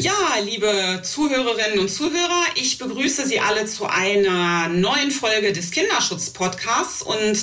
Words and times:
Ja, 0.00 0.12
liebe 0.44 1.00
Zuhörerinnen 1.02 1.80
und 1.80 1.88
Zuhörer, 1.88 2.44
ich 2.54 2.78
begrüße 2.78 3.26
Sie 3.26 3.40
alle 3.40 3.66
zu 3.66 3.84
einer 3.86 4.68
neuen 4.68 5.10
Folge 5.10 5.52
des 5.52 5.72
Kinderschutz-Podcasts. 5.72 7.02
Und 7.02 7.36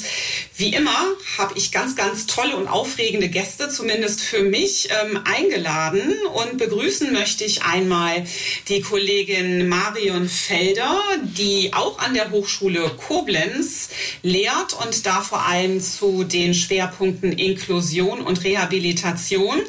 wie 0.55 0.73
immer 0.73 0.95
habe 1.37 1.57
ich 1.57 1.73
ganz, 1.73 1.97
ganz 1.97 2.27
tolle 2.27 2.55
und 2.55 2.69
aufregende 2.69 3.27
Gäste, 3.27 3.67
zumindest 3.67 4.21
für 4.21 4.41
mich, 4.41 4.87
ähm, 4.89 5.19
eingeladen. 5.25 6.13
Und 6.33 6.57
begrüßen 6.57 7.11
möchte 7.11 7.43
ich 7.43 7.63
einmal 7.63 8.25
die 8.69 8.79
Kollegin 8.79 9.67
Marion 9.67 10.29
Felder, 10.29 11.01
die 11.23 11.73
auch 11.73 11.99
an 11.99 12.13
der 12.13 12.31
Hochschule 12.31 12.89
Koblenz 13.05 13.89
lehrt 14.21 14.77
und 14.81 15.05
da 15.05 15.19
vor 15.19 15.45
allem 15.45 15.81
zu 15.81 16.23
den 16.23 16.53
Schwerpunkten 16.53 17.33
Inklusion 17.33 18.21
und 18.21 18.45
Rehabilitation. 18.45 19.59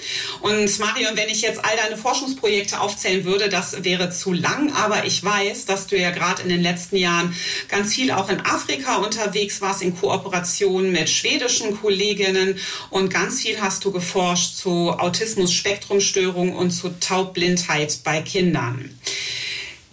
Und 0.41 0.79
Marion, 0.79 1.17
wenn 1.17 1.29
ich 1.29 1.43
jetzt 1.43 1.65
all 1.65 1.77
deine 1.77 1.97
Forschungsprojekte 1.97 2.76
aufzählen 2.77 3.25
würde, 3.25 3.49
das 3.49 3.85
wäre 3.85 4.11
zu 4.11 4.33
lang. 4.33 4.73
Aber 4.73 5.05
ich 5.05 5.23
weiß, 5.23 5.67
dass 5.67 5.87
du 5.87 5.99
ja 5.99 6.11
gerade 6.11 6.43
in 6.43 6.49
den 6.49 6.63
letzten 6.63 6.97
Jahren 6.97 7.35
ganz 7.69 7.95
viel 7.95 8.11
auch 8.11 8.29
in 8.29 8.41
Afrika 8.41 8.97
unterwegs 8.97 9.61
warst, 9.61 9.83
in 9.83 9.97
Kooperation 9.97 10.93
mit 10.93 11.09
schwedischen 11.09 11.81
Kolleginnen. 11.81 12.59
Und 12.91 13.13
ganz 13.13 13.41
viel 13.41 13.61
hast 13.61 13.85
du 13.85 13.93
geforscht 13.93 14.57
zu 14.57 14.91
Autismus-Spektrumstörung 14.91 16.55
und 16.55 16.71
zu 16.71 16.91
Taubblindheit 17.01 18.01
bei 18.05 18.23
Kindern. 18.23 18.91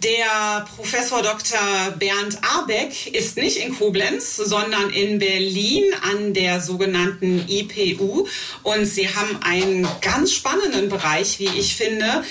Der 0.04 0.66
Professor 0.76 1.22
Dr. 1.22 1.58
Bernd 1.98 2.38
Arbeck 2.42 3.06
ist 3.14 3.38
nicht 3.38 3.56
in 3.56 3.74
Koblenz, 3.74 4.36
sondern 4.36 4.90
in 4.90 5.18
Berlin 5.18 5.82
an 6.02 6.34
der 6.34 6.60
sogenannten 6.60 7.42
IPU. 7.48 8.26
Und 8.62 8.84
sie 8.84 9.08
haben 9.08 9.38
einen 9.42 9.88
ganz 10.02 10.32
spannenden 10.32 10.90
Bereich, 10.90 11.38
wie 11.38 11.48
ich 11.58 11.74
finde, 11.76 12.22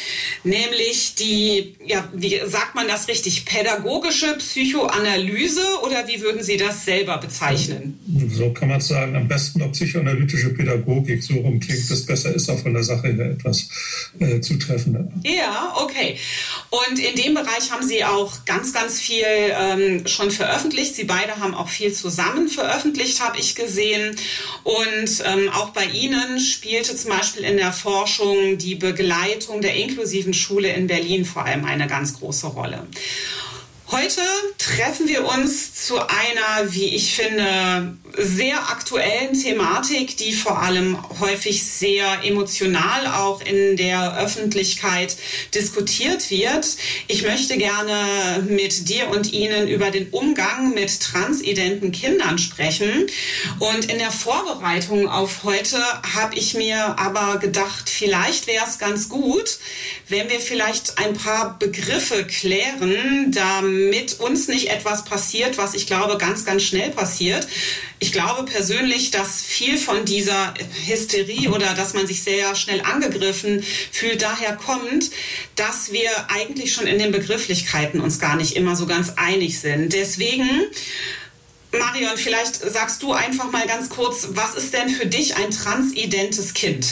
nämlich 0.44 1.16
die, 1.16 1.76
ja, 1.84 2.08
wie 2.14 2.42
sagt 2.46 2.76
man 2.76 2.88
das 2.88 3.08
richtig, 3.08 3.46
pädagogische 3.46 4.36
Psychoanalyse 4.38 5.66
oder 5.84 6.08
wie 6.08 6.22
würden 6.22 6.44
Sie 6.44 6.58
das 6.58 6.86
selber 6.86 7.18
bezeichnen? 7.18 8.00
So 8.30 8.52
kann 8.52 8.68
man 8.68 8.82
es 8.82 8.88
sagen. 8.90 9.16
Am 9.16 9.28
besten 9.28 9.60
noch 9.60 9.72
psychoanalytische 9.72 10.50
Pädagogik. 10.54 11.24
So 11.24 11.34
rum 11.36 11.60
klingt 11.60 11.90
es 11.90 12.06
besser, 12.06 12.36
ist 12.36 12.50
auch 12.52 12.60
von 12.60 12.76
der 12.76 12.84
Sache 12.84 13.08
her 13.08 13.32
etwas 13.32 13.68
äh, 14.20 14.40
zutreffender. 14.42 15.08
Ja, 15.24 15.74
okay. 15.82 16.20
Und 16.74 16.98
in 16.98 17.16
dem 17.16 17.36
Bereich 17.36 17.70
haben 17.70 17.86
Sie 17.86 18.04
auch 18.04 18.46
ganz, 18.46 18.74
ganz 18.74 19.00
viel 19.00 19.28
ähm, 19.28 20.08
schon 20.08 20.32
veröffentlicht. 20.32 20.96
Sie 20.96 21.04
beide 21.04 21.38
haben 21.38 21.54
auch 21.54 21.70
viel 21.70 21.94
zusammen 21.94 22.50
veröffentlicht, 22.50 23.22
habe 23.22 23.38
ich 23.38 23.54
gesehen. 23.54 24.16
Und 24.64 25.24
ähm, 25.24 25.50
auch 25.50 25.70
bei 25.70 25.86
Ihnen 25.86 26.40
spielte 26.40 26.96
zum 26.96 27.12
Beispiel 27.12 27.44
in 27.44 27.58
der 27.58 27.74
Forschung 27.74 28.58
die 28.58 28.74
Begleitung 28.74 29.62
der 29.62 29.76
inklusiven 29.76 30.34
Schule 30.34 30.74
in 30.74 30.88
Berlin 30.88 31.26
vor 31.26 31.46
allem 31.46 31.64
eine 31.64 31.86
ganz 31.86 32.18
große 32.18 32.48
Rolle. 32.48 32.88
Heute 33.92 34.22
treffen 34.58 35.08
wir 35.08 35.28
uns 35.28 35.86
zu 35.86 36.00
einer, 36.00 36.74
wie 36.74 36.96
ich 36.96 37.14
finde, 37.14 37.98
sehr 38.18 38.58
aktuellen 38.70 39.40
Thematik, 39.40 40.18
die 40.18 40.34
vor 40.34 40.62
allem 40.62 40.98
häufig 41.20 41.64
sehr 41.64 42.24
emotional 42.24 43.08
auch 43.08 43.42
in 43.42 43.76
der 43.76 44.18
Öffentlichkeit 44.18 45.18
diskutiert 45.54 46.32
wird. 46.32 46.66
Ich 47.08 47.24
möchte 47.24 47.58
gerne 47.58 48.44
mit 48.48 48.88
dir 48.88 49.10
und 49.10 49.34
Ihnen 49.34 49.68
über 49.68 49.92
den 49.92 50.10
Umgang 50.10 50.74
mit 50.74 51.02
transidenten 51.02 51.92
Kindern 51.92 52.38
sprechen. 52.38 53.08
Und 53.60 53.92
in 53.92 54.00
der 54.00 54.12
Vorbereitung 54.12 55.10
auf 55.10 55.44
heute 55.44 55.78
habe 56.16 56.36
ich 56.36 56.54
mir 56.54 56.98
aber 56.98 57.38
gedacht, 57.40 57.90
vielleicht 57.90 58.48
wäre 58.48 58.66
es 58.66 58.80
ganz 58.80 59.10
gut, 59.10 59.60
wenn 60.08 60.30
wir 60.30 60.40
vielleicht 60.40 60.98
ein 61.00 61.14
paar 61.14 61.60
Begriffe 61.60 62.26
klären, 62.26 63.32
damit 63.32 63.83
damit 63.84 64.20
uns 64.20 64.48
nicht 64.48 64.70
etwas 64.70 65.04
passiert, 65.04 65.58
was 65.58 65.74
ich 65.74 65.88
glaube 65.88 66.18
ganz, 66.18 66.46
ganz 66.46 66.64
schnell 66.64 66.92
passiert. 66.92 67.48
Ich 68.00 68.12
glaube 68.12 68.44
persönlich, 68.44 69.12
dass 69.12 69.42
viel 69.42 69.78
von 69.78 70.06
dieser 70.06 70.54
Hysterie 70.86 71.50
oder 71.50 71.74
dass 71.74 71.94
man 71.94 72.08
sich 72.08 72.24
sehr 72.24 72.56
schnell 72.56 72.82
angegriffen 72.82 73.64
fühlt, 73.92 74.22
daher 74.22 74.56
kommt, 74.56 75.12
dass 75.56 75.92
wir 75.92 76.10
eigentlich 76.30 76.74
schon 76.74 76.88
in 76.88 77.00
den 77.00 77.12
Begrifflichkeiten 77.12 78.02
uns 78.02 78.20
gar 78.20 78.36
nicht 78.36 78.56
immer 78.56 78.76
so 78.76 78.86
ganz 78.86 79.14
einig 79.16 79.60
sind. 79.60 79.94
Deswegen 79.94 80.50
Marion, 81.72 82.18
vielleicht 82.18 82.56
sagst 82.56 83.02
du 83.02 83.14
einfach 83.14 83.52
mal 83.52 83.66
ganz 83.66 83.90
kurz, 83.90 84.28
was 84.32 84.54
ist 84.56 84.74
denn 84.74 84.90
für 84.90 85.08
dich 85.08 85.36
ein 85.36 85.50
transidentes 85.50 86.54
Kind? 86.54 86.86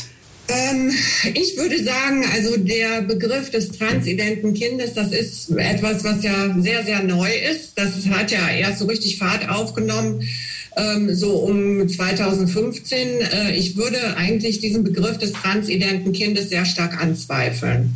Ähm, 0.52 0.92
ich 1.34 1.58
würde 1.58 1.82
sagen, 1.84 2.26
also 2.34 2.58
der 2.58 3.02
Begriff 3.04 3.50
des 3.52 3.72
transidenten 3.72 4.54
Kindes, 4.54 4.94
das 4.94 5.12
ist 5.12 5.52
etwas, 5.52 6.04
was 6.04 6.24
ja 6.24 6.56
sehr, 6.60 6.84
sehr 6.84 7.04
neu 7.04 7.32
ist. 7.34 7.78
Das 7.78 8.08
hat 8.10 8.32
ja 8.32 8.50
erst 8.50 8.80
so 8.80 8.86
richtig 8.86 9.18
Fahrt 9.18 9.50
aufgenommen, 9.50 10.28
ähm, 10.76 11.14
so 11.14 11.38
um 11.38 11.88
2015. 11.88 13.08
Äh, 13.22 13.56
ich 13.56 13.76
würde 13.78 14.18
eigentlich 14.18 14.60
diesen 14.60 14.84
Begriff 14.84 15.18
des 15.18 15.34
transidenten 15.34 16.14
Kindes 16.14 16.50
sehr 16.50 16.66
stark 16.66 17.02
anzweifeln. 17.02 17.94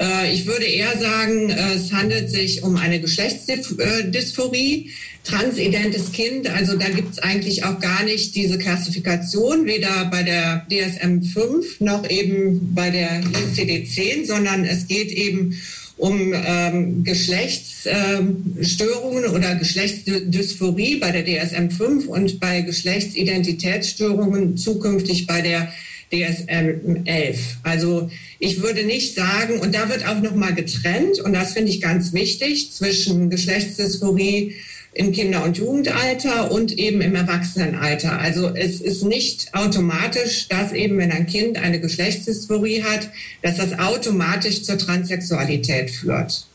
Äh, 0.00 0.32
ich 0.32 0.46
würde 0.46 0.64
eher 0.64 0.98
sagen, 0.98 1.50
äh, 1.50 1.74
es 1.74 1.92
handelt 1.92 2.30
sich 2.30 2.62
um 2.62 2.76
eine 2.76 3.00
Geschlechtsdysphorie 3.00 4.90
transidentes 5.24 6.12
Kind, 6.12 6.48
also 6.48 6.76
da 6.76 6.88
gibt 6.88 7.12
es 7.12 7.18
eigentlich 7.18 7.64
auch 7.64 7.78
gar 7.80 8.02
nicht 8.04 8.34
diese 8.34 8.56
Klassifikation, 8.56 9.66
weder 9.66 10.06
bei 10.06 10.22
der 10.22 10.66
DSM-5 10.70 11.64
noch 11.80 12.08
eben 12.08 12.74
bei 12.74 12.90
der 12.90 13.20
ICD-10, 13.22 14.26
sondern 14.26 14.64
es 14.64 14.86
geht 14.86 15.10
eben 15.10 15.50
um 15.50 15.87
ähm, 16.00 17.04
Geschlechtsstörungen 17.04 19.24
ähm, 19.24 19.34
oder 19.34 19.56
Geschlechtsdysphorie 19.56 20.96
bei 20.96 21.10
der 21.10 21.26
DSM-5 21.26 22.06
und 22.06 22.40
bei 22.40 22.62
Geschlechtsidentitätsstörungen 22.62 24.56
zukünftig 24.56 25.26
bei 25.26 25.42
der 25.42 25.70
DSM-11. 26.12 27.36
Also 27.62 28.10
ich 28.38 28.62
würde 28.62 28.84
nicht 28.84 29.14
sagen, 29.14 29.60
und 29.60 29.74
da 29.74 29.88
wird 29.88 30.06
auch 30.06 30.22
nochmal 30.22 30.54
getrennt, 30.54 31.20
und 31.20 31.32
das 31.32 31.52
finde 31.52 31.70
ich 31.70 31.80
ganz 31.80 32.12
wichtig, 32.12 32.72
zwischen 32.72 33.30
Geschlechtsdysphorie 33.30 34.54
im 34.98 35.12
Kinder- 35.12 35.44
und 35.44 35.56
Jugendalter 35.56 36.50
und 36.50 36.76
eben 36.76 37.00
im 37.00 37.14
Erwachsenenalter. 37.14 38.18
Also 38.18 38.48
es 38.48 38.80
ist 38.80 39.04
nicht 39.04 39.54
automatisch, 39.54 40.48
dass 40.48 40.72
eben, 40.72 40.98
wenn 40.98 41.12
ein 41.12 41.26
Kind 41.26 41.56
eine 41.56 41.80
Geschlechtsdysphorie 41.80 42.82
hat, 42.82 43.08
dass 43.40 43.58
das 43.58 43.78
automatisch 43.78 44.64
zur 44.64 44.76
Transsexualität 44.76 45.90
führt. 45.90 46.47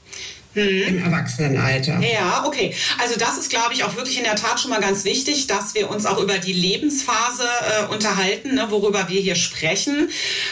Hm. 0.53 0.83
Im 0.83 1.03
Erwachsenenalter. 1.03 1.99
Ja, 1.99 2.45
okay. 2.45 2.75
Also 2.99 3.17
das 3.17 3.37
ist, 3.37 3.49
glaube 3.49 3.73
ich, 3.73 3.83
auch 3.83 3.95
wirklich 3.95 4.17
in 4.17 4.23
der 4.23 4.35
Tat 4.35 4.59
schon 4.59 4.69
mal 4.69 4.81
ganz 4.81 5.03
wichtig, 5.03 5.47
dass 5.47 5.73
wir 5.73 5.89
uns 5.89 6.05
auch 6.05 6.19
über 6.19 6.37
die 6.37 6.53
Lebensphase 6.53 7.43
äh, 7.43 7.93
unterhalten, 7.93 8.53
ne, 8.53 8.67
worüber 8.69 9.09
wir 9.09 9.19
hier 9.19 9.35
sprechen. 9.35 10.09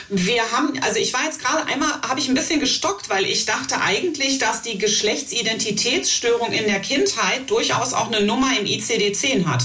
Wir 0.09 0.41
haben, 0.51 0.73
also 0.81 0.97
ich 0.97 1.13
war 1.13 1.23
jetzt 1.25 1.39
gerade 1.39 1.67
einmal, 1.67 1.89
habe 2.07 2.19
ich 2.19 2.27
ein 2.27 2.33
bisschen 2.33 2.59
gestockt, 2.59 3.09
weil 3.09 3.25
ich 3.25 3.45
dachte 3.45 3.79
eigentlich, 3.81 4.39
dass 4.39 4.63
die 4.63 4.79
Geschlechtsidentitätsstörung 4.79 6.51
in 6.51 6.65
der 6.65 6.79
Kindheit 6.79 7.49
durchaus 7.49 7.93
auch 7.93 8.11
eine 8.11 8.25
Nummer 8.25 8.49
im 8.59 8.65
ICD-10 8.65 9.45
hat. 9.45 9.63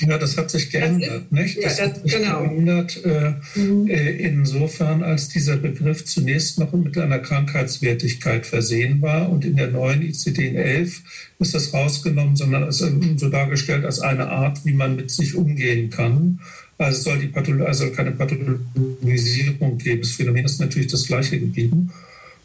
Ja, 0.00 0.18
das 0.18 0.36
hat 0.36 0.50
sich 0.50 0.70
geändert, 0.70 1.24
ist, 1.24 1.32
nicht? 1.32 1.56
Das, 1.62 1.78
ja, 1.78 1.86
das 1.86 1.96
hat 1.96 2.02
sich 2.02 2.12
genau. 2.12 2.42
geändert 2.42 3.04
äh, 3.04 3.34
mhm. 3.58 3.86
äh, 3.86 4.10
insofern, 4.10 5.02
als 5.02 5.28
dieser 5.28 5.56
Begriff 5.56 6.04
zunächst 6.04 6.58
noch 6.58 6.72
mit 6.72 6.96
einer 6.98 7.18
Krankheitswertigkeit 7.18 8.46
versehen 8.46 9.02
war 9.02 9.28
und 9.30 9.44
in 9.44 9.56
der 9.56 9.68
neuen 9.68 10.02
ICD-11 10.02 11.00
ist 11.38 11.54
das 11.54 11.72
rausgenommen, 11.74 12.36
sondern 12.36 12.68
ist 12.68 12.84
so 13.16 13.28
dargestellt 13.28 13.84
als 13.84 14.00
eine 14.00 14.28
Art, 14.28 14.64
wie 14.64 14.72
man 14.72 14.96
mit 14.96 15.10
sich 15.10 15.34
umgehen 15.34 15.90
kann. 15.90 16.40
Also 16.78 16.98
es 16.98 17.04
soll, 17.04 17.18
die 17.18 17.28
Patholo 17.28 17.64
also 17.64 17.90
keine 17.90 18.12
Pathologisierung 18.12 19.78
geben. 19.78 20.00
Das 20.00 20.12
Phänomen 20.12 20.44
ist 20.44 20.60
natürlich 20.60 20.90
das 20.90 21.06
gleiche 21.06 21.38
geblieben. 21.38 21.92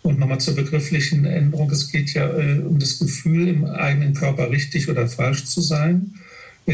Und 0.03 0.19
nochmal 0.19 0.39
zur 0.39 0.55
begrifflichen 0.55 1.25
Änderung. 1.25 1.69
Es 1.71 1.91
geht 1.91 2.13
ja 2.13 2.29
äh, 2.29 2.59
um 2.59 2.79
das 2.79 2.99
Gefühl, 2.99 3.47
im 3.47 3.65
eigenen 3.65 4.13
Körper 4.13 4.49
richtig 4.51 4.89
oder 4.89 5.07
falsch 5.07 5.45
zu 5.45 5.61
sein. 5.61 6.13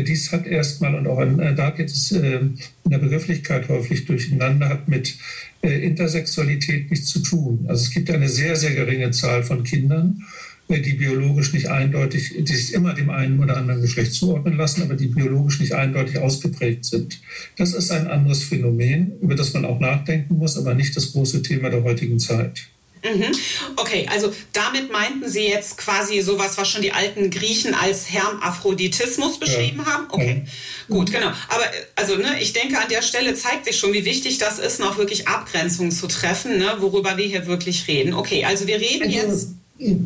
Dies 0.02 0.32
hat 0.32 0.48
erstmal, 0.48 0.96
und 0.96 1.08
auch 1.08 1.22
äh, 1.22 1.54
da 1.54 1.70
geht 1.70 1.92
es 1.92 2.12
äh, 2.12 2.38
in 2.38 2.58
der 2.90 2.98
Begrifflichkeit 2.98 3.70
häufig 3.70 4.06
durcheinander, 4.06 4.70
hat 4.70 4.88
mit 4.88 5.16
äh, 5.62 5.86
Intersexualität 5.86 6.90
nichts 6.90 7.08
zu 7.08 7.20
tun. 7.20 7.66
Also 7.68 7.84
es 7.84 7.92
gibt 7.92 8.10
eine 8.10 8.28
sehr, 8.28 8.56
sehr 8.56 8.74
geringe 8.74 9.12
Zahl 9.12 9.44
von 9.44 9.64
Kindern, 9.64 10.24
die 10.70 10.94
biologisch 10.94 11.54
nicht 11.54 11.68
eindeutig, 11.68 12.34
die 12.40 12.56
sich 12.56 12.74
immer 12.74 12.94
dem 12.96 13.12
einen 13.12 13.40
oder 13.40 13.58
anderen 13.58 13.82
Geschlecht 13.82 14.14
zuordnen 14.14 14.58
lassen, 14.58 14.82
aber 14.82 14.96
die 14.96 15.08
biologisch 15.08 15.60
nicht 15.60 15.74
eindeutig 15.74 16.18
ausgeprägt 16.18 16.86
sind. 16.86 17.20
Das 17.58 17.74
ist 17.74 17.92
ein 17.92 18.08
anderes 18.08 18.44
Phänomen, 18.44 19.20
über 19.22 19.36
das 19.36 19.54
man 19.54 19.66
auch 19.66 19.80
nachdenken 19.80 20.38
muss, 20.38 20.58
aber 20.58 20.74
nicht 20.74 20.96
das 20.96 21.12
große 21.12 21.44
Thema 21.44 21.70
der 21.70 21.84
heutigen 21.84 22.18
Zeit. 22.18 22.70
Mhm. 23.04 23.32
Okay, 23.76 24.08
also 24.10 24.34
damit 24.54 24.92
meinten 24.92 25.30
Sie 25.30 25.48
jetzt 25.48 25.78
quasi 25.78 26.22
sowas, 26.22 26.58
was 26.58 26.70
schon 26.70 26.82
die 26.82 26.94
alten 26.94 27.30
Griechen 27.30 27.74
als 27.74 28.10
Hermaphroditismus 28.10 29.40
beschrieben 29.40 29.84
ja. 29.86 29.92
haben? 29.92 30.08
Okay, 30.10 30.44
ja. 30.46 30.96
gut, 30.96 31.12
genau. 31.12 31.28
Aber 31.28 31.66
also 31.96 32.16
ne, 32.16 32.42
ich 32.42 32.54
denke, 32.54 32.80
an 32.80 32.88
der 32.90 33.02
Stelle 33.02 33.36
zeigt 33.36 33.66
sich 33.66 33.78
schon, 33.78 33.94
wie 33.94 34.06
wichtig 34.06 34.38
das 34.38 34.60
ist, 34.60 34.80
noch 34.80 34.98
wirklich 34.98 35.28
Abgrenzungen 35.28 35.92
zu 35.92 36.08
treffen, 36.08 36.58
ne, 36.58 36.78
worüber 36.80 37.18
wir 37.18 37.26
hier 37.26 37.48
wirklich 37.48 37.88
reden. 37.88 38.14
Okay, 38.14 38.46
also 38.46 38.68
wir 38.68 38.80
reden 38.80 39.04
also, 39.04 39.16
jetzt. 39.16 39.48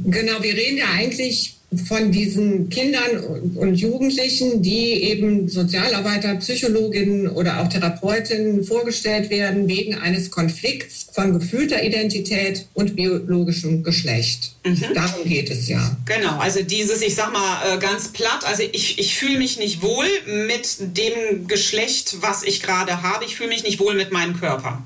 Genau, 0.05 0.41
wir 0.41 0.53
reden 0.53 0.77
ja 0.77 0.89
eigentlich 0.95 1.57
von 1.85 2.13
diesen 2.13 2.69
Kindern 2.69 3.19
und 3.55 3.75
Jugendlichen, 3.75 4.61
die 4.61 5.03
eben 5.03 5.49
Sozialarbeiter, 5.49 6.35
Psychologinnen 6.35 7.27
oder 7.27 7.59
auch 7.59 7.67
Therapeutinnen 7.67 8.63
vorgestellt 8.63 9.29
werden 9.29 9.67
wegen 9.67 9.95
eines 9.95 10.31
Konflikts 10.31 11.07
von 11.11 11.37
gefühlter 11.37 11.83
Identität 11.83 12.67
und 12.73 12.95
biologischem 12.95 13.83
Geschlecht. 13.83 14.55
Mhm. 14.65 14.93
Darum 14.95 15.25
geht 15.27 15.49
es 15.49 15.67
ja. 15.67 15.97
Genau, 16.05 16.37
also 16.37 16.63
dieses, 16.63 17.01
ich 17.01 17.15
sag 17.15 17.33
mal 17.33 17.75
äh, 17.75 17.77
ganz 17.79 18.13
platt, 18.13 18.45
also 18.45 18.63
ich, 18.71 18.97
ich 18.97 19.17
fühle 19.17 19.37
mich 19.37 19.59
nicht 19.59 19.81
wohl 19.81 20.07
mit 20.47 20.77
dem 20.97 21.47
Geschlecht, 21.47 22.17
was 22.21 22.43
ich 22.43 22.63
gerade 22.63 23.03
habe. 23.03 23.25
Ich 23.25 23.35
fühle 23.35 23.49
mich 23.49 23.63
nicht 23.63 23.81
wohl 23.81 23.95
mit 23.95 24.13
meinem 24.13 24.39
Körper. 24.39 24.85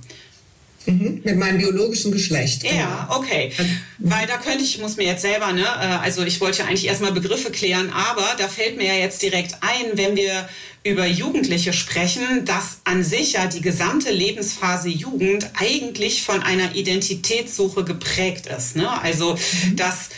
Mhm, 0.85 1.21
mit 1.23 1.37
meinem 1.37 1.59
biologischen 1.59 2.11
Geschlecht. 2.11 2.63
Ja, 2.63 3.07
okay. 3.11 3.51
Weil 3.99 4.25
da 4.25 4.37
könnte 4.37 4.63
ich, 4.63 4.79
muss 4.79 4.97
mir 4.97 5.05
jetzt 5.05 5.21
selber, 5.21 5.53
ne, 5.53 5.61
äh, 5.61 6.03
also 6.03 6.23
ich 6.23 6.41
wollte 6.41 6.59
ja 6.59 6.65
eigentlich 6.65 6.87
erstmal 6.87 7.11
Begriffe 7.11 7.51
klären, 7.51 7.91
aber 7.91 8.25
da 8.39 8.47
fällt 8.47 8.77
mir 8.77 8.87
ja 8.87 8.95
jetzt 8.95 9.21
direkt 9.21 9.55
ein, 9.61 9.95
wenn 9.97 10.15
wir 10.15 10.49
über 10.83 11.05
Jugendliche 11.05 11.73
sprechen, 11.73 12.45
dass 12.45 12.79
an 12.83 13.03
sich 13.03 13.33
ja 13.33 13.45
die 13.45 13.61
gesamte 13.61 14.11
Lebensphase 14.11 14.89
Jugend 14.89 15.51
eigentlich 15.59 16.23
von 16.23 16.41
einer 16.41 16.73
Identitätssuche 16.73 17.83
geprägt 17.83 18.47
ist. 18.47 18.75
Ne? 18.75 18.89
Also, 19.01 19.35
mhm. 19.35 19.75
dass 19.75 20.09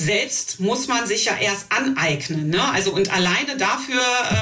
selbst 0.00 0.60
muss 0.60 0.88
man 0.88 1.06
sich 1.06 1.26
ja 1.26 1.36
erst 1.40 1.66
aneignen. 1.70 2.48
Ne? 2.48 2.72
Also 2.72 2.92
und 2.92 3.12
alleine 3.12 3.56
dafür, 3.58 4.00
ähm, 4.30 4.39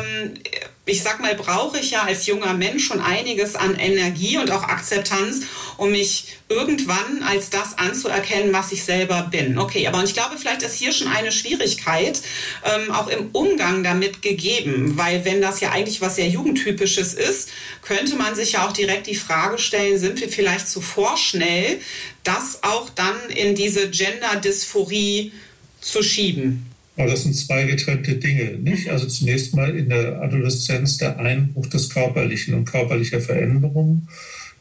ich 0.89 1.03
sag 1.03 1.21
mal, 1.21 1.35
brauche 1.35 1.79
ich 1.79 1.91
ja 1.91 2.03
als 2.03 2.27
junger 2.27 2.55
Mensch 2.55 2.87
schon 2.87 3.01
einiges 3.01 3.55
an 3.55 3.75
Energie 3.75 4.39
und 4.39 4.51
auch 4.51 4.63
Akzeptanz, 4.63 5.43
um 5.77 5.91
mich 5.91 6.39
irgendwann 6.49 7.23
als 7.23 7.51
das 7.51 7.77
anzuerkennen, 7.77 8.53
was 8.53 8.73
ich 8.73 8.85
selber 8.85 9.29
bin. 9.31 9.59
Okay, 9.59 9.87
aber 9.87 10.03
ich 10.03 10.15
glaube, 10.15 10.37
vielleicht 10.39 10.63
ist 10.63 10.75
hier 10.75 10.93
schon 10.93 11.09
eine 11.09 11.31
Schwierigkeit 11.31 12.21
ähm, 12.65 12.91
auch 12.91 13.09
im 13.09 13.31
Umgang 13.33 13.83
damit 13.85 14.23
gegeben, 14.23 14.97
weil 14.97 15.25
wenn 15.25 15.43
das 15.43 15.61
ja 15.61 15.71
eigentlich 15.71 16.01
was 16.01 16.17
sehr 16.17 16.29
Jugendtypisches 16.29 17.15
ist, 17.15 17.51
könnte 17.83 18.17
man 18.17 18.35
sich 18.35 18.53
ja 18.53 18.67
auch 18.67 18.73
direkt 18.73 19.07
die 19.07 19.15
Frage 19.15 19.59
stellen, 19.59 19.99
sind 19.99 20.21
wir 20.21 20.29
vielleicht 20.29 20.69
zu 20.69 20.81
vorschnell, 20.81 21.81
das 22.25 22.63
auch 22.63 22.89
dann 22.91 23.31
in 23.31 23.55
diese 23.55 23.91
Gender-Dysphorie 23.91 25.33
zu 25.81 26.03
schieben. 26.03 26.67
Aber 26.99 27.11
das 27.13 27.23
sind 27.23 27.35
zwei 27.35 27.63
getrennte 27.63 28.17
Dinge, 28.17 28.59
nicht? 28.59 28.89
Also 28.89 29.07
zunächst 29.07 29.55
mal 29.55 29.77
in 29.77 29.89
der 29.89 30.21
Adoleszenz 30.21 30.99
der 30.99 31.21
Einbruch 31.21 31.69
des 31.69 31.91
Körperlichen 31.91 32.55
und 32.55 32.65
körperlicher 32.65 33.21
Veränderungen. 33.21 34.09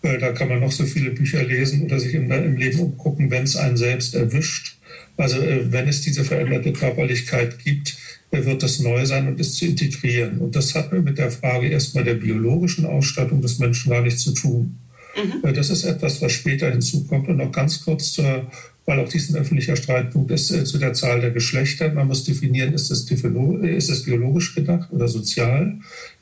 Äh, 0.04 0.20
da 0.20 0.32
kann 0.34 0.48
man 0.48 0.60
noch 0.60 0.72
so 0.72 0.86
viele 0.86 1.10
Bücher 1.10 1.44
lesen 1.44 1.82
oder 1.82 2.00
sich 2.00 2.14
im, 2.14 2.30
Leben 2.56 2.80
umgucken, 2.80 3.32
wenn 3.32 3.42
es 3.42 3.56
einen 3.56 3.76
selbst 3.76 4.14
erwischt. 4.14 4.78
Also 5.18 5.42
äh, 5.42 5.72
wenn 5.72 5.88
es 5.88 6.02
diese 6.02 6.24
veränderte 6.24 6.74
Körperlichkeit 6.74 7.58
gibt, 7.58 7.98
äh, 8.30 8.46
wird 8.46 8.62
das 8.62 8.82
neu 8.82 9.04
sein 9.08 9.28
und 9.28 9.40
ist 9.40 9.56
zu 9.56 9.66
integrieren. 9.66 10.38
Und 10.38 10.56
das 10.56 10.76
hat 10.76 10.94
mit 10.94 11.18
der 11.18 11.32
Frage 11.32 11.70
erstmal 11.70 12.04
der 12.04 12.14
biologischen 12.14 12.86
Ausstattung 12.86 13.42
des 13.42 13.58
Menschen 13.58 13.90
gar 13.90 14.04
nichts 14.04 14.22
zu 14.22 14.36
tun. 14.36 14.78
Mhm. 15.16 15.56
Das 15.56 15.72
ist 15.72 15.86
etwas, 15.86 16.22
was 16.22 16.34
später 16.34 16.70
hinzukommt. 16.70 17.30
Und 17.30 17.38
noch 17.38 17.52
ganz 17.52 17.84
kurz 17.84 18.12
zur 18.12 18.46
weil 18.88 19.02
auch 19.02 19.10
dies 19.10 19.30
ein 19.30 19.36
öffentlicher 19.36 19.76
Streitpunkt 19.76 20.32
ist 20.32 20.50
äh, 20.50 20.64
zu 20.64 20.80
der 20.80 20.94
Zahl 20.94 21.20
der 21.22 21.32
Geschlechter. 21.32 21.94
Man 21.94 22.08
muss 22.08 22.24
definieren, 22.24 22.74
ist 22.74 22.90
es, 22.90 23.02
ist 23.02 23.90
es 23.90 24.04
biologisch 24.04 24.56
gedacht 24.56 24.90
oder 24.92 25.08
sozial? 25.10 25.76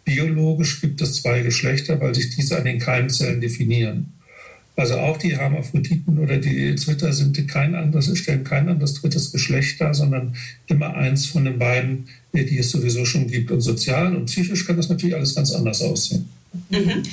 Biologisch 0.03 0.81
gibt 0.81 1.00
es 1.01 1.21
zwei 1.21 1.41
Geschlechter, 1.41 2.01
weil 2.01 2.15
sich 2.15 2.35
diese 2.35 2.57
an 2.57 2.65
den 2.65 2.79
Keimzellen 2.79 3.39
definieren. 3.39 4.13
Also 4.75 4.95
auch 4.95 5.17
die 5.17 5.38
Hermaphroditen 5.38 6.17
oder 6.17 6.38
die 6.38 6.75
Zwitter 6.75 7.13
sind 7.13 7.47
kein 7.47 7.75
anderes, 7.75 8.17
stellen 8.17 8.44
kein 8.44 8.67
anderes 8.67 8.95
drittes 8.95 9.31
Geschlecht 9.31 9.79
dar, 9.79 9.94
sondern 9.94 10.35
immer 10.67 10.95
eins 10.95 11.27
von 11.27 11.45
den 11.45 11.59
beiden, 11.59 12.07
die 12.33 12.57
es 12.57 12.71
sowieso 12.71 13.06
schon 13.06 13.27
gibt. 13.27 13.51
Und 13.51 13.62
sozial 13.62 14.15
und 14.15 14.25
psychisch 14.25 14.65
kann 14.65 14.75
das 14.75 14.89
natürlich 14.89 15.15
alles 15.15 15.35
ganz 15.35 15.53
anders 15.53 15.81
aussehen. 15.81 16.27
Mhm. 16.69 17.04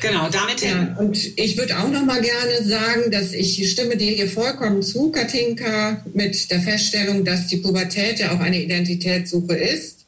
Genau, 0.00 0.28
damit 0.30 0.62
ja, 0.62 0.96
Und 0.98 1.38
ich 1.38 1.56
würde 1.56 1.78
auch 1.78 1.88
noch 1.88 2.04
mal 2.04 2.20
gerne 2.20 2.66
sagen, 2.66 3.10
dass 3.10 3.32
ich 3.32 3.70
stimme 3.70 3.96
dir 3.96 4.10
hier 4.12 4.28
vollkommen 4.28 4.82
zu, 4.82 5.10
Katinka, 5.10 6.04
mit 6.14 6.50
der 6.50 6.60
Feststellung, 6.60 7.24
dass 7.24 7.46
die 7.48 7.58
Pubertät 7.58 8.18
ja 8.18 8.32
auch 8.32 8.40
eine 8.40 8.62
Identitätssuche 8.62 9.54
ist. 9.54 10.06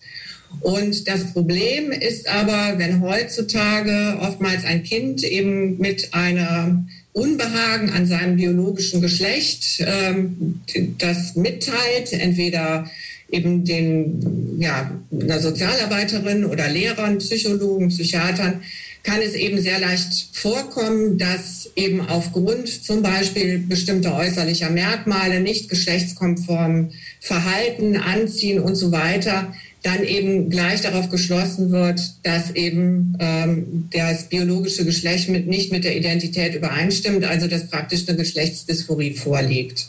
Und 0.61 1.09
das 1.09 1.33
Problem 1.33 1.91
ist 1.93 2.29
aber, 2.29 2.79
wenn 2.79 3.00
heutzutage 3.00 4.19
oftmals 4.21 4.65
ein 4.65 4.83
Kind 4.83 5.25
eben 5.25 5.79
mit 5.79 6.12
einer 6.12 6.85
Unbehagen 7.12 7.91
an 7.91 8.06
seinem 8.06 8.37
biologischen 8.37 9.00
Geschlecht 9.00 9.85
ähm, 9.87 10.61
das 10.99 11.37
mitteilt, 11.37 12.12
entweder 12.12 12.91
eben 13.32 13.64
den, 13.64 14.61
ja, 14.61 14.90
einer 15.11 15.40
Sozialarbeiterin 15.40 16.44
oder 16.44 16.69
Lehrern, 16.69 17.19
Psychologen, 17.19 17.88
Psychiatern, 17.88 18.62
kann 19.02 19.20
es 19.20 19.34
eben 19.34 19.61
sehr 19.61 19.81
leicht 19.81 20.29
vorkommen, 20.32 21.19
dass 21.19 21.70
eben 21.75 22.00
aufgrund 22.02 22.69
zum 22.69 23.02
Beispiel 23.02 23.58
bestimmter 23.58 24.17
äußerlicher 24.17 24.70
Merkmale, 24.70 25.40
nicht 25.40 25.69
geschlechtskonform 25.69 26.90
Verhalten, 27.19 27.96
Anziehen 27.96 28.61
und 28.61 28.76
so 28.76 28.93
weiter, 28.93 29.52
dann 29.82 30.05
eben 30.05 30.49
gleich 30.49 30.82
darauf 30.82 31.11
geschlossen 31.11 31.73
wird, 31.73 32.00
dass 32.23 32.52
eben 32.55 33.17
ähm, 33.19 33.88
das 33.90 34.28
biologische 34.28 34.85
Geschlecht 34.85 35.28
mit, 35.28 35.49
nicht 35.49 35.73
mit 35.73 35.82
der 35.82 35.96
Identität 35.96 36.55
übereinstimmt, 36.55 37.25
also 37.25 37.49
dass 37.49 37.69
praktisch 37.69 38.06
eine 38.06 38.19
Geschlechtsdysphorie 38.19 39.14
vorliegt. 39.14 39.88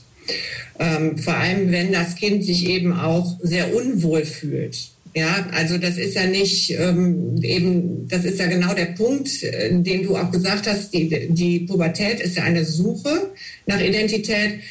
Ähm, 0.79 1.17
vor 1.17 1.35
allem, 1.35 1.71
wenn 1.71 1.91
das 1.91 2.15
Kind 2.15 2.43
sich 2.43 2.67
eben 2.67 2.93
auch 2.93 3.37
sehr 3.41 3.75
unwohl 3.75 4.25
fühlt. 4.25 4.77
Ja, 5.15 5.47
also 5.51 5.77
das 5.77 5.97
ist 5.97 6.15
ja 6.15 6.25
nicht 6.25 6.71
ähm, 6.71 7.39
eben, 7.43 8.07
das 8.07 8.25
ist 8.25 8.39
ja 8.39 8.47
genau 8.47 8.73
der 8.73 8.87
Punkt, 8.87 9.43
äh, 9.43 9.69
den 9.71 10.03
du 10.03 10.17
auch 10.17 10.31
gesagt 10.31 10.65
hast. 10.65 10.91
Die, 10.93 11.27
die 11.29 11.59
Pubertät 11.59 12.19
ist 12.19 12.35
ja 12.35 12.43
eine 12.43 12.65
Suche 12.65 13.31
nach 13.67 13.79
Identität. 13.79 14.61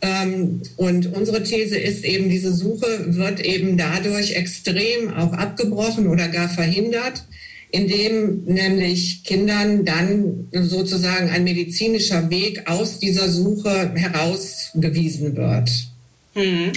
Ähm, 0.00 0.62
und 0.76 1.14
unsere 1.14 1.44
These 1.44 1.78
ist 1.78 2.04
eben, 2.04 2.28
diese 2.28 2.52
Suche 2.52 3.16
wird 3.16 3.40
eben 3.40 3.76
dadurch 3.76 4.32
extrem 4.32 5.14
auch 5.14 5.32
abgebrochen 5.32 6.08
oder 6.08 6.26
gar 6.26 6.48
verhindert, 6.48 7.24
indem 7.72 8.44
nämlich 8.44 9.24
Kindern 9.24 9.84
dann 9.84 10.48
sozusagen 10.52 11.30
ein 11.30 11.42
medizinischer 11.42 12.30
Weg 12.30 12.68
aus 12.68 12.98
dieser 12.98 13.28
Suche 13.30 13.92
herausgewiesen 13.94 15.36
wird. 15.36 15.70
Hm. 16.34 16.72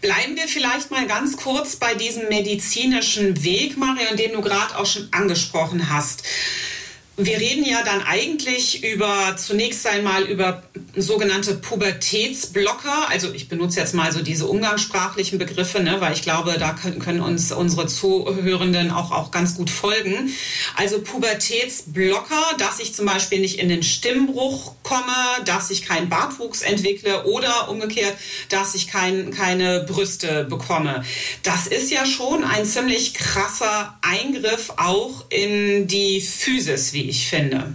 Bleiben 0.00 0.36
wir 0.36 0.46
vielleicht 0.46 0.90
mal 0.90 1.06
ganz 1.06 1.36
kurz 1.36 1.76
bei 1.76 1.94
diesem 1.94 2.28
medizinischen 2.28 3.42
Weg, 3.42 3.76
Marion, 3.76 4.16
den 4.16 4.32
du 4.32 4.40
gerade 4.40 4.76
auch 4.76 4.86
schon 4.86 5.08
angesprochen 5.12 5.90
hast. 5.90 6.24
Wir 7.18 7.38
reden 7.38 7.62
ja 7.62 7.82
dann 7.84 8.00
eigentlich 8.02 8.82
über 8.82 9.36
zunächst 9.36 9.86
einmal 9.86 10.22
über 10.22 10.62
sogenannte 10.96 11.54
Pubertätsblocker. 11.54 13.10
Also 13.10 13.32
ich 13.34 13.50
benutze 13.50 13.80
jetzt 13.80 13.94
mal 13.94 14.10
so 14.12 14.22
diese 14.22 14.46
umgangssprachlichen 14.46 15.38
Begriffe, 15.38 15.82
ne, 15.82 16.00
weil 16.00 16.14
ich 16.14 16.22
glaube, 16.22 16.56
da 16.58 16.72
können, 16.72 17.00
können 17.00 17.20
uns 17.20 17.52
unsere 17.52 17.86
Zuhörenden 17.86 18.90
auch, 18.90 19.10
auch 19.10 19.30
ganz 19.30 19.56
gut 19.56 19.68
folgen. 19.68 20.32
Also 20.74 21.02
Pubertätsblocker, 21.02 22.56
dass 22.56 22.80
ich 22.80 22.94
zum 22.94 23.04
Beispiel 23.04 23.40
nicht 23.40 23.58
in 23.58 23.68
den 23.68 23.82
Stimmbruch 23.82 24.74
komme, 24.82 25.12
dass 25.44 25.70
ich 25.70 25.82
keinen 25.82 26.08
Bartwuchs 26.08 26.62
entwickle 26.62 27.24
oder 27.24 27.68
umgekehrt, 27.68 28.16
dass 28.48 28.74
ich 28.74 28.88
kein, 28.88 29.30
keine 29.32 29.80
Brüste 29.80 30.44
bekomme. 30.44 31.04
Das 31.42 31.66
ist 31.66 31.90
ja 31.90 32.06
schon 32.06 32.42
ein 32.42 32.64
ziemlich 32.64 33.12
krasser 33.12 33.98
Eingriff 34.00 34.72
auch 34.78 35.26
in 35.28 35.86
die 35.86 36.22
Physis, 36.22 36.94
wie 37.02 37.08
ich 37.08 37.26
finde. 37.26 37.74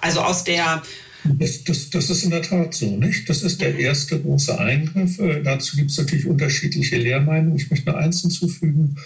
Also 0.00 0.20
aus 0.20 0.44
der 0.44 0.82
das, 1.24 1.64
das, 1.64 1.90
das, 1.90 2.10
ist 2.10 2.24
in 2.24 2.30
der 2.30 2.42
Tat 2.42 2.74
so, 2.74 2.96
nicht? 2.96 3.28
Das 3.28 3.42
ist 3.42 3.60
der 3.60 3.76
erste 3.76 4.20
große 4.20 4.58
Eingriff. 4.58 5.18
Äh, 5.18 5.42
dazu 5.42 5.76
gibt 5.76 5.90
es 5.90 5.98
natürlich 5.98 6.26
unterschiedliche 6.26 6.96
Lehrmeinungen. 6.96 7.56
Ich 7.56 7.70
möchte 7.70 7.90
nur 7.90 7.98
eins 7.98 8.22
hinzufügen. 8.22 8.96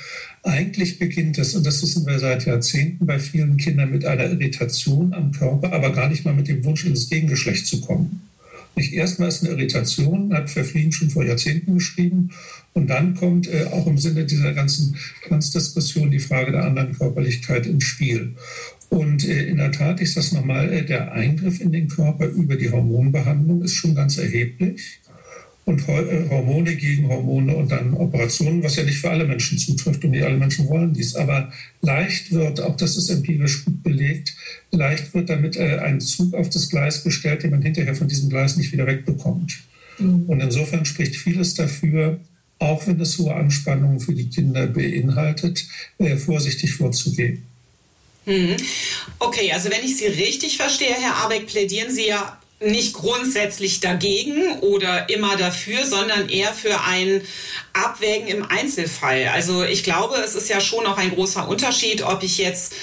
Eigentlich 0.43 0.99
beginnt 0.99 1.39
es, 1.39 1.55
und 1.55 1.65
das 1.65 1.83
wissen 1.83 2.07
wir 2.07 2.19
seit 2.19 2.45
Jahrzehnten 2.47 3.07
bei 3.07 3.19
vielen 3.19 3.57
Kindern, 3.57 3.91
mit 3.91 4.05
einer 4.05 4.25
Irritation 4.25 5.15
am 5.15 5.33
Körper, 5.33 5.73
aber 5.73 5.91
gar 5.91 6.09
nicht 6.09 6.25
mal 6.25 6.35
mit 6.35 6.49
dem 6.49 6.65
Wunsch, 6.65 6.85
ins 6.85 7.09
Gegengeschlecht 7.09 7.67
zu 7.67 7.81
kommen 7.81 8.23
Nicht 8.77 8.93
erstmal 8.93 9.29
ist 9.29 9.43
eine 9.43 9.55
Irritation, 9.55 10.35
hat 10.35 10.51
Verfliegen 10.51 10.93
schon 10.93 11.11
vor 11.11 11.25
Jahrzehnten 11.25 11.75
geschrieben. 11.75 12.31
Und 12.75 12.89
dann 12.89 13.15
kommt 13.15 13.49
äh, 13.49 13.65
auch 13.73 13.87
im 13.87 13.99
Sinne 13.99 14.27
dieser 14.27 14.53
ganzen 14.53 14.97
Transdiskussion 15.27 16.11
die 16.11 16.21
Frage 16.21 16.53
der 16.53 16.65
anderen 16.65 16.97
Körperlichkeit 16.97 17.67
ins 17.67 17.85
Spiel. 17.85 18.35
Und 18.93 19.27
äh, 19.27 19.47
in 19.47 19.57
der 19.57 19.73
Tat 19.73 20.03
ist 20.03 20.19
das 20.19 20.33
nochmal, 20.33 20.71
äh, 20.71 20.85
der 20.85 21.13
Eingriff 21.13 21.63
in 21.63 21.73
den 21.73 21.89
Körper 21.89 22.27
über 22.27 22.57
die 22.57 22.71
Hormonbehandlung 22.71 23.63
ist 23.63 23.73
schon 23.73 23.95
ganz 23.95 24.19
erheblich 24.19 25.01
und 25.65 25.89
äh, 25.89 26.29
Hormone 26.29 26.77
gegen 26.77 27.09
Hormone 27.09 27.57
und 27.57 27.73
dann 27.73 27.95
Operationen, 27.95 28.63
was 28.63 28.77
ja 28.77 28.85
nicht 28.85 28.99
für 28.99 29.09
alle 29.09 29.25
Menschen 29.25 29.57
zutrifft 29.57 30.05
und 30.05 30.11
nicht 30.11 30.25
alle 30.25 30.37
Menschen 30.37 30.69
wollen 30.69 30.93
dies. 30.93 31.15
Aber 31.15 31.51
leicht 31.81 32.33
wird, 32.33 32.61
auch 32.61 32.77
das 32.77 32.99
ist 32.99 33.09
empirisch 33.09 33.65
gut 33.65 33.83
belegt, 33.83 34.37
leicht 34.73 35.15
wird 35.15 35.31
damit 35.31 35.57
ein 35.57 35.99
Zug 36.03 36.35
auf 36.35 36.51
das 36.51 36.69
Gleis 36.69 37.03
gestellt, 37.03 37.45
den 37.45 37.53
man 37.53 37.63
hinterher 37.63 37.95
von 37.95 38.09
diesem 38.09 38.29
Gleis 38.29 38.59
nicht 38.59 38.73
wieder 38.75 38.87
wegbekommt. 38.87 39.59
Mhm. 39.99 40.25
Und 40.27 40.41
insofern 40.41 40.85
spricht 40.85 41.17
vieles 41.17 41.55
dafür, 41.55 42.21
auch 42.59 42.87
wenn 42.87 43.01
es 43.01 43.17
hohe 43.17 43.35
Anspannungen 43.35 44.01
für 44.01 44.13
die 44.13 44.29
Kinder 44.29 44.67
beinhaltet, 44.67 45.67
vorsichtig 46.19 46.75
vorzugehen. 46.75 47.45
Mhm. 48.25 48.57
Okay, 49.19 49.53
also 49.53 49.71
wenn 49.71 49.85
ich 49.85 49.97
Sie 49.97 50.07
richtig 50.07 50.57
verstehe, 50.57 50.95
Herr 50.95 51.25
Abeck, 51.25 51.47
plädieren 51.47 51.91
Sie 51.91 52.07
ja 52.07 52.39
nicht 52.61 52.95
grundsätzlich 52.95 53.81
dagegen 53.81 54.61
oder 54.61 55.09
immer 55.09 55.37
dafür, 55.37 55.85
sondern 55.85 56.29
eher 56.29 56.53
für 56.53 56.81
ein 56.83 57.23
Abwägen 57.73 58.29
im 58.29 58.45
Einzelfall. 58.45 59.29
Also 59.35 59.65
ich 59.65 59.83
glaube, 59.83 60.17
es 60.17 60.35
ist 60.35 60.49
ja 60.49 60.61
schon 60.61 60.87
auch 60.87 60.97
ein 60.97 61.11
großer 61.11 61.49
Unterschied, 61.49 62.03
ob 62.03 62.23
ich 62.23 62.39
jetzt 62.39 62.75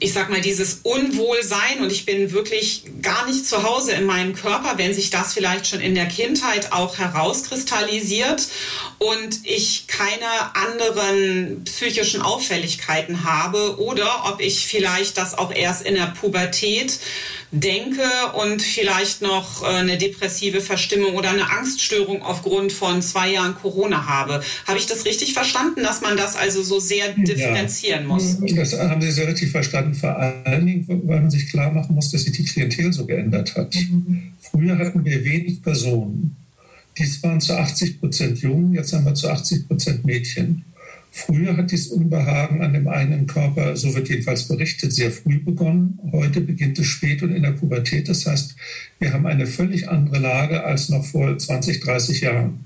ich 0.00 0.12
sag 0.12 0.30
mal, 0.30 0.40
dieses 0.40 0.80
Unwohlsein 0.82 1.80
und 1.80 1.90
ich 1.90 2.04
bin 2.04 2.32
wirklich 2.32 2.84
gar 3.02 3.26
nicht 3.26 3.46
zu 3.46 3.62
Hause 3.62 3.92
in 3.92 4.04
meinem 4.04 4.34
Körper, 4.34 4.74
wenn 4.76 4.94
sich 4.94 5.10
das 5.10 5.34
vielleicht 5.34 5.66
schon 5.66 5.80
in 5.80 5.94
der 5.94 6.06
Kindheit 6.06 6.72
auch 6.72 6.98
herauskristallisiert 6.98 8.48
und 8.98 9.40
ich 9.44 9.86
keine 9.86 10.54
anderen 10.54 11.64
psychischen 11.64 12.22
Auffälligkeiten 12.22 13.24
habe 13.24 13.80
oder 13.80 14.24
ob 14.32 14.40
ich 14.40 14.66
vielleicht 14.66 15.16
das 15.16 15.36
auch 15.36 15.52
erst 15.52 15.82
in 15.82 15.94
der 15.94 16.12
Pubertät 16.18 16.98
denke 17.50 18.02
und 18.34 18.62
vielleicht 18.62 19.22
noch 19.22 19.62
äh, 19.62 19.66
eine 19.66 19.98
depressive 19.98 20.60
Verstimmung 20.60 21.14
oder 21.14 21.30
eine 21.30 21.50
Angststörung 21.50 22.22
aufgrund 22.22 22.72
von 22.72 23.02
zwei 23.02 23.32
Jahren 23.32 23.54
Corona 23.54 24.06
habe. 24.06 24.42
Habe 24.66 24.78
ich 24.78 24.86
das 24.86 25.04
richtig 25.04 25.34
verstanden, 25.34 25.82
dass 25.82 26.00
man 26.00 26.16
das 26.16 26.36
also 26.36 26.62
so 26.62 26.80
sehr 26.80 27.12
differenzieren 27.12 28.02
ja. 28.02 28.08
muss? 28.08 28.38
Das 28.54 28.78
haben 28.78 29.00
Sie 29.00 29.12
sehr 29.12 29.28
richtig 29.28 29.50
verstanden. 29.50 29.94
Vor 29.94 30.16
allen 30.16 30.66
Dingen, 30.66 30.84
weil 30.88 31.20
man 31.20 31.30
sich 31.30 31.48
klar 31.50 31.70
machen 31.72 31.94
muss, 31.94 32.10
dass 32.10 32.22
sich 32.22 32.32
die 32.32 32.44
Klientel 32.44 32.92
so 32.92 33.06
geändert 33.06 33.54
hat. 33.56 33.74
Mhm. 33.74 34.32
Früher 34.40 34.78
hatten 34.78 35.04
wir 35.04 35.24
wenig 35.24 35.62
Personen. 35.62 36.36
Dies 36.96 37.22
waren 37.22 37.40
zu 37.40 37.56
80 37.56 38.00
Prozent 38.00 38.38
Jungen, 38.38 38.74
jetzt 38.74 38.92
haben 38.92 39.04
wir 39.04 39.14
zu 39.14 39.28
80 39.28 39.66
Prozent 39.66 40.04
Mädchen. 40.04 40.64
Früher 41.16 41.56
hat 41.56 41.70
dieses 41.70 41.92
Unbehagen 41.92 42.60
an 42.60 42.72
dem 42.72 42.88
eigenen 42.88 43.28
Körper, 43.28 43.76
so 43.76 43.94
wird 43.94 44.08
jedenfalls 44.08 44.48
berichtet, 44.48 44.92
sehr 44.92 45.12
früh 45.12 45.38
begonnen. 45.38 45.96
Heute 46.10 46.40
beginnt 46.40 46.76
es 46.80 46.86
spät 46.86 47.22
und 47.22 47.32
in 47.32 47.44
der 47.44 47.52
Pubertät. 47.52 48.08
Das 48.08 48.26
heißt, 48.26 48.56
wir 48.98 49.12
haben 49.12 49.24
eine 49.24 49.46
völlig 49.46 49.88
andere 49.88 50.18
Lage 50.18 50.64
als 50.64 50.88
noch 50.88 51.04
vor 51.04 51.38
20, 51.38 51.78
30 51.78 52.20
Jahren. 52.22 52.64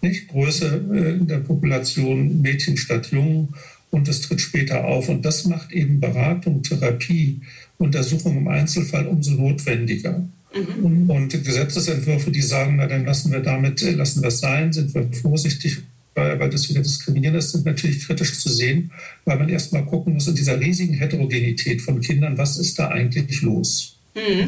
Nicht? 0.00 0.28
Größe 0.28 0.76
äh, 0.94 1.26
der 1.26 1.38
Population 1.38 2.40
Mädchen 2.40 2.76
statt 2.76 3.10
Jungen 3.10 3.48
und 3.90 4.06
es 4.06 4.20
tritt 4.20 4.40
später 4.40 4.84
auf. 4.84 5.08
Und 5.08 5.24
das 5.24 5.44
macht 5.46 5.72
eben 5.72 5.98
Beratung, 5.98 6.62
Therapie, 6.62 7.40
Untersuchung 7.78 8.36
im 8.36 8.46
Einzelfall 8.46 9.08
umso 9.08 9.32
notwendiger. 9.32 10.24
Mhm. 10.54 11.10
Und 11.10 11.30
Gesetzesentwürfe, 11.30 12.30
die 12.30 12.42
sagen, 12.42 12.76
na 12.76 12.86
dann 12.86 13.04
lassen 13.04 13.32
wir 13.32 13.40
damit, 13.40 13.82
äh, 13.82 13.90
lassen 13.90 14.22
wir 14.22 14.28
es 14.28 14.38
sein, 14.38 14.72
sind 14.72 14.94
wir 14.94 15.12
vorsichtig 15.12 15.78
weil 16.14 16.50
das 16.50 16.68
wieder 16.68 16.82
diskriminierend 16.82 17.38
ist, 17.38 17.52
sind 17.52 17.64
natürlich 17.64 18.06
kritisch 18.06 18.38
zu 18.38 18.48
sehen, 18.50 18.92
weil 19.24 19.38
man 19.38 19.48
erst 19.48 19.72
mal 19.72 19.84
gucken 19.84 20.14
muss 20.14 20.28
in 20.28 20.34
dieser 20.34 20.60
riesigen 20.60 20.94
Heterogenität 20.94 21.80
von 21.80 22.00
Kindern, 22.00 22.36
was 22.36 22.58
ist 22.58 22.78
da 22.78 22.88
eigentlich 22.88 23.42
los? 23.42 23.96
Mhm. 24.14 24.46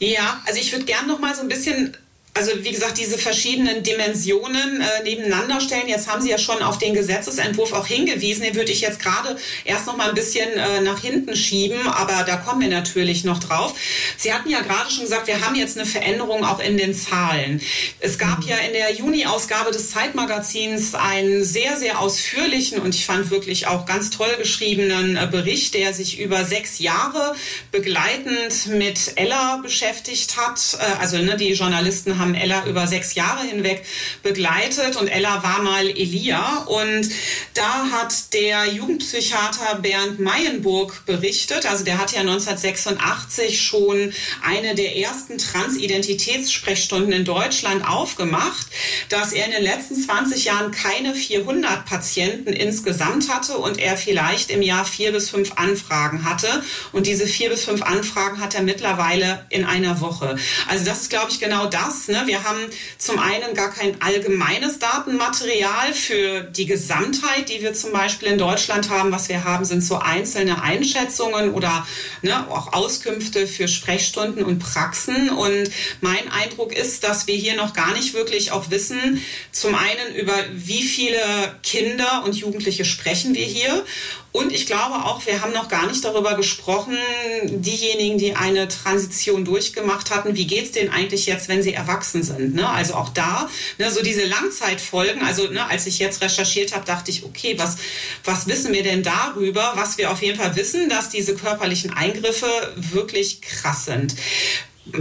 Ja, 0.00 0.42
also 0.46 0.58
ich 0.58 0.72
würde 0.72 0.86
gerne 0.86 1.08
noch 1.08 1.20
mal 1.20 1.34
so 1.34 1.42
ein 1.42 1.48
bisschen 1.48 1.96
also 2.32 2.52
wie 2.62 2.70
gesagt, 2.70 2.98
diese 2.98 3.18
verschiedenen 3.18 3.82
Dimensionen 3.82 4.80
äh, 4.80 5.02
nebeneinander 5.02 5.60
stellen. 5.60 5.88
Jetzt 5.88 6.08
haben 6.08 6.22
Sie 6.22 6.30
ja 6.30 6.38
schon 6.38 6.62
auf 6.62 6.78
den 6.78 6.94
Gesetzesentwurf 6.94 7.72
auch 7.72 7.86
hingewiesen. 7.86 8.44
Den 8.44 8.54
würde 8.54 8.70
ich 8.70 8.80
jetzt 8.80 9.00
gerade 9.00 9.36
erst 9.64 9.86
noch 9.86 9.96
mal 9.96 10.08
ein 10.08 10.14
bisschen 10.14 10.48
äh, 10.50 10.80
nach 10.80 11.00
hinten 11.00 11.34
schieben, 11.34 11.88
aber 11.88 12.22
da 12.24 12.36
kommen 12.36 12.60
wir 12.60 12.68
natürlich 12.68 13.24
noch 13.24 13.40
drauf. 13.40 13.74
Sie 14.16 14.32
hatten 14.32 14.48
ja 14.48 14.60
gerade 14.60 14.90
schon 14.90 15.04
gesagt, 15.04 15.26
wir 15.26 15.44
haben 15.44 15.56
jetzt 15.56 15.76
eine 15.76 15.86
Veränderung 15.86 16.44
auch 16.44 16.60
in 16.60 16.76
den 16.76 16.94
Zahlen. 16.94 17.60
Es 17.98 18.16
gab 18.16 18.44
ja 18.44 18.56
in 18.58 18.74
der 18.74 18.94
Juni-Ausgabe 18.94 19.72
des 19.72 19.90
Zeitmagazins 19.90 20.94
einen 20.94 21.44
sehr, 21.44 21.76
sehr 21.76 21.98
ausführlichen 21.98 22.78
und 22.78 22.94
ich 22.94 23.06
fand 23.06 23.30
wirklich 23.30 23.66
auch 23.66 23.86
ganz 23.86 24.10
toll 24.10 24.30
geschriebenen 24.38 25.16
äh, 25.16 25.28
Bericht, 25.30 25.74
der 25.74 25.92
sich 25.92 26.20
über 26.20 26.44
sechs 26.44 26.78
Jahre 26.78 27.34
begleitend 27.72 28.68
mit 28.68 29.12
Ella 29.16 29.56
beschäftigt 29.56 30.36
hat. 30.36 30.78
Äh, 30.78 31.00
also 31.00 31.18
ne, 31.18 31.36
die 31.36 31.52
Journalisten 31.54 32.19
haben 32.20 32.34
Ella 32.34 32.64
über 32.66 32.86
sechs 32.86 33.14
Jahre 33.14 33.44
hinweg 33.44 33.84
begleitet 34.22 34.96
und 34.96 35.08
Ella 35.08 35.42
war 35.42 35.62
mal 35.62 35.88
Elia. 35.88 36.64
Und 36.66 37.10
da 37.54 37.90
hat 37.90 38.32
der 38.32 38.66
Jugendpsychiater 38.66 39.76
Bernd 39.82 40.20
Meyenburg 40.20 41.04
berichtet, 41.06 41.66
also 41.66 41.84
der 41.84 41.98
hat 41.98 42.12
ja 42.12 42.20
1986 42.20 43.60
schon 43.60 44.12
eine 44.42 44.74
der 44.74 44.96
ersten 44.96 45.38
Transidentitätssprechstunden 45.38 47.12
in 47.12 47.24
Deutschland 47.24 47.86
aufgemacht, 47.86 48.66
dass 49.08 49.32
er 49.32 49.46
in 49.46 49.52
den 49.52 49.62
letzten 49.62 50.00
20 50.00 50.44
Jahren 50.44 50.70
keine 50.70 51.14
400 51.14 51.84
Patienten 51.84 52.52
insgesamt 52.52 53.28
hatte 53.28 53.56
und 53.56 53.78
er 53.78 53.96
vielleicht 53.96 54.50
im 54.50 54.62
Jahr 54.62 54.84
vier 54.84 55.12
bis 55.12 55.30
fünf 55.30 55.52
Anfragen 55.56 56.24
hatte. 56.24 56.62
Und 56.92 57.06
diese 57.06 57.26
vier 57.26 57.50
bis 57.50 57.64
fünf 57.64 57.82
Anfragen 57.82 58.40
hat 58.40 58.54
er 58.54 58.62
mittlerweile 58.62 59.46
in 59.48 59.64
einer 59.64 60.00
Woche. 60.00 60.36
Also 60.68 60.84
das 60.84 61.02
ist, 61.02 61.10
glaube 61.10 61.30
ich, 61.30 61.40
genau 61.40 61.66
das, 61.66 62.08
Ne? 62.10 62.22
Wir 62.26 62.44
haben 62.44 62.60
zum 62.98 63.18
einen 63.18 63.54
gar 63.54 63.72
kein 63.72 64.00
allgemeines 64.00 64.78
Datenmaterial 64.78 65.92
für 65.92 66.42
die 66.42 66.66
Gesamtheit, 66.66 67.48
die 67.48 67.62
wir 67.62 67.74
zum 67.74 67.92
Beispiel 67.92 68.28
in 68.28 68.38
Deutschland 68.38 68.90
haben. 68.90 69.12
Was 69.12 69.28
wir 69.28 69.44
haben, 69.44 69.64
sind 69.64 69.82
so 69.82 69.96
einzelne 69.98 70.62
Einschätzungen 70.62 71.52
oder 71.54 71.86
ne, 72.22 72.48
auch 72.50 72.72
Auskünfte 72.72 73.46
für 73.46 73.68
Sprechstunden 73.68 74.44
und 74.44 74.58
Praxen. 74.58 75.30
Und 75.30 75.70
mein 76.00 76.30
Eindruck 76.30 76.72
ist, 76.76 77.04
dass 77.04 77.26
wir 77.26 77.34
hier 77.34 77.56
noch 77.56 77.72
gar 77.74 77.94
nicht 77.94 78.14
wirklich 78.14 78.52
auch 78.52 78.70
wissen, 78.70 79.22
zum 79.52 79.74
einen 79.74 80.14
über 80.16 80.34
wie 80.52 80.82
viele 80.82 81.20
Kinder 81.62 82.22
und 82.24 82.36
Jugendliche 82.36 82.84
sprechen 82.84 83.34
wir 83.34 83.44
hier 83.44 83.84
und 84.32 84.52
ich 84.52 84.66
glaube 84.66 84.94
auch, 85.04 85.26
wir 85.26 85.42
haben 85.42 85.52
noch 85.52 85.68
gar 85.68 85.88
nicht 85.88 86.04
darüber 86.04 86.36
gesprochen, 86.36 86.94
diejenigen, 87.48 88.16
die 88.16 88.36
eine 88.36 88.68
Transition 88.68 89.44
durchgemacht 89.44 90.14
hatten, 90.14 90.36
wie 90.36 90.46
geht 90.46 90.66
es 90.66 90.72
denen 90.72 90.90
eigentlich 90.90 91.26
jetzt, 91.26 91.48
wenn 91.48 91.64
sie 91.64 91.74
erwachsen 91.74 92.22
sind? 92.22 92.54
Ne? 92.54 92.68
Also 92.68 92.94
auch 92.94 93.08
da, 93.08 93.48
ne, 93.78 93.90
so 93.90 94.02
diese 94.02 94.24
Langzeitfolgen, 94.24 95.22
also 95.22 95.48
ne, 95.48 95.68
als 95.68 95.86
ich 95.86 95.98
jetzt 95.98 96.22
recherchiert 96.22 96.74
habe, 96.74 96.84
dachte 96.84 97.10
ich, 97.10 97.24
okay, 97.24 97.54
was, 97.58 97.78
was 98.24 98.46
wissen 98.46 98.72
wir 98.72 98.84
denn 98.84 99.02
darüber? 99.02 99.72
Was 99.74 99.98
wir 99.98 100.12
auf 100.12 100.22
jeden 100.22 100.38
Fall 100.38 100.54
wissen, 100.54 100.88
dass 100.88 101.08
diese 101.08 101.34
körperlichen 101.34 101.92
Eingriffe 101.92 102.46
wirklich 102.76 103.40
krass 103.40 103.86
sind. 103.86 104.14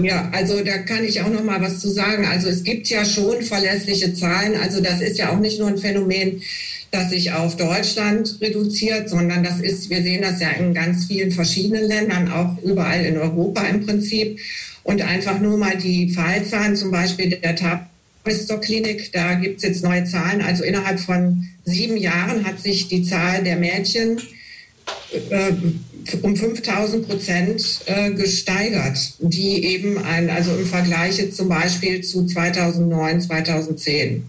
Ja, 0.01 0.29
also 0.33 0.63
da 0.63 0.79
kann 0.79 1.03
ich 1.03 1.21
auch 1.21 1.29
noch 1.29 1.43
mal 1.43 1.62
was 1.62 1.79
zu 1.79 1.89
sagen. 1.89 2.25
Also 2.25 2.48
es 2.48 2.63
gibt 2.63 2.89
ja 2.89 3.05
schon 3.05 3.41
verlässliche 3.43 4.13
Zahlen. 4.13 4.55
Also 4.55 4.81
das 4.81 5.01
ist 5.01 5.17
ja 5.17 5.31
auch 5.31 5.39
nicht 5.39 5.59
nur 5.59 5.67
ein 5.67 5.77
Phänomen, 5.77 6.41
das 6.91 7.10
sich 7.12 7.31
auf 7.31 7.55
Deutschland 7.55 8.38
reduziert, 8.41 9.10
sondern 9.10 9.43
das 9.43 9.60
ist, 9.60 9.89
wir 9.89 10.01
sehen 10.01 10.22
das 10.22 10.41
ja 10.41 10.50
in 10.50 10.74
ganz 10.74 11.05
vielen 11.05 11.31
verschiedenen 11.31 11.86
Ländern, 11.86 12.31
auch 12.31 12.62
überall 12.63 13.05
in 13.05 13.17
Europa 13.17 13.62
im 13.63 13.86
Prinzip. 13.86 14.39
Und 14.84 15.01
einfach 15.01 15.39
nur 15.39 15.58
mal 15.58 15.77
die 15.77 16.10
Fallzahlen, 16.10 16.75
zum 16.75 16.89
Beispiel 16.89 17.29
der 17.29 17.55
Tavistock 17.55 18.63
Klinik, 18.63 19.12
da 19.12 19.36
gibt 19.36 19.58
es 19.58 19.63
jetzt 19.63 19.84
neue 19.84 20.05
Zahlen. 20.05 20.41
Also 20.41 20.63
innerhalb 20.63 21.00
von 21.00 21.46
sieben 21.63 21.98
Jahren 21.98 22.46
hat 22.46 22.60
sich 22.60 22.88
die 22.88 23.03
Zahl 23.03 23.43
der 23.43 23.58
Mädchen 23.58 24.19
äh, 25.29 25.51
um 26.24 26.36
5000 26.36 27.08
Prozent 27.08 27.81
äh, 27.86 28.12
gesteigert, 28.12 28.98
die 29.19 29.63
eben 29.65 29.98
ein, 30.03 30.29
also 30.29 30.55
im 30.55 30.65
Vergleich 30.65 31.31
zum 31.34 31.50
Beispiel 31.50 32.01
zu 32.01 32.25
2009, 32.25 33.22
2010. 33.22 34.24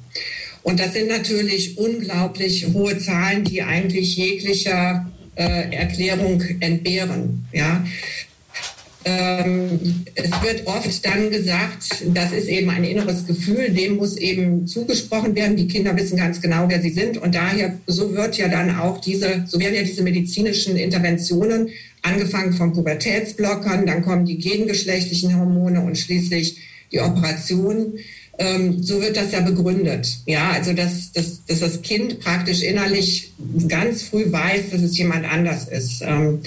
Und 0.62 0.79
das 0.79 0.93
sind 0.93 1.09
natürlich 1.09 1.79
unglaublich 1.79 2.67
hohe 2.73 2.99
Zahlen, 2.99 3.45
die 3.45 3.62
eigentlich 3.62 4.17
jeglicher 4.17 5.11
äh, 5.35 5.75
Erklärung 5.75 6.43
entbehren. 6.61 7.47
Ja. 7.52 7.85
Ähm, 9.02 10.05
es 10.14 10.31
wird 10.43 10.67
oft 10.67 11.07
dann 11.07 11.31
gesagt, 11.31 12.05
das 12.12 12.33
ist 12.33 12.49
eben 12.49 12.69
ein 12.69 12.85
inneres 12.85 13.26
Gefühl, 13.26 13.71
dem 13.71 13.97
muss 13.97 14.19
eben 14.19 14.67
zugesprochen 14.67 15.35
werden. 15.35 15.57
Die 15.57 15.69
Kinder 15.69 15.97
wissen 15.97 16.19
ganz 16.19 16.43
genau, 16.43 16.69
wer 16.69 16.83
sie 16.83 16.90
sind. 16.90 17.17
Und 17.17 17.35
daher, 17.35 17.79
so 17.87 18.14
wird 18.14 18.37
ja 18.37 18.49
dann 18.49 18.76
auch 18.76 19.00
diese, 19.00 19.45
so 19.47 19.59
werden 19.59 19.75
ja 19.75 19.83
diese 19.83 20.02
medizinischen 20.02 20.76
Interventionen, 20.76 21.71
angefangen 22.02 22.52
von 22.52 22.73
Pubertätsblockern, 22.73 23.87
dann 23.87 24.02
kommen 24.02 24.25
die 24.25 24.38
gengeschlechtlichen 24.38 25.38
Hormone 25.38 25.83
und 25.83 25.99
schließlich 25.99 26.59
die 26.93 27.00
Operation, 27.00 27.99
ähm, 28.40 28.82
so 28.82 29.02
wird 29.02 29.16
das 29.18 29.32
ja 29.32 29.40
begründet. 29.40 30.18
Ja, 30.25 30.50
also 30.52 30.73
dass, 30.73 31.12
dass, 31.12 31.44
dass 31.44 31.61
das 31.61 31.82
Kind 31.82 32.20
praktisch 32.20 32.62
innerlich 32.62 33.32
ganz 33.68 34.02
früh 34.02 34.32
weiß, 34.32 34.70
dass 34.70 34.80
es 34.80 34.97
jemand 34.97 35.30
anders 35.30 35.68
ist. 35.68 36.02
Ähm, 36.02 36.40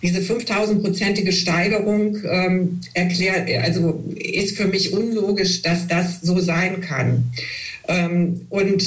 diese 0.00 0.20
5000-prozentige 0.20 1.32
Steigerung 1.32 2.18
ähm, 2.24 2.80
erklärt, 2.94 3.50
also 3.64 4.00
ist 4.14 4.56
für 4.56 4.68
mich 4.68 4.92
unlogisch, 4.92 5.62
dass 5.62 5.88
das 5.88 6.20
so 6.20 6.38
sein 6.38 6.80
kann. 6.80 7.32
Ähm, 7.88 8.42
und 8.48 8.84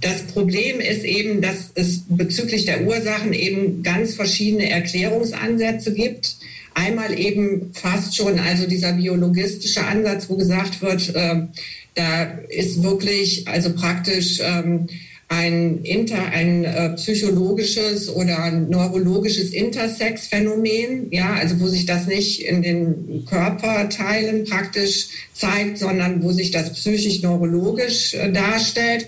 das 0.00 0.22
Problem 0.22 0.80
ist 0.80 1.04
eben, 1.04 1.40
dass 1.40 1.70
es 1.76 2.02
bezüglich 2.08 2.64
der 2.64 2.84
Ursachen 2.84 3.32
eben 3.32 3.84
ganz 3.84 4.14
verschiedene 4.14 4.68
Erklärungsansätze 4.68 5.94
gibt. 5.94 6.36
Einmal 6.74 7.18
eben 7.18 7.72
fast 7.74 8.16
schon, 8.16 8.38
also 8.38 8.66
dieser 8.66 8.92
biologistische 8.92 9.84
Ansatz, 9.84 10.28
wo 10.28 10.36
gesagt 10.36 10.82
wird, 10.82 11.14
äh, 11.14 11.46
da 11.94 12.24
ist 12.48 12.82
wirklich, 12.82 13.46
also 13.48 13.72
praktisch 13.72 14.40
ähm, 14.42 14.86
ein, 15.30 15.84
inter, 15.84 16.26
ein 16.32 16.64
äh, 16.64 16.90
psychologisches 16.90 18.08
oder 18.08 18.50
neurologisches 18.50 19.52
Intersexphänomen, 19.52 21.06
ja, 21.12 21.34
also 21.34 21.60
wo 21.60 21.68
sich 21.68 21.86
das 21.86 22.08
nicht 22.08 22.42
in 22.42 22.62
den 22.62 23.24
Körperteilen 23.26 24.44
praktisch 24.44 25.08
zeigt, 25.32 25.78
sondern 25.78 26.22
wo 26.24 26.32
sich 26.32 26.50
das 26.50 26.72
psychisch-neurologisch 26.72 28.14
äh, 28.14 28.32
darstellt. 28.32 29.06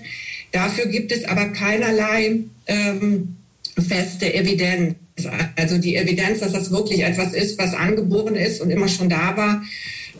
Dafür 0.53 0.85
gibt 0.85 1.11
es 1.11 1.25
aber 1.25 1.47
keinerlei 1.47 2.39
ähm, 2.67 3.35
feste 3.77 4.33
Evidenz. 4.33 4.95
Also 5.55 5.77
die 5.77 5.95
Evidenz, 5.95 6.39
dass 6.39 6.53
das 6.53 6.71
wirklich 6.71 7.03
etwas 7.03 7.33
ist, 7.33 7.57
was 7.57 7.73
angeboren 7.73 8.35
ist 8.35 8.61
und 8.61 8.69
immer 8.69 8.87
schon 8.87 9.09
da 9.09 9.37
war, 9.37 9.63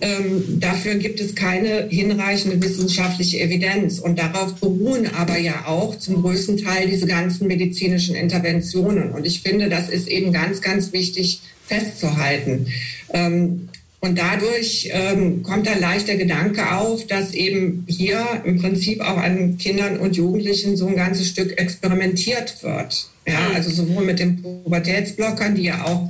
ähm, 0.01 0.59
dafür 0.59 0.95
gibt 0.95 1.19
es 1.19 1.35
keine 1.35 1.87
hinreichende 1.89 2.61
wissenschaftliche 2.61 3.39
Evidenz. 3.39 3.99
Und 3.99 4.19
darauf 4.19 4.55
beruhen 4.55 5.07
aber 5.15 5.37
ja 5.37 5.65
auch 5.65 5.97
zum 5.97 6.21
größten 6.21 6.57
Teil 6.57 6.87
diese 6.89 7.07
ganzen 7.07 7.47
medizinischen 7.47 8.15
Interventionen. 8.15 9.11
Und 9.11 9.25
ich 9.25 9.41
finde, 9.41 9.69
das 9.69 9.89
ist 9.89 10.07
eben 10.07 10.33
ganz, 10.33 10.61
ganz 10.61 10.93
wichtig 10.93 11.41
festzuhalten. 11.65 12.67
Ähm, 13.13 13.69
und 14.03 14.19
dadurch 14.19 14.89
ähm, 14.91 15.43
kommt 15.43 15.65
dann 15.65 15.79
leicht 15.79 16.09
der 16.09 16.17
Gedanke 16.17 16.75
auf, 16.75 17.07
dass 17.07 17.33
eben 17.33 17.85
hier 17.87 18.21
im 18.43 18.59
Prinzip 18.59 18.99
auch 18.99 19.15
an 19.15 19.57
Kindern 19.57 19.97
und 19.97 20.17
Jugendlichen 20.17 20.75
so 20.75 20.87
ein 20.87 20.97
ganzes 20.97 21.29
Stück 21.29 21.57
experimentiert 21.57 22.61
wird. 22.63 23.07
Ja, 23.25 23.51
also 23.55 23.69
sowohl 23.69 24.03
mit 24.03 24.19
den 24.19 24.41
Pubertätsblockern, 24.41 25.55
die 25.55 25.63
ja 25.63 25.85
auch 25.85 26.09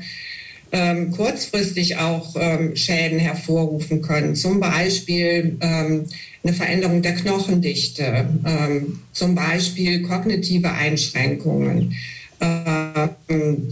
ähm, 0.72 1.12
kurzfristig 1.12 1.98
auch 1.98 2.36
ähm, 2.36 2.76
Schäden 2.76 3.20
hervorrufen 3.20 4.02
können. 4.02 4.36
Zum 4.36 4.60
Beispiel 4.60 5.58
ähm, 5.62 6.06
eine 6.44 6.54
Veränderung 6.54 7.04
der 7.04 7.14
Knochendichte, 7.14 8.28
ähm, 8.44 9.02
zum 9.12 9.36
Beispiel 9.36 10.02
kognitive 10.02 10.72
Einschränkungen. 10.72 11.94
Ähm, 12.42 12.83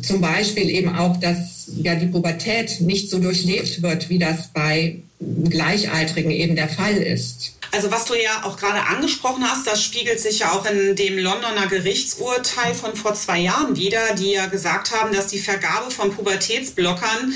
zum 0.02 0.22
Beispiel 0.22 0.70
eben 0.70 0.96
auch, 0.96 1.18
dass 1.18 1.72
ja 1.82 1.96
die 1.96 2.08
Pubertät 2.08 2.82
nicht 2.82 3.10
so 3.10 3.20
durchlebt 3.20 3.82
wird, 3.82 4.10
wie 4.10 4.20
das 4.20 4.50
bei 4.54 5.02
Gleichaltrigen 5.22 6.32
eben 6.32 6.56
der 6.56 6.70
Fall 6.70 6.98
ist. 6.98 7.54
Also 7.74 7.90
was 7.90 8.04
du 8.04 8.16
ja 8.16 8.44
auch 8.44 8.58
gerade 8.58 8.86
angesprochen 8.86 9.46
hast, 9.48 9.66
das 9.66 9.82
spiegelt 9.82 10.20
sich 10.20 10.40
ja 10.40 10.52
auch 10.52 10.66
in 10.66 10.98
dem 10.98 11.18
Londoner 11.18 11.68
Gerichtsurteil 11.68 12.74
von 12.74 12.98
vor 12.98 13.14
zwei 13.14 13.40
Jahren 13.40 13.78
wieder, 13.78 14.14
die 14.16 14.34
ja 14.34 14.48
gesagt 14.48 14.92
haben, 14.92 15.14
dass 15.14 15.28
die 15.28 15.40
Vergabe 15.40 15.90
von 15.90 16.14
Pubertätsblockern 16.14 17.34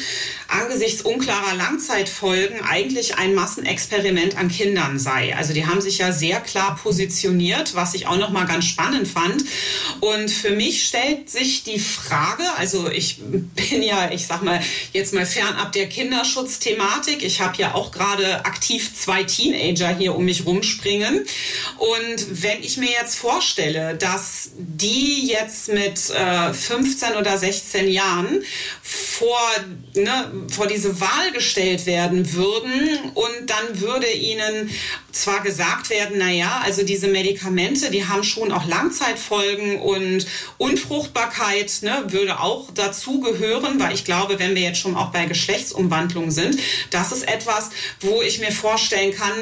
angesichts 0.49 1.01
unklarer 1.01 1.55
Langzeitfolgen 1.55 2.61
eigentlich 2.61 3.17
ein 3.17 3.33
Massenexperiment 3.33 4.37
an 4.37 4.49
Kindern 4.49 4.99
sei. 4.99 5.35
Also 5.35 5.53
die 5.53 5.65
haben 5.65 5.79
sich 5.79 5.99
ja 5.99 6.11
sehr 6.11 6.41
klar 6.41 6.77
positioniert, 6.81 7.73
was 7.73 7.93
ich 7.93 8.05
auch 8.07 8.17
noch 8.17 8.29
mal 8.29 8.45
ganz 8.45 8.65
spannend 8.65 9.07
fand. 9.07 9.45
Und 10.01 10.29
für 10.29 10.51
mich 10.51 10.85
stellt 10.85 11.29
sich 11.29 11.63
die 11.63 11.79
Frage, 11.79 12.43
also 12.57 12.89
ich 12.89 13.19
bin 13.21 13.81
ja, 13.81 14.11
ich 14.11 14.27
sag 14.27 14.43
mal 14.43 14.59
jetzt 14.91 15.13
mal 15.13 15.25
fernab 15.25 15.71
der 15.71 15.87
Kinderschutzthematik. 15.87 17.23
Ich 17.23 17.39
habe 17.39 17.57
ja 17.57 17.73
auch 17.75 17.91
gerade 17.91 18.45
aktiv 18.45 18.93
zwei 18.95 19.23
Teenager 19.23 19.95
hier 19.95 20.15
um 20.15 20.25
mich 20.25 20.45
rumspringen. 20.45 21.25
Und 21.77 22.43
wenn 22.43 22.63
ich 22.63 22.77
mir 22.77 22.89
jetzt 22.89 23.15
vorstelle, 23.15 23.95
dass 23.95 24.51
die 24.57 25.27
jetzt 25.27 25.69
mit 25.69 26.09
äh, 26.09 26.53
15 26.53 27.15
oder 27.15 27.37
16 27.37 27.89
Jahren 27.89 28.43
vor, 28.81 29.39
ne, 29.93 30.31
vor 30.51 30.67
diese 30.67 30.99
Wahl 30.99 31.31
gestellt 31.33 31.85
werden 31.85 32.33
würden 32.33 33.11
und 33.13 33.47
dann 33.47 33.81
würde 33.81 34.11
ihnen 34.11 34.69
zwar 35.11 35.41
gesagt 35.41 35.89
werden, 35.89 36.17
na 36.19 36.29
ja, 36.29 36.61
also 36.63 36.83
diese 36.83 37.07
Medikamente, 37.07 37.89
die 37.89 38.05
haben 38.05 38.23
schon 38.23 38.51
auch 38.51 38.67
Langzeitfolgen 38.67 39.79
und 39.79 40.25
Unfruchtbarkeit 40.57 41.79
ne, 41.81 42.03
würde 42.07 42.39
auch 42.39 42.69
dazu 42.73 43.21
gehören, 43.21 43.79
weil 43.79 43.93
ich 43.93 44.03
glaube, 44.05 44.39
wenn 44.39 44.55
wir 44.55 44.61
jetzt 44.61 44.79
schon 44.79 44.95
auch 44.95 45.11
bei 45.11 45.25
Geschlechtsumwandlung 45.25 46.31
sind, 46.31 46.59
das 46.91 47.11
ist 47.11 47.27
etwas, 47.27 47.64
wo 48.01 48.21
ich 48.21 48.39
mir 48.39 48.51
vorstellen 48.51 49.13
kann, 49.13 49.33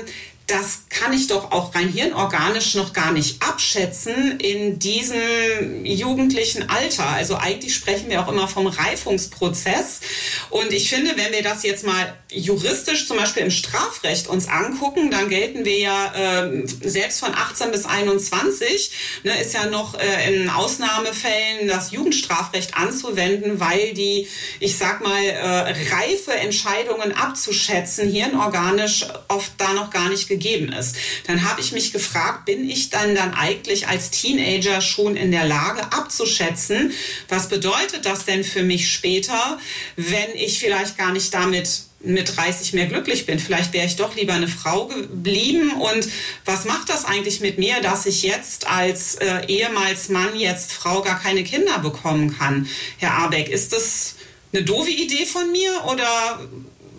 das 0.47 0.84
kann 0.89 1.13
ich 1.13 1.27
doch 1.27 1.51
auch 1.51 1.73
rein 1.73 1.88
hirnorganisch 1.88 2.75
noch 2.75 2.91
gar 2.91 3.12
nicht 3.12 3.41
abschätzen 3.41 4.39
in 4.39 4.77
diesem 4.77 5.86
jugendlichen 5.86 6.69
Alter. 6.69 7.08
Also 7.08 7.38
eigentlich 7.38 7.73
sprechen 7.73 8.10
wir 8.10 8.21
auch 8.21 8.27
immer 8.27 8.47
vom 8.49 8.67
Reifungsprozess. 8.67 10.01
Und 10.49 10.73
ich 10.73 10.89
finde, 10.89 11.15
wenn 11.15 11.32
wir 11.32 11.43
das 11.43 11.63
jetzt 11.63 11.86
mal 11.86 12.13
juristisch 12.29 13.08
zum 13.08 13.17
Beispiel 13.17 13.43
im 13.43 13.51
Strafrecht 13.51 14.27
uns 14.27 14.49
angucken, 14.49 15.12
dann 15.12 15.29
gelten 15.29 15.63
wir 15.63 15.79
ja 15.79 16.43
äh, 16.43 16.63
selbst 16.82 17.21
von 17.21 17.34
18 17.34 17.71
bis 17.71 17.86
21, 17.86 18.91
ne, 19.23 19.39
ist 19.41 19.53
ja 19.53 19.67
noch 19.67 19.97
äh, 19.97 20.34
in 20.34 20.49
Ausnahmefällen 20.49 21.67
das 21.67 21.91
Jugendstrafrecht 21.91 22.75
anzuwenden, 22.75 23.60
weil 23.60 23.93
die, 23.93 24.27
ich 24.60 24.77
sag 24.77 25.01
mal, 25.01 25.23
äh, 25.23 25.73
reife 25.93 26.34
Entscheidungen 26.34 27.13
abzuschätzen, 27.13 28.10
hirnorganisch 28.10 29.06
oft 29.29 29.51
da 29.58 29.73
noch 29.73 29.89
gar 29.89 30.10
nicht 30.10 30.27
gegeben 30.34 30.72
ist. 30.72 30.96
Dann 31.28 31.48
habe 31.50 31.62
ich 31.62 31.72
mich 31.72 31.93
gefragt, 31.93 32.46
bin 32.46 32.69
ich 32.69 32.89
dann 32.89 33.15
dann 33.15 33.34
eigentlich 33.34 33.88
als 33.88 34.10
Teenager 34.10 34.82
schon 34.82 35.15
in 35.15 35.32
der 35.32 35.46
Lage 35.46 35.84
abzuschätzen, 35.91 36.91
was 37.30 37.50
bedeutet 37.50 38.06
das 38.06 38.26
denn 38.26 38.43
für 38.43 38.63
mich 38.63 38.91
später, 38.91 39.60
wenn 39.96 40.36
ich 40.36 40.60
vielleicht 40.60 40.98
gar 40.98 41.12
nicht 41.12 41.34
damit 41.34 41.69
mit 42.04 42.36
30 42.36 42.74
mehr 42.74 42.88
glücklich 42.88 43.26
bin. 43.26 43.39
Vielleicht 43.39 43.72
wäre 43.72 43.86
ich 43.86 43.96
doch 43.96 44.15
lieber 44.15 44.34
eine 44.34 44.50
Frau 44.50 44.88
geblieben. 44.88 45.72
Und 45.72 46.08
was 46.43 46.65
macht 46.65 46.89
das 46.89 47.06
eigentlich 47.06 47.39
mit 47.39 47.58
mir, 47.58 47.82
dass 47.82 48.06
ich 48.06 48.24
jetzt 48.24 48.67
als 48.67 49.15
äh, 49.15 49.46
ehemals 49.48 50.10
Mann 50.10 50.38
jetzt 50.38 50.74
Frau 50.74 51.02
gar 51.02 51.19
keine 51.19 51.43
Kinder 51.43 51.80
bekommen 51.80 52.38
kann? 52.38 52.67
Herr 52.98 53.13
Abeck, 53.13 53.48
ist 53.48 53.72
das 53.72 54.15
eine 54.52 54.63
doofe 54.63 54.91
Idee 54.91 55.26
von 55.26 55.52
mir 55.52 55.72
oder 55.86 56.41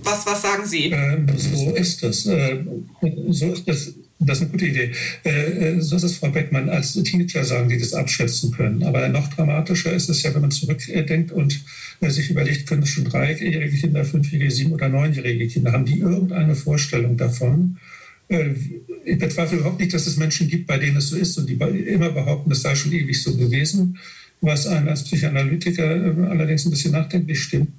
was, 0.04 0.26
was 0.26 0.42
sagen 0.42 0.66
Sie? 0.66 0.90
Äh, 0.90 1.18
so 1.36 1.74
ist 1.74 2.02
das. 2.02 2.26
Äh, 2.26 2.64
so 3.28 3.52
ist 3.52 3.68
das. 3.68 3.94
Das 4.20 4.38
ist 4.38 4.42
eine 4.42 4.52
gute 4.52 4.66
Idee. 4.66 4.92
Äh, 5.24 5.30
äh, 5.30 5.80
so 5.80 5.96
ist 5.96 6.04
es, 6.04 6.16
Frau 6.16 6.30
Beckmann. 6.30 6.68
Als 6.70 6.94
Teenager 6.94 7.44
sagen 7.44 7.68
die 7.68 7.78
das 7.78 7.92
abschätzen 7.92 8.52
können. 8.52 8.82
Aber 8.84 9.08
noch 9.08 9.28
dramatischer 9.28 9.92
ist 9.92 10.08
es 10.08 10.22
ja, 10.22 10.32
wenn 10.34 10.42
man 10.42 10.50
zurückdenkt 10.50 11.32
und 11.32 11.60
sich 12.00 12.30
überlegt, 12.30 12.68
können 12.68 12.82
es 12.82 12.90
schon 12.90 13.04
dreijährige 13.04 13.76
Kinder, 13.76 14.04
fünfjährige, 14.04 14.50
sieben- 14.50 14.72
oder 14.72 14.88
neunjährige 14.88 15.48
Kinder 15.48 15.72
haben, 15.72 15.84
die 15.84 15.98
irgendeine 15.98 16.54
Vorstellung 16.54 17.16
davon. 17.16 17.78
Ich 19.04 19.18
bezweifle 19.18 19.58
überhaupt 19.58 19.80
nicht, 19.80 19.92
dass 19.92 20.06
es 20.06 20.16
Menschen 20.16 20.48
gibt, 20.48 20.66
bei 20.66 20.78
denen 20.78 20.96
es 20.98 21.08
so 21.08 21.16
ist 21.16 21.36
und 21.38 21.48
die 21.48 21.54
immer 21.54 22.10
behaupten, 22.10 22.52
es 22.52 22.62
sei 22.62 22.74
schon 22.74 22.92
ewig 22.92 23.22
so 23.22 23.36
gewesen, 23.36 23.98
was 24.40 24.66
einem 24.66 24.88
als 24.88 25.04
Psychoanalytiker 25.04 25.88
allerdings 26.30 26.66
ein 26.66 26.70
bisschen 26.70 26.92
nachdenklich 26.92 27.42
stimmt 27.42 27.68
äh, 27.68 27.73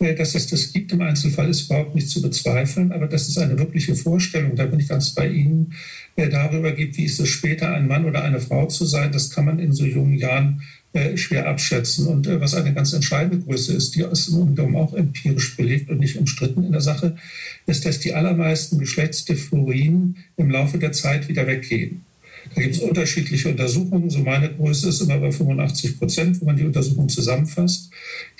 dass 0.00 0.34
es 0.34 0.46
das 0.46 0.72
gibt 0.72 0.92
im 0.92 1.02
Einzelfall, 1.02 1.50
ist 1.50 1.66
überhaupt 1.66 1.94
nicht 1.94 2.08
zu 2.08 2.22
bezweifeln, 2.22 2.90
aber 2.90 3.06
dass 3.06 3.28
es 3.28 3.36
eine 3.36 3.58
wirkliche 3.58 3.94
Vorstellung, 3.94 4.56
da 4.56 4.64
bin 4.64 4.80
ich 4.80 4.88
ganz 4.88 5.10
bei 5.14 5.28
Ihnen, 5.28 5.74
äh, 6.16 6.30
darüber 6.30 6.72
gibt, 6.72 6.96
wie 6.96 7.04
ist 7.04 7.20
es 7.20 7.28
später, 7.28 7.74
ein 7.74 7.86
Mann 7.86 8.06
oder 8.06 8.24
eine 8.24 8.40
Frau 8.40 8.66
zu 8.66 8.86
sein, 8.86 9.12
das 9.12 9.28
kann 9.28 9.44
man 9.44 9.58
in 9.58 9.72
so 9.72 9.84
jungen 9.84 10.16
Jahren 10.16 10.62
äh, 10.94 11.18
schwer 11.18 11.46
abschätzen. 11.46 12.06
Und 12.06 12.26
was 12.40 12.54
eine 12.54 12.72
ganz 12.72 12.94
entscheidende 12.94 13.44
Größe 13.44 13.74
ist, 13.74 13.94
die 13.94 14.00
ist 14.00 14.28
im 14.28 14.56
Grunde 14.56 14.78
auch 14.78 14.94
empirisch 14.94 15.54
belegt 15.56 15.90
und 15.90 16.00
nicht 16.00 16.16
umstritten 16.16 16.64
in 16.64 16.72
der 16.72 16.80
Sache, 16.80 17.16
ist, 17.66 17.84
dass 17.84 18.00
die 18.00 18.14
allermeisten 18.14 18.78
Geschlechtsdifluorien 18.78 20.16
im 20.36 20.50
Laufe 20.50 20.78
der 20.78 20.92
Zeit 20.92 21.28
wieder 21.28 21.46
weggehen. 21.46 22.06
Da 22.54 22.62
gibt 22.62 22.74
es 22.74 22.80
unterschiedliche 22.80 23.48
Untersuchungen. 23.48 24.10
So 24.10 24.20
meine 24.20 24.50
Größe 24.50 24.88
ist 24.88 25.00
immer 25.00 25.18
bei 25.18 25.30
85 25.30 25.98
Prozent, 25.98 26.40
wenn 26.40 26.46
man 26.46 26.56
die 26.56 26.64
Untersuchung 26.64 27.08
zusammenfasst. 27.08 27.90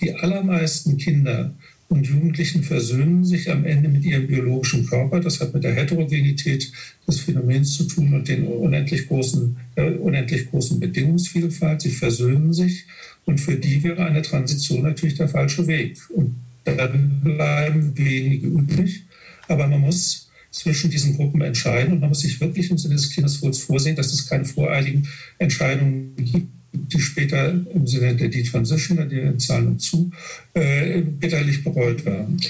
Die 0.00 0.12
allermeisten 0.14 0.96
Kinder 0.96 1.54
und 1.88 2.06
Jugendlichen 2.06 2.62
versöhnen 2.62 3.24
sich 3.24 3.50
am 3.50 3.64
Ende 3.64 3.88
mit 3.88 4.04
ihrem 4.04 4.26
biologischen 4.28 4.86
Körper. 4.86 5.20
Das 5.20 5.40
hat 5.40 5.52
mit 5.52 5.64
der 5.64 5.74
Heterogenität 5.74 6.70
des 7.06 7.20
Phänomens 7.20 7.76
zu 7.76 7.84
tun 7.84 8.14
und 8.14 8.28
den 8.28 8.46
unendlich 8.46 9.08
großen, 9.08 9.56
äh, 9.74 9.90
unendlich 9.94 10.50
großen 10.50 10.78
Bedingungsvielfalt. 10.78 11.82
Sie 11.82 11.90
versöhnen 11.90 12.52
sich 12.52 12.86
und 13.24 13.38
für 13.38 13.56
die 13.56 13.82
wäre 13.82 14.04
eine 14.04 14.22
Transition 14.22 14.82
natürlich 14.82 15.16
der 15.16 15.28
falsche 15.28 15.66
Weg. 15.66 15.98
Und 16.10 16.36
dann 16.64 17.20
bleiben 17.22 17.96
wenige 17.96 18.46
übrig 18.46 19.04
Aber 19.48 19.66
man 19.66 19.80
muss 19.80 20.29
zwischen 20.50 20.90
diesen 20.90 21.16
Gruppen 21.16 21.40
entscheiden 21.42 21.94
und 21.94 22.00
man 22.00 22.08
muss 22.08 22.20
sich 22.20 22.40
wirklich 22.40 22.70
im 22.70 22.78
Sinne 22.78 22.94
des 22.94 23.10
Kindeswohls 23.10 23.58
vorsehen, 23.58 23.96
dass 23.96 24.12
es 24.12 24.28
keine 24.28 24.44
voreiligen 24.44 25.08
Entscheidungen 25.38 26.16
gibt 26.16 26.48
die 26.72 27.00
später 27.00 27.52
im 27.74 27.86
Sinne 27.86 28.14
der 28.14 28.28
Detransition, 28.28 29.08
die 29.08 29.36
zahlen 29.38 29.78
zu, 29.78 30.10
äh, 30.54 31.00
bitterlich 31.00 31.64
bereut 31.64 32.04
werden. 32.04 32.40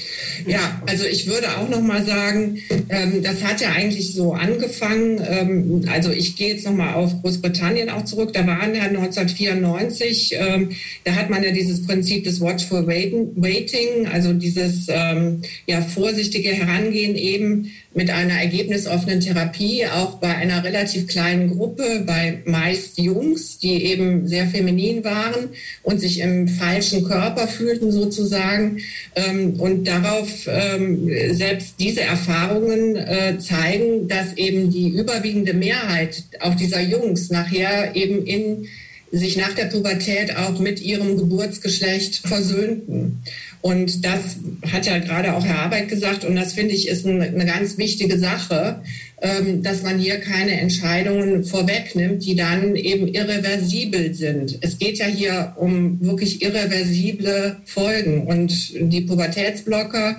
Ja, 0.47 0.83
also 0.87 1.05
ich 1.05 1.27
würde 1.27 1.57
auch 1.57 1.69
noch 1.69 1.81
mal 1.81 2.05
sagen, 2.05 2.59
ähm, 2.89 3.23
das 3.23 3.43
hat 3.43 3.61
ja 3.61 3.73
eigentlich 3.73 4.13
so 4.13 4.35
angefangen. 4.35 5.21
Ähm, 5.27 5.85
also 5.91 6.11
ich 6.11 6.37
gehe 6.37 6.55
jetzt 6.55 6.67
noch 6.67 6.75
mal 6.75 6.95
auf 6.95 7.21
Großbritannien 7.23 7.89
auch 7.89 8.05
zurück. 8.05 8.33
Da 8.35 8.47
waren 8.47 8.75
ja 8.75 8.83
1994, 8.83 10.35
ähm, 10.39 10.71
da 11.05 11.15
hat 11.15 11.31
man 11.31 11.43
ja 11.43 11.53
dieses 11.53 11.87
Prinzip 11.87 12.25
des 12.25 12.41
Watchful 12.41 12.87
Waiting, 12.87 14.07
also 14.07 14.33
dieses 14.33 14.87
ähm, 14.89 15.43
ja 15.67 15.81
vorsichtige 15.81 16.51
Herangehen 16.51 17.17
eben 17.17 17.71
mit 17.93 18.09
einer 18.09 18.35
ergebnisoffenen 18.35 19.21
Therapie, 19.21 19.85
auch 19.87 20.19
bei 20.19 20.37
einer 20.37 20.63
relativ 20.63 21.09
kleinen 21.09 21.57
Gruppe, 21.57 22.05
bei 22.07 22.39
meist 22.45 22.99
Jungs, 22.99 23.59
die 23.59 23.85
eben 23.87 24.29
sehr 24.29 24.47
feminin 24.47 25.03
waren 25.03 25.49
und 25.83 26.01
sich 26.01 26.21
im 26.21 26.47
falschen 26.47 27.05
Körper 27.05 27.49
fühlten 27.49 27.91
sozusagen. 27.91 28.79
Ähm, 29.17 29.59
und 29.59 29.89
darauf 29.89 30.29
ähm, 30.47 31.11
selbst 31.33 31.75
diese 31.81 32.03
Erfahrungen 32.03 32.95
äh, 32.95 33.39
zeigen, 33.39 34.07
dass 34.07 34.37
eben 34.37 34.71
die 34.71 34.91
überwiegende 34.91 35.55
Mehrheit 35.55 36.23
auch 36.39 36.55
dieser 36.55 36.81
Jungs 36.81 37.31
nachher 37.31 37.97
eben 37.97 38.25
in 38.25 38.69
sich 39.13 39.37
nach 39.37 39.55
der 39.55 39.67
Pubertät 39.67 40.37
auch 40.37 40.59
mit 40.59 40.81
ihrem 40.81 41.17
Geburtsgeschlecht 41.17 42.27
versöhnten. 42.27 43.23
Und 43.63 44.05
das 44.05 44.37
hat 44.71 44.87
ja 44.87 44.99
gerade 44.99 45.35
auch 45.35 45.45
Herr 45.45 45.63
Arbeit 45.63 45.89
gesagt, 45.89 46.25
und 46.25 46.35
das 46.37 46.55
finde 46.55 46.75
ich 46.75 46.89
ist 46.89 47.07
eine 47.07 47.45
ganz 47.45 47.77
wichtige 47.77 48.19
Sache, 48.19 48.83
ähm, 49.21 49.63
dass 49.63 49.83
man 49.83 49.99
hier 49.99 50.19
keine 50.19 50.59
Entscheidungen 50.61 51.45
vorwegnimmt, 51.45 52.25
die 52.25 52.37
dann 52.37 52.75
eben 52.75 53.07
irreversibel 53.07 54.15
sind. 54.15 54.59
Es 54.63 54.79
geht 54.79 54.99
ja 54.99 55.07
hier 55.07 55.53
um 55.57 56.01
wirklich 56.01 56.41
irreversible 56.41 57.57
Folgen. 57.67 58.27
Und 58.27 58.73
die 58.81 59.03
Pubertätsblocker, 59.03 60.19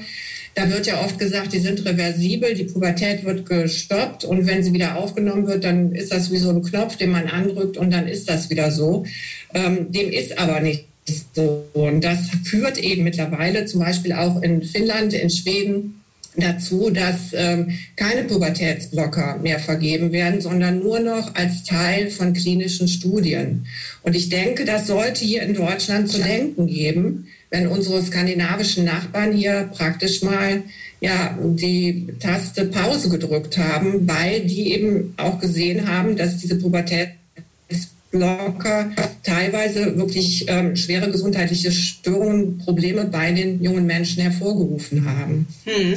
da 0.55 0.69
wird 0.69 0.85
ja 0.85 1.03
oft 1.03 1.17
gesagt, 1.17 1.53
die 1.53 1.59
sind 1.59 1.85
reversibel, 1.85 2.53
die 2.53 2.65
Pubertät 2.65 3.23
wird 3.23 3.45
gestoppt 3.47 4.25
und 4.25 4.47
wenn 4.47 4.63
sie 4.63 4.73
wieder 4.73 4.97
aufgenommen 4.97 5.47
wird, 5.47 5.63
dann 5.63 5.93
ist 5.93 6.11
das 6.11 6.31
wie 6.31 6.37
so 6.37 6.49
ein 6.49 6.61
Knopf, 6.61 6.97
den 6.97 7.11
man 7.11 7.27
andrückt 7.27 7.77
und 7.77 7.91
dann 7.91 8.07
ist 8.07 8.29
das 8.29 8.49
wieder 8.49 8.71
so. 8.71 9.05
Ähm, 9.53 9.91
dem 9.91 10.09
ist 10.09 10.37
aber 10.37 10.59
nicht 10.59 10.85
so. 11.33 11.65
Und 11.73 12.03
das 12.03 12.29
führt 12.43 12.77
eben 12.77 13.03
mittlerweile 13.03 13.65
zum 13.65 13.81
Beispiel 13.81 14.13
auch 14.13 14.41
in 14.41 14.61
Finnland, 14.61 15.13
in 15.13 15.29
Schweden 15.29 16.01
dazu, 16.37 16.89
dass 16.89 17.33
ähm, 17.33 17.77
keine 17.95 18.23
Pubertätsblocker 18.23 19.39
mehr 19.39 19.59
vergeben 19.59 20.11
werden, 20.11 20.39
sondern 20.39 20.79
nur 20.79 20.99
noch 20.99 21.35
als 21.35 21.63
Teil 21.63 22.09
von 22.09 22.33
klinischen 22.33 22.87
Studien. 22.87 23.65
Und 24.03 24.15
ich 24.15 24.29
denke, 24.29 24.63
das 24.63 24.87
sollte 24.87 25.25
hier 25.25 25.41
in 25.41 25.53
Deutschland 25.53 26.09
zu 26.09 26.21
denken 26.21 26.67
geben, 26.67 27.27
wenn 27.51 27.67
unsere 27.67 28.01
skandinavischen 28.01 28.85
Nachbarn 28.85 29.33
hier 29.33 29.69
praktisch 29.75 30.23
mal 30.23 30.63
ja, 31.01 31.37
die 31.41 32.07
Taste 32.19 32.65
Pause 32.65 33.09
gedrückt 33.09 33.57
haben, 33.57 34.07
weil 34.07 34.41
die 34.41 34.71
eben 34.73 35.13
auch 35.17 35.39
gesehen 35.39 35.87
haben, 35.87 36.15
dass 36.15 36.37
diese 36.37 36.57
Pubertät 36.57 37.09
locker 38.11 38.91
teilweise 39.23 39.97
wirklich 39.97 40.45
ähm, 40.47 40.75
schwere 40.75 41.09
gesundheitliche 41.11 41.71
Störungen, 41.71 42.57
Probleme 42.57 43.05
bei 43.05 43.31
den 43.31 43.63
jungen 43.63 43.85
Menschen 43.85 44.21
hervorgerufen 44.21 45.05
haben. 45.05 45.47
Hm. 45.65 45.95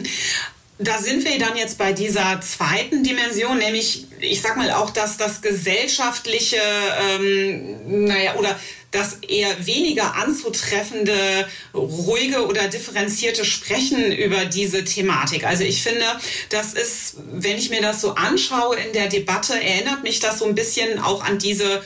Da 0.78 0.98
sind 0.98 1.24
wir 1.24 1.38
dann 1.38 1.56
jetzt 1.56 1.78
bei 1.78 1.92
dieser 1.92 2.40
zweiten 2.40 3.04
Dimension, 3.04 3.58
nämlich, 3.58 4.06
ich 4.18 4.42
sag 4.42 4.56
mal 4.56 4.72
auch, 4.72 4.90
dass 4.90 5.16
das 5.16 5.40
gesellschaftliche, 5.40 6.60
ähm, 7.00 8.06
naja, 8.06 8.34
oder 8.34 8.58
das 8.90 9.18
eher 9.28 9.66
weniger 9.66 10.14
anzutreffende, 10.16 11.48
ruhige 11.74 12.46
oder 12.46 12.68
differenzierte 12.68 13.44
Sprechen 13.44 14.12
über 14.12 14.46
diese 14.46 14.84
Thematik. 14.84 15.44
Also 15.44 15.64
ich 15.64 15.82
finde, 15.82 16.04
das 16.48 16.74
ist, 16.74 17.16
wenn 17.32 17.56
ich 17.56 17.70
mir 17.70 17.80
das 17.80 18.00
so 18.00 18.14
anschaue 18.14 18.76
in 18.76 18.92
der 18.92 19.08
Debatte, 19.08 19.54
erinnert 19.54 20.02
mich 20.02 20.20
das 20.20 20.40
so 20.40 20.44
ein 20.44 20.54
bisschen 20.54 20.98
auch 20.98 21.22
an 21.24 21.38
diese 21.38 21.82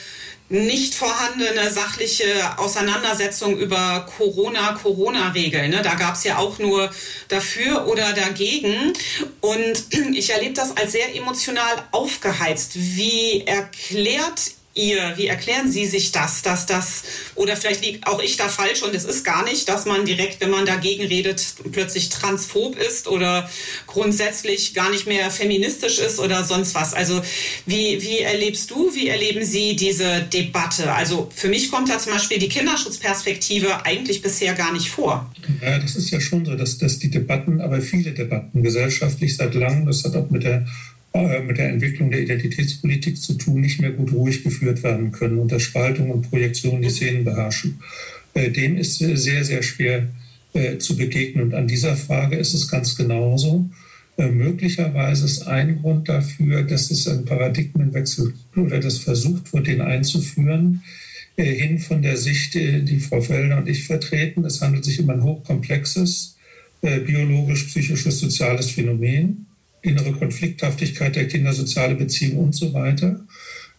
nicht 0.49 0.95
vorhandene 0.95 1.71
sachliche 1.71 2.59
Auseinandersetzung 2.59 3.59
über 3.59 4.07
Corona-Corona-Regeln. 4.17 5.71
Ne? 5.71 5.83
Da 5.83 5.95
gab 5.95 6.15
es 6.15 6.25
ja 6.25 6.39
auch 6.39 6.59
nur 6.59 6.91
dafür 7.29 7.87
oder 7.87 8.13
dagegen. 8.15 8.95
Und 9.41 9.85
ich 10.15 10.31
erlebe 10.31 10.55
das 10.55 10.77
als 10.77 10.93
sehr 10.93 11.15
emotional 11.15 11.85
aufgeheizt. 11.91 12.73
Wie 12.75 13.43
erklärt 13.47 14.58
ihr, 14.79 15.15
wie 15.17 15.27
erklären 15.27 15.71
Sie 15.71 15.87
sich 15.87 16.13
das, 16.13 16.43
dass 16.43 16.67
das, 16.67 17.03
oder 17.35 17.57
vielleicht 17.57 17.85
liegt 17.85 18.07
auch 18.07 18.23
ich 18.23 18.37
da 18.37 18.49
falsch 18.49 18.83
und 18.83 18.95
es 18.95 19.05
ist 19.05 19.25
gar 19.25 19.45
nicht, 19.45 19.69
dass 19.69 19.85
man 19.85 20.05
direkt, 20.05 20.41
wenn 20.41 20.51
man 20.51 20.65
dagegen 20.65 21.05
redet, 21.05 21.45
plötzlich 21.73 22.09
transphob 22.09 22.79
ist 22.79 23.09
oder 23.09 23.51
grundsätzlich 23.87 24.75
gar 24.75 24.91
nicht 24.91 25.07
mehr 25.07 25.31
feministisch 25.31 25.99
ist 25.99 26.21
oder 26.21 26.45
sonst 26.45 26.75
was. 26.75 26.95
Also 26.95 27.21
wie, 27.67 28.01
wie 28.03 28.21
erlebst 28.21 28.71
du, 28.71 28.95
wie 28.95 29.09
erleben 29.09 29.45
Sie 29.45 29.77
diese 29.77 30.23
Debatte? 30.23 30.93
Also 30.93 31.29
für 31.35 31.49
mich 31.49 31.71
kommt 31.71 31.91
da 31.91 31.99
zum 31.99 32.13
Beispiel 32.13 32.39
die 32.39 32.49
Kinderschutzperspektive 32.49 33.85
eigentlich 33.85 34.23
bisher 34.23 34.55
gar 34.55 34.73
nicht 34.73 34.91
vor. 34.91 35.31
Ja, 35.63 35.79
das 35.79 35.97
ist 35.97 36.11
ja 36.11 36.21
schon 36.21 36.45
so, 36.45 36.55
dass, 36.55 36.79
dass 36.79 36.99
die 36.99 37.11
Debatten, 37.11 37.61
aber 37.61 37.81
viele 37.81 38.13
Debatten 38.13 38.63
gesellschaftlich 38.63 39.37
seit 39.37 39.55
langem, 39.55 39.87
das 39.87 40.05
hat 40.05 40.15
auch 40.15 40.31
mit 40.31 40.45
der 40.45 40.67
äh, 41.15 41.41
mit 41.43 41.57
der 41.57 41.71
Entwicklung 41.71 42.11
der 42.11 42.21
Identitätspolitik 42.21 43.17
zu 43.17 43.35
tun, 43.35 43.63
nicht 43.63 43.81
mehr 43.81 43.93
gut 43.93 44.13
ruhig 44.13 44.45
geführt 44.45 44.83
werden 44.83 45.11
können, 45.11 45.39
unter 45.39 45.59
Spaltung 45.59 46.11
und 46.11 46.29
Projektion 46.29 46.83
die 46.83 46.91
Szenen 46.91 47.25
beherrschen. 47.25 47.81
Äh, 48.35 48.51
dem 48.51 48.77
ist 48.77 48.99
sehr, 48.99 49.43
sehr 49.43 49.63
schwer 49.63 50.09
äh, 50.53 50.77
zu 50.77 50.99
begegnen. 50.99 51.45
Und 51.45 51.55
an 51.55 51.67
dieser 51.67 51.97
Frage 51.97 52.37
ist 52.37 52.53
es 52.53 52.69
ganz 52.69 52.97
genauso. 52.97 53.69
Möglicherweise 54.21 55.27
ist 55.27 55.47
ein 55.47 55.81
Grund 55.81 56.09
dafür, 56.09 56.65
dass 56.65 56.91
es 56.91 57.07
einen 57.07 57.25
Paradigmenwechsel 57.25 58.35
oder 58.57 58.81
das 58.81 58.99
versucht 58.99 59.53
wird, 59.53 59.69
den 59.69 59.81
einzuführen, 59.81 60.83
hin 61.37 61.79
von 61.79 62.03
der 62.03 62.17
Sicht, 62.17 62.55
die 62.55 62.99
Frau 62.99 63.21
Felder 63.21 63.59
und 63.59 63.69
ich 63.69 63.85
vertreten. 63.85 64.45
Es 64.45 64.61
handelt 64.61 64.85
sich 64.85 64.99
um 64.99 65.09
ein 65.11 65.23
hochkomplexes, 65.23 66.37
biologisch-psychisches, 66.83 68.19
soziales 68.19 68.73
Phänomen 68.73 69.47
innere 69.83 70.13
Konflikthaftigkeit 70.13 71.17
der 71.17 71.29
Kinder, 71.29 71.53
soziale 71.53 71.95
Beziehungen 71.95 72.39
und 72.39 72.55
so 72.55 72.73
weiter. 72.73 73.21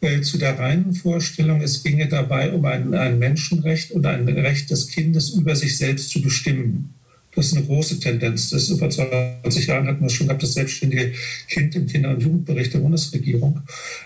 Äh, 0.01 0.21
zu 0.21 0.38
der 0.38 0.57
reinen 0.57 0.93
Vorstellung, 0.93 1.62
es 1.62 1.83
ginge 1.83 2.07
dabei 2.07 2.51
um 2.51 2.63
ein, 2.65 2.93
ein 2.93 3.19
Menschenrecht 3.19 3.91
und 3.91 4.05
ein 4.05 4.27
Recht 4.29 4.69
des 4.69 4.88
Kindes, 4.88 5.31
über 5.31 5.55
sich 5.55 5.77
selbst 5.77 6.09
zu 6.09 6.21
bestimmen. 6.21 6.93
Das 7.35 7.47
ist 7.47 7.57
eine 7.57 7.65
große 7.65 7.99
Tendenz. 7.99 8.49
Das 8.49 8.63
ist 8.63 8.69
über 8.69 8.89
20 8.89 9.67
Jahren 9.67 9.88
hatten 9.88 10.01
wir 10.01 10.09
schon 10.09 10.27
gehabt, 10.27 10.41
das 10.41 10.53
selbstständige 10.53 11.13
Kind 11.47 11.75
im 11.75 11.85
Kinder- 11.85 12.12
und 12.12 12.23
Jugendbericht 12.23 12.73
der 12.73 12.79
Bundesregierung. 12.79 13.62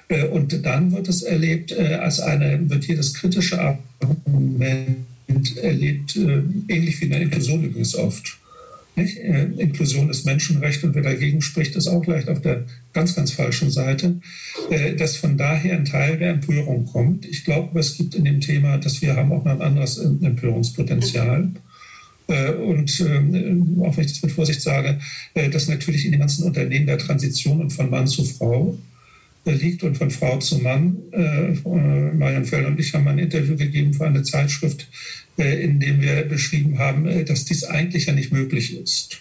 Äh, 0.07 0.25
und 0.25 0.65
dann 0.65 0.91
wird 0.91 1.07
es 1.07 1.21
erlebt 1.21 1.71
äh, 1.71 1.95
als 1.95 2.19
eine, 2.19 2.69
wird 2.69 2.83
hier 2.85 2.97
das 2.97 3.13
kritische 3.13 3.59
Argument 3.61 5.57
erlebt, 5.61 6.15
ähnlich 6.15 6.99
wie 6.99 7.05
in 7.05 7.11
der 7.11 7.21
Inklusion 7.21 7.63
übrigens 7.63 7.95
oft. 7.95 8.37
Nicht? 8.95 9.17
Äh, 9.17 9.45
Inklusion 9.57 10.09
ist 10.09 10.25
Menschenrecht 10.25 10.83
und 10.83 10.93
wer 10.93 11.01
dagegen 11.01 11.41
spricht, 11.41 11.75
ist 11.75 11.87
auch 11.87 12.05
leicht 12.05 12.29
auf 12.29 12.41
der 12.41 12.65
ganz, 12.93 13.15
ganz 13.15 13.31
falschen 13.31 13.71
Seite, 13.71 14.19
äh, 14.69 14.95
dass 14.95 15.17
von 15.17 15.35
daher 15.37 15.77
ein 15.77 15.85
Teil 15.85 16.17
der 16.19 16.31
Empörung 16.31 16.85
kommt. 16.85 17.25
Ich 17.25 17.43
glaube, 17.43 17.79
es 17.79 17.97
gibt 17.97 18.13
in 18.13 18.25
dem 18.25 18.39
Thema, 18.39 18.77
dass 18.77 19.01
wir 19.01 19.15
haben 19.15 19.31
auch 19.31 19.43
noch 19.43 19.51
ein 19.51 19.61
anderes 19.61 19.97
Empörungspotenzial. 19.97 21.49
Äh, 22.27 22.51
und 22.51 22.99
ähm, 23.01 23.81
auch 23.81 23.97
wenn 23.97 24.05
ich 24.05 24.13
das 24.13 24.21
mit 24.21 24.31
Vorsicht 24.31 24.61
sage, 24.61 24.99
dass 25.33 25.67
natürlich 25.67 26.05
in 26.05 26.11
den 26.11 26.21
ganzen 26.21 26.45
Unternehmen 26.45 26.85
der 26.85 26.99
Transition 26.99 27.61
und 27.61 27.71
von 27.73 27.89
Mann 27.89 28.05
zu 28.07 28.23
Frau 28.23 28.77
liegt 29.45 29.83
und 29.83 29.97
von 29.97 30.09
Frau 30.09 30.37
zu 30.37 30.59
Mann. 30.59 30.95
Marian 31.65 32.45
Feld 32.45 32.65
und 32.65 32.79
ich 32.79 32.93
haben 32.93 33.09
ein 33.09 33.19
Interview 33.19 33.57
gegeben 33.57 33.93
für 33.93 34.05
eine 34.05 34.23
Zeitschrift, 34.23 34.87
in 35.37 35.79
dem 35.79 36.01
wir 36.01 36.23
beschrieben 36.23 36.79
haben, 36.79 37.07
äh, 37.07 37.23
dass 37.23 37.45
dies 37.45 37.63
eigentlich 37.63 38.05
ja 38.05 38.13
nicht 38.13 38.31
möglich 38.31 38.77
ist. 38.77 39.19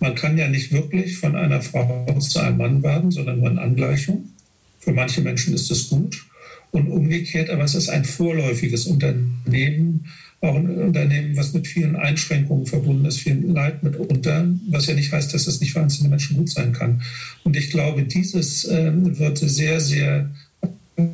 Man 0.00 0.14
kann 0.14 0.36
ja 0.36 0.48
nicht 0.48 0.72
wirklich 0.72 1.16
von 1.16 1.36
einer 1.36 1.62
Frau 1.62 2.18
zu 2.20 2.38
einem 2.38 2.58
Mann 2.58 2.82
werden, 2.82 3.10
sondern 3.10 3.40
nur 3.40 3.50
in 3.50 3.58
Angleichung. 3.58 4.30
Für 4.78 4.92
manche 4.92 5.22
Menschen 5.22 5.54
ist 5.54 5.70
es 5.70 5.88
gut. 5.88 6.26
Und 6.72 6.88
umgekehrt, 6.88 7.48
aber 7.48 7.64
es 7.64 7.74
ist 7.74 7.88
ein 7.88 8.04
vorläufiges 8.04 8.86
Unternehmen, 8.86 10.06
auch 10.42 10.56
ein 10.56 10.68
Unternehmen, 10.68 11.34
was 11.36 11.54
mit 11.54 11.66
vielen 11.66 11.96
Einschränkungen 11.96 12.66
verbunden 12.66 13.06
ist, 13.06 13.20
viel 13.20 13.42
Leid 13.46 13.82
mitunter, 13.82 14.46
was 14.68 14.86
ja 14.86 14.94
nicht 14.94 15.10
heißt, 15.10 15.32
dass 15.32 15.46
es 15.46 15.60
nicht 15.60 15.72
für 15.72 15.80
einzelne 15.80 16.10
Menschen 16.10 16.36
gut 16.36 16.50
sein 16.50 16.72
kann. 16.72 17.00
Und 17.44 17.56
ich 17.56 17.70
glaube, 17.70 18.02
dieses 18.02 18.64
äh, 18.66 18.92
wird 18.94 19.38
sehr, 19.38 19.80
sehr 19.80 20.30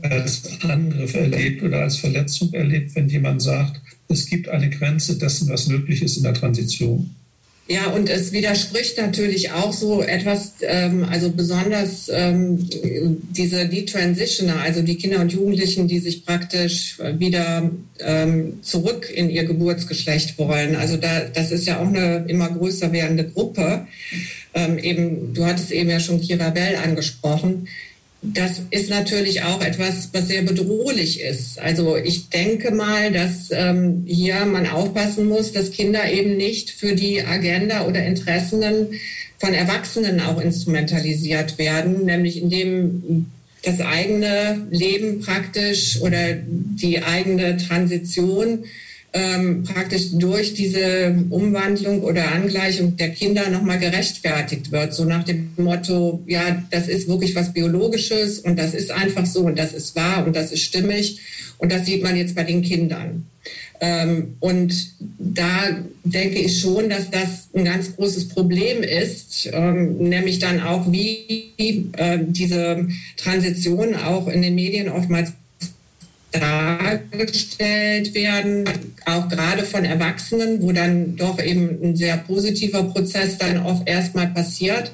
als 0.02 0.42
Angriff 0.62 1.14
erlebt 1.14 1.62
oder 1.62 1.82
als 1.82 1.96
Verletzung 1.96 2.52
erlebt, 2.52 2.94
wenn 2.94 3.08
jemand 3.08 3.42
sagt, 3.42 3.80
es 4.08 4.26
gibt 4.26 4.48
eine 4.48 4.70
Grenze 4.70 5.18
dessen, 5.18 5.48
was 5.48 5.66
möglich 5.66 6.02
ist 6.02 6.16
in 6.16 6.24
der 6.24 6.34
Transition. 6.34 7.14
Ja, 7.68 7.86
und 7.86 8.10
es 8.10 8.32
widerspricht 8.32 8.98
natürlich 8.98 9.52
auch 9.52 9.72
so 9.72 10.02
etwas, 10.02 10.54
ähm, 10.62 11.04
also 11.08 11.30
besonders 11.30 12.10
ähm, 12.12 12.68
diese 13.30 13.66
Detransitioner, 13.66 14.60
also 14.60 14.82
die 14.82 14.96
Kinder 14.96 15.20
und 15.20 15.32
Jugendlichen, 15.32 15.86
die 15.86 16.00
sich 16.00 16.26
praktisch 16.26 16.98
wieder 17.18 17.70
ähm, 18.00 18.58
zurück 18.62 19.10
in 19.14 19.30
ihr 19.30 19.44
Geburtsgeschlecht 19.44 20.36
wollen. 20.38 20.74
Also 20.74 20.96
da, 20.96 21.20
das 21.20 21.52
ist 21.52 21.66
ja 21.66 21.78
auch 21.80 21.86
eine 21.86 22.24
immer 22.26 22.50
größer 22.50 22.92
werdende 22.92 23.28
Gruppe. 23.28 23.86
Ähm, 24.54 24.78
eben, 24.78 25.32
du 25.32 25.46
hattest 25.46 25.70
eben 25.70 25.88
ja 25.88 26.00
schon 26.00 26.20
Kira 26.20 26.50
Bell 26.50 26.76
angesprochen 26.76 27.68
das 28.22 28.62
ist 28.70 28.88
natürlich 28.88 29.42
auch 29.42 29.60
etwas, 29.60 30.10
was 30.12 30.28
sehr 30.28 30.42
bedrohlich 30.42 31.20
ist. 31.20 31.58
Also 31.58 31.96
ich 31.96 32.28
denke 32.28 32.70
mal, 32.70 33.10
dass 33.10 33.50
ähm, 33.50 34.04
hier 34.06 34.44
man 34.46 34.68
aufpassen 34.68 35.28
muss, 35.28 35.50
dass 35.50 35.72
Kinder 35.72 36.10
eben 36.10 36.36
nicht 36.36 36.70
für 36.70 36.94
die 36.94 37.20
Agenda 37.22 37.84
oder 37.84 38.06
Interessen 38.06 38.62
von 39.38 39.54
Erwachsenen 39.54 40.20
auch 40.20 40.40
instrumentalisiert 40.40 41.58
werden, 41.58 42.04
nämlich 42.04 42.40
indem 42.40 43.26
das 43.64 43.80
eigene 43.80 44.68
Leben 44.70 45.20
praktisch 45.20 46.00
oder 46.00 46.34
die 46.36 47.02
eigene 47.02 47.56
Transition 47.56 48.64
ähm, 49.12 49.62
praktisch 49.64 50.10
durch 50.12 50.54
diese 50.54 51.14
Umwandlung 51.30 52.02
oder 52.02 52.32
Angleichung 52.32 52.96
der 52.96 53.10
Kinder 53.10 53.50
nochmal 53.50 53.78
gerechtfertigt 53.78 54.72
wird. 54.72 54.94
So 54.94 55.04
nach 55.04 55.24
dem 55.24 55.50
Motto, 55.56 56.22
ja, 56.26 56.62
das 56.70 56.88
ist 56.88 57.08
wirklich 57.08 57.34
was 57.34 57.52
Biologisches 57.52 58.38
und 58.38 58.58
das 58.58 58.74
ist 58.74 58.90
einfach 58.90 59.26
so 59.26 59.40
und 59.40 59.58
das 59.58 59.74
ist 59.74 59.94
wahr 59.96 60.26
und 60.26 60.34
das 60.34 60.52
ist 60.52 60.62
stimmig. 60.62 61.20
Und 61.58 61.70
das 61.70 61.86
sieht 61.86 62.02
man 62.02 62.16
jetzt 62.16 62.34
bei 62.34 62.42
den 62.42 62.62
Kindern. 62.62 63.26
Ähm, 63.80 64.36
und 64.40 64.72
da 65.18 65.76
denke 66.04 66.38
ich 66.38 66.60
schon, 66.60 66.88
dass 66.88 67.10
das 67.10 67.48
ein 67.54 67.64
ganz 67.64 67.94
großes 67.96 68.28
Problem 68.28 68.82
ist, 68.82 69.50
ähm, 69.52 69.98
nämlich 69.98 70.38
dann 70.38 70.60
auch, 70.60 70.90
wie 70.90 71.52
äh, 71.58 72.18
diese 72.20 72.88
Transition 73.16 73.94
auch 73.94 74.28
in 74.28 74.42
den 74.42 74.54
Medien 74.54 74.88
oftmals 74.88 75.32
dargestellt 76.32 78.14
werden, 78.14 78.68
auch 79.04 79.28
gerade 79.28 79.64
von 79.64 79.84
Erwachsenen, 79.84 80.62
wo 80.62 80.72
dann 80.72 81.16
doch 81.16 81.42
eben 81.42 81.78
ein 81.82 81.96
sehr 81.96 82.16
positiver 82.16 82.84
Prozess 82.84 83.38
dann 83.38 83.58
oft 83.58 83.88
erstmal 83.88 84.28
passiert. 84.28 84.92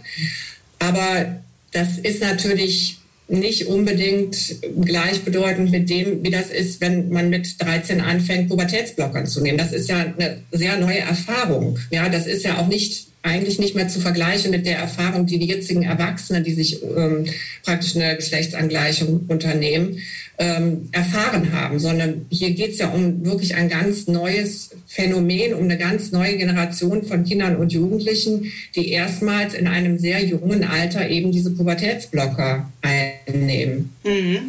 Aber 0.79 1.40
das 1.72 1.98
ist 1.98 2.20
natürlich 2.22 2.98
nicht 3.29 3.66
unbedingt 3.66 4.57
gleichbedeutend 4.81 5.70
mit 5.70 5.90
dem, 5.90 6.24
wie 6.24 6.31
das 6.31 6.51
ist, 6.51 6.81
wenn 6.81 7.11
man 7.11 7.29
mit 7.29 7.62
13 7.62 8.01
anfängt, 8.01 8.48
Pubertätsblockern 8.48 9.27
zu 9.27 9.42
nehmen. 9.42 9.59
Das 9.59 9.72
ist 9.72 9.88
ja 9.88 9.98
eine 9.98 10.42
sehr 10.51 10.79
neue 10.79 11.01
Erfahrung. 11.01 11.79
Ja, 11.90 12.09
das 12.09 12.27
ist 12.27 12.44
ja 12.44 12.59
auch 12.59 12.68
nicht 12.68 13.09
eigentlich 13.28 13.58
nicht 13.58 13.74
mehr 13.74 13.88
zu 13.88 14.00
vergleichen 14.00 14.50
mit 14.50 14.66
der 14.66 14.78
Erfahrung, 14.78 15.26
die 15.26 15.38
die 15.38 15.46
jetzigen 15.46 15.82
Erwachsenen, 15.82 16.44
die 16.44 16.54
sich 16.54 16.82
ähm, 16.82 17.26
praktisch 17.62 17.94
eine 17.94 18.16
Geschlechtsangleichung 18.16 19.26
unternehmen, 19.28 19.98
ähm, 20.38 20.88
erfahren 20.92 21.52
haben, 21.52 21.78
sondern 21.78 22.26
hier 22.30 22.50
geht 22.50 22.72
es 22.72 22.78
ja 22.78 22.88
um 22.88 23.24
wirklich 23.24 23.56
ein 23.56 23.68
ganz 23.68 24.06
neues 24.06 24.70
Phänomen, 24.86 25.54
um 25.54 25.64
eine 25.64 25.76
ganz 25.76 26.12
neue 26.12 26.36
Generation 26.36 27.04
von 27.04 27.24
Kindern 27.24 27.56
und 27.56 27.72
Jugendlichen, 27.72 28.52
die 28.76 28.90
erstmals 28.90 29.54
in 29.54 29.66
einem 29.66 29.98
sehr 29.98 30.24
jungen 30.24 30.64
Alter 30.64 31.08
eben 31.08 31.32
diese 31.32 31.50
Pubertätsblocker 31.50 32.70
einnehmen. 32.82 33.90
Mhm. 34.04 34.46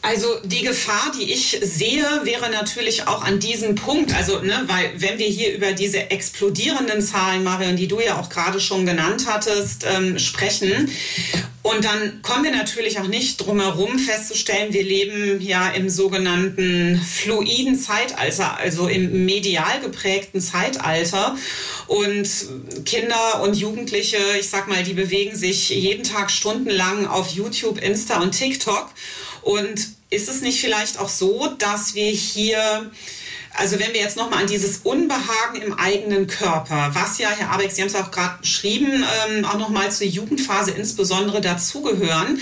Also 0.00 0.28
die 0.44 0.62
Gefahr, 0.62 1.12
die 1.18 1.32
ich 1.32 1.58
sehe, 1.60 2.04
wäre 2.22 2.50
natürlich 2.50 3.08
auch 3.08 3.24
an 3.24 3.40
diesem 3.40 3.74
Punkt, 3.74 4.14
also 4.14 4.40
ne, 4.40 4.64
weil 4.66 4.92
wenn 4.96 5.18
wir 5.18 5.26
hier 5.26 5.54
über 5.54 5.72
diese 5.72 6.10
explodierenden 6.10 7.02
Zahlen, 7.02 7.42
Marion, 7.42 7.76
die 7.76 7.88
du 7.88 8.00
ja 8.00 8.20
auch 8.20 8.28
gerade 8.28 8.60
schon 8.60 8.86
genannt 8.86 9.24
hattest, 9.26 9.84
ähm, 9.84 10.18
sprechen, 10.18 10.88
und 11.62 11.84
dann 11.84 12.22
kommen 12.22 12.44
wir 12.44 12.50
natürlich 12.52 12.98
auch 12.98 13.08
nicht 13.08 13.36
drum 13.36 13.60
herum 13.60 13.98
festzustellen, 13.98 14.72
wir 14.72 14.84
leben 14.84 15.40
ja 15.42 15.68
im 15.68 15.90
sogenannten 15.90 16.98
fluiden 16.98 17.78
Zeitalter, 17.78 18.56
also 18.56 18.88
im 18.88 19.26
medial 19.26 19.80
geprägten 19.82 20.40
Zeitalter. 20.40 21.36
Und 21.86 22.28
Kinder 22.86 23.42
und 23.42 23.54
Jugendliche, 23.54 24.16
ich 24.40 24.48
sag 24.48 24.68
mal, 24.68 24.82
die 24.82 24.94
bewegen 24.94 25.36
sich 25.36 25.68
jeden 25.68 26.04
Tag 26.04 26.30
stundenlang 26.30 27.06
auf 27.06 27.32
YouTube, 27.32 27.82
Insta 27.82 28.20
und 28.22 28.32
TikTok. 28.32 28.88
Und 29.48 29.88
ist 30.10 30.28
es 30.28 30.42
nicht 30.42 30.60
vielleicht 30.60 30.98
auch 30.98 31.08
so, 31.08 31.46
dass 31.58 31.94
wir 31.94 32.10
hier 32.10 32.90
also 33.54 33.78
wenn 33.80 33.94
wir 33.94 34.00
jetzt 34.00 34.16
nochmal 34.16 34.42
an 34.42 34.46
dieses 34.46 34.80
Unbehagen 34.84 35.62
im 35.62 35.72
eigenen 35.72 36.26
Körper, 36.26 36.90
was 36.92 37.18
ja, 37.18 37.30
Herr 37.30 37.50
Abex, 37.50 37.74
Sie 37.74 37.80
haben 37.80 37.88
es 37.88 37.94
auch 37.94 38.10
gerade 38.10 38.38
beschrieben, 38.40 39.04
ähm, 39.26 39.44
auch 39.46 39.58
nochmal 39.58 39.90
zur 39.90 40.06
Jugendphase 40.06 40.72
insbesondere 40.72 41.40
dazugehören, 41.40 42.38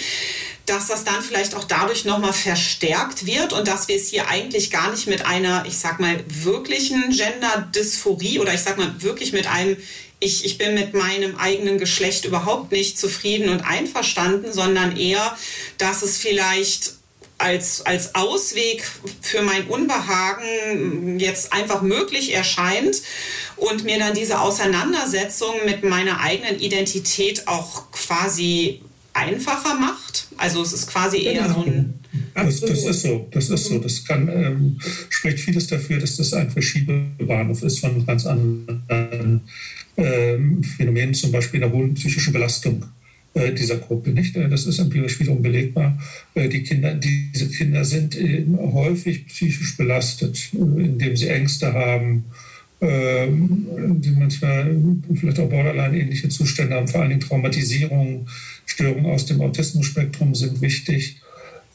dass 0.67 0.89
das 0.89 1.05
dann 1.05 1.23
vielleicht 1.23 1.55
auch 1.55 1.65
dadurch 1.65 2.05
nochmal 2.05 2.33
verstärkt 2.33 3.25
wird 3.25 3.53
und 3.53 3.69
dass 3.69 3.87
wir 3.87 3.97
es 3.97 4.09
hier 4.09 4.29
eigentlich 4.29 4.73
gar 4.73 4.91
nicht 4.91 5.07
mit 5.07 5.25
einer, 5.25 5.65
ich 5.65 5.79
sag 5.79 6.01
mal, 6.01 6.23
wirklichen 6.29 7.11
Gender-Dysphorie 7.11 8.41
oder 8.41 8.53
ich 8.53 8.61
sag 8.61 8.77
mal 8.77 9.01
wirklich 9.01 9.33
mit 9.33 9.47
einem 9.47 9.77
ich, 10.19 10.45
ich 10.45 10.59
bin 10.59 10.75
mit 10.75 10.95
meinem 10.95 11.37
eigenen 11.37 11.79
Geschlecht 11.79 12.25
überhaupt 12.25 12.73
nicht 12.73 12.99
zufrieden 12.99 13.51
und 13.51 13.61
einverstanden, 13.61 14.53
sondern 14.53 14.97
eher, 14.97 15.37
dass 15.79 16.03
es 16.03 16.17
vielleicht 16.17 16.96
als, 17.39 17.85
als 17.85 18.15
Ausweg 18.15 18.83
für 19.21 19.43
mein 19.43 19.67
Unbehagen 19.67 21.19
jetzt 21.19 21.53
einfach 21.53 21.83
möglich 21.83 22.33
erscheint 22.35 23.03
und 23.57 23.85
mir 23.85 23.99
dann 23.99 24.15
diese 24.15 24.41
Auseinandersetzung 24.41 25.55
mit 25.65 25.85
meiner 25.85 26.21
eigenen 26.21 26.59
Identität 26.59 27.47
auch 27.47 27.91
quasi 27.91 28.81
einfacher 29.13 29.75
macht. 29.75 30.29
Also 30.39 30.63
es 30.63 30.73
ist 30.73 30.89
quasi 30.89 31.23
eher 31.23 31.43
genau. 31.45 31.55
so 31.55 31.67
ein 31.67 31.95
das, 32.35 32.61
das, 32.61 32.85
ist 32.85 33.03
so, 33.03 33.29
das 33.31 33.49
ist 33.51 33.65
so. 33.65 33.79
Das 33.79 34.05
kann, 34.05 34.29
ähm, 34.29 34.79
spricht 35.09 35.41
vieles 35.41 35.67
dafür, 35.67 35.99
dass 35.99 36.17
das 36.17 36.33
ein 36.35 36.51
Verschiebebahnhof 36.51 37.63
ist 37.63 37.81
von 37.81 38.05
ganz 38.05 38.27
anderen 38.27 39.43
ähm, 39.97 40.63
Phänomenen, 40.63 41.15
zum 41.15 41.33
Beispiel 41.33 41.61
der 41.61 41.73
hohen 41.73 41.95
psychischen 41.95 42.33
Belastung 42.33 42.85
dieser 43.37 43.77
Gruppe. 43.77 44.11
Nicht? 44.11 44.37
Äh, 44.37 44.49
das 44.49 44.67
ist 44.67 44.79
empirisch 44.79 45.21
wiederum 45.21 45.43
belegbar. 45.43 45.99
Äh, 46.35 46.49
die 46.49 46.63
Kinder, 46.63 46.95
diese 46.95 47.49
Kinder 47.49 47.85
sind 47.85 48.17
häufig 48.59 49.27
psychisch 49.27 49.77
belastet, 49.77 50.51
indem 50.53 51.17
sie 51.17 51.29
Ängste 51.29 51.73
haben, 51.73 52.25
ähm, 52.81 53.67
die 54.01 54.11
manchmal 54.11 54.77
vielleicht 55.15 55.41
auch 55.41 55.49
Borderline-ähnliche 55.49 56.29
Zustände 56.29 56.75
haben, 56.75 56.89
vor 56.89 57.01
allen 57.01 57.11
Dingen 57.11 57.21
Traumatisierungen, 57.21 58.29
Störungen 58.67 59.07
aus 59.07 59.27
dem 59.27 59.41
Autismus-Spektrum 59.41 60.35
sind 60.35 60.61
wichtig. 60.61 61.21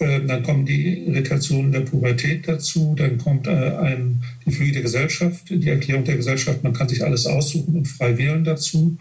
Ähm, 0.02 0.28
dann 0.28 0.42
kommen 0.42 0.66
die 0.66 1.06
Irritationen 1.06 1.72
der 1.72 1.82
Pubertät 1.82 2.48
dazu, 2.48 2.96
dann 2.98 3.20
kommt 3.20 3.46
äh, 3.46 3.52
ein, 3.52 4.24
die 4.46 4.52
fluide 4.52 4.82
Gesellschaft, 4.82 5.52
die 5.52 5.70
Erklärung 5.70 6.06
der 6.06 6.16
Gesellschaft, 6.16 6.64
man 6.64 6.74
kann 6.74 6.90
sich 6.90 7.04
alles 7.04 7.28
aussuchen 7.28 7.76
und 7.76 7.88
frei 7.88 8.18
wählen 8.18 8.44
dazu. 8.44 8.98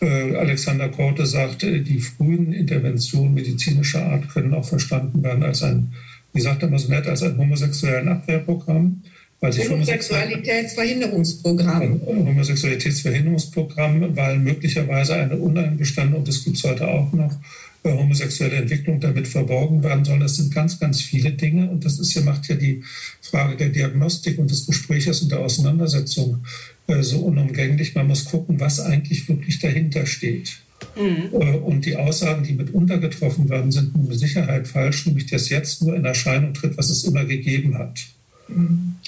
Äh, 0.00 0.34
Alexander 0.34 0.88
Korte 0.88 1.26
sagt, 1.26 1.62
äh, 1.62 1.82
die 1.82 2.00
frühen 2.00 2.52
Interventionen 2.52 3.34
medizinischer 3.34 4.04
Art 4.04 4.28
können 4.30 4.52
auch 4.52 4.64
verstanden 4.64 5.22
werden 5.22 5.44
als 5.44 5.62
ein, 5.62 5.92
wie 6.32 6.40
sagt 6.40 6.64
er 6.64 6.70
mal 6.70 6.80
so 6.80 6.88
nett, 6.88 7.06
als 7.06 7.22
ein 7.22 7.38
homosexuellen 7.38 8.08
Abwehrprogramm. 8.08 9.00
Weil 9.38 9.52
sich 9.52 9.70
Homosexualitätsverhinderungsprogramm. 9.70 12.00
Homosexualitätsverhinderungsprogramm, 12.04 14.16
weil 14.16 14.40
möglicherweise 14.40 15.14
eine 15.14 15.36
uneingestandene, 15.36 16.18
und 16.18 16.26
das 16.26 16.42
gibt 16.44 16.56
es 16.56 16.64
heute 16.64 16.88
auch 16.88 17.12
noch, 17.12 17.38
homosexuelle 17.84 18.56
Entwicklung 18.56 19.00
damit 19.00 19.26
verborgen 19.26 19.82
werden 19.82 20.04
soll. 20.04 20.20
Das 20.20 20.36
sind 20.36 20.54
ganz, 20.54 20.78
ganz 20.78 21.00
viele 21.00 21.32
Dinge. 21.32 21.68
Und 21.70 21.84
das 21.84 21.98
ist 21.98 22.14
ja, 22.14 22.22
macht 22.22 22.48
ja 22.48 22.54
die 22.54 22.82
Frage 23.20 23.56
der 23.56 23.70
Diagnostik 23.70 24.38
und 24.38 24.50
des 24.50 24.66
Gesprächs 24.66 25.20
und 25.22 25.32
der 25.32 25.40
Auseinandersetzung 25.40 26.44
äh, 26.86 27.02
so 27.02 27.18
unumgänglich. 27.20 27.94
Man 27.94 28.06
muss 28.06 28.24
gucken, 28.24 28.60
was 28.60 28.80
eigentlich 28.80 29.28
wirklich 29.28 29.58
dahinter 29.58 30.06
steht. 30.06 30.58
Mhm. 30.96 31.30
Äh, 31.32 31.56
und 31.56 31.84
die 31.84 31.96
Aussagen, 31.96 32.44
die 32.44 32.54
mitunter 32.54 32.98
getroffen 32.98 33.48
werden, 33.48 33.72
sind 33.72 33.96
mit 33.96 34.18
Sicherheit 34.18 34.68
falsch, 34.68 35.06
nämlich 35.06 35.26
dass 35.26 35.48
jetzt 35.48 35.82
nur 35.82 35.96
in 35.96 36.04
Erscheinung 36.04 36.54
tritt, 36.54 36.76
was 36.76 36.90
es 36.90 37.04
immer 37.04 37.24
gegeben 37.24 37.78
hat. 37.78 38.00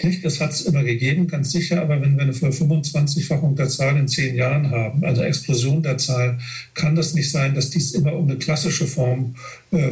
Nicht? 0.03 0.25
Das 0.25 0.41
hat 0.41 0.51
es 0.51 0.63
immer 0.63 0.83
gegeben, 0.83 1.29
ganz 1.29 1.53
sicher, 1.53 1.81
aber 1.81 2.01
wenn 2.01 2.17
wir 2.17 2.23
eine 2.23 2.33
25-fachung 2.33 3.55
der 3.55 3.69
Zahl 3.69 3.97
in 3.97 4.09
zehn 4.09 4.35
Jahren 4.35 4.71
haben, 4.71 5.05
also 5.05 5.23
Explosion 5.23 5.83
der 5.83 5.99
Zahl, 5.99 6.39
kann 6.75 6.97
das 6.97 7.15
nicht 7.15 7.31
sein, 7.31 7.55
dass 7.55 7.71
dies 7.71 7.93
immer 7.93 8.15
um 8.15 8.29
eine 8.29 8.39
klassische 8.39 8.87
Form 8.87 9.37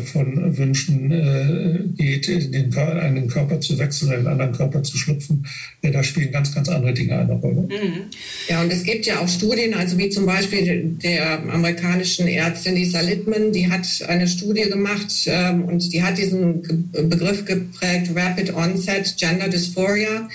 von 0.01 0.57
Wünschen 0.57 1.11
äh, 1.11 1.81
geht, 1.97 2.29
in 2.29 2.53
den, 2.53 2.75
einen 2.77 3.29
Körper 3.29 3.61
zu 3.61 3.79
wechseln, 3.79 4.13
in 4.13 4.19
einen 4.19 4.27
anderen 4.29 4.53
Körper 4.53 4.83
zu 4.83 4.97
schlüpfen. 4.97 5.47
Da 5.83 6.03
spielen 6.03 6.33
ganz, 6.33 6.55
ganz 6.55 6.69
andere 6.69 6.93
Dinge 6.95 7.19
eine 7.19 7.35
Rolle. 7.35 7.63
Mhm. 7.63 8.05
Ja, 8.49 8.63
und 8.63 8.73
es 8.73 8.85
gibt 8.85 9.07
ja 9.07 9.21
auch 9.21 9.29
Studien, 9.29 9.75
also 9.75 9.99
wie 9.99 10.09
zum 10.09 10.27
Beispiel 10.27 10.97
der 11.03 11.43
amerikanischen 11.51 12.29
Ärztin 12.29 12.75
Lisa 12.75 13.01
Littman, 13.01 13.53
die 13.53 13.71
hat 13.71 13.87
eine 14.09 14.29
Studie 14.29 14.63
gemacht 14.63 15.13
ähm, 15.27 15.65
und 15.65 15.93
die 15.93 16.03
hat 16.03 16.19
diesen 16.19 16.91
Begriff 16.93 17.45
geprägt, 17.45 18.11
Rapid 18.15 18.55
Onset 18.55 19.17
Gender 19.19 19.49
Dysphoria 19.49 20.29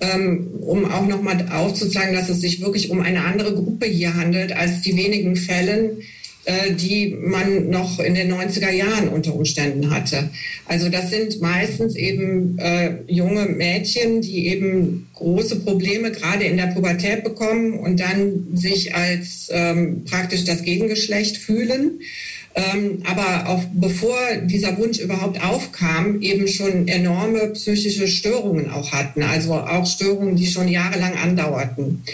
ähm, 0.00 0.48
um 0.60 0.90
auch 0.90 1.06
nochmal 1.06 1.46
aufzuzeigen, 1.50 2.14
dass 2.14 2.28
es 2.28 2.40
sich 2.40 2.60
wirklich 2.60 2.90
um 2.90 3.00
eine 3.00 3.24
andere 3.24 3.54
Gruppe 3.54 3.86
hier 3.86 4.14
handelt 4.14 4.52
als 4.52 4.82
die 4.82 4.96
wenigen 4.96 5.36
Fällen, 5.36 6.00
äh, 6.00 6.04
die 6.76 7.16
man 7.18 7.70
noch 7.70 7.98
in 8.00 8.14
den 8.14 8.32
90er 8.32 8.70
Jahren 8.70 9.08
unter 9.08 9.34
Umständen 9.34 9.90
hatte. 9.90 10.30
Also 10.66 10.88
das 10.88 11.10
sind 11.10 11.40
meistens 11.40 11.96
eben 11.96 12.58
äh, 12.58 12.96
junge 13.06 13.46
Mädchen, 13.46 14.20
die 14.20 14.48
eben 14.48 15.08
große 15.14 15.60
Probleme 15.60 16.10
gerade 16.10 16.44
in 16.44 16.56
der 16.56 16.66
Pubertät 16.66 17.24
bekommen 17.24 17.78
und 17.78 18.00
dann 18.00 18.48
sich 18.54 18.94
als 18.94 19.48
ähm, 19.50 20.04
praktisch 20.04 20.44
das 20.44 20.62
Gegengeschlecht 20.62 21.38
fühlen. 21.38 22.00
Ähm, 22.56 23.02
aber 23.04 23.48
auch 23.48 23.64
bevor 23.72 24.16
dieser 24.44 24.78
Wunsch 24.78 25.00
überhaupt 25.00 25.42
aufkam, 25.42 26.22
eben 26.22 26.46
schon 26.46 26.86
enorme 26.86 27.48
psychische 27.48 28.06
Störungen 28.06 28.70
auch 28.70 28.92
hatten, 28.92 29.24
also 29.24 29.54
auch 29.54 29.86
Störungen, 29.86 30.36
die 30.36 30.46
schon 30.46 30.68
jahrelang 30.68 31.14
andauerten. 31.14 32.04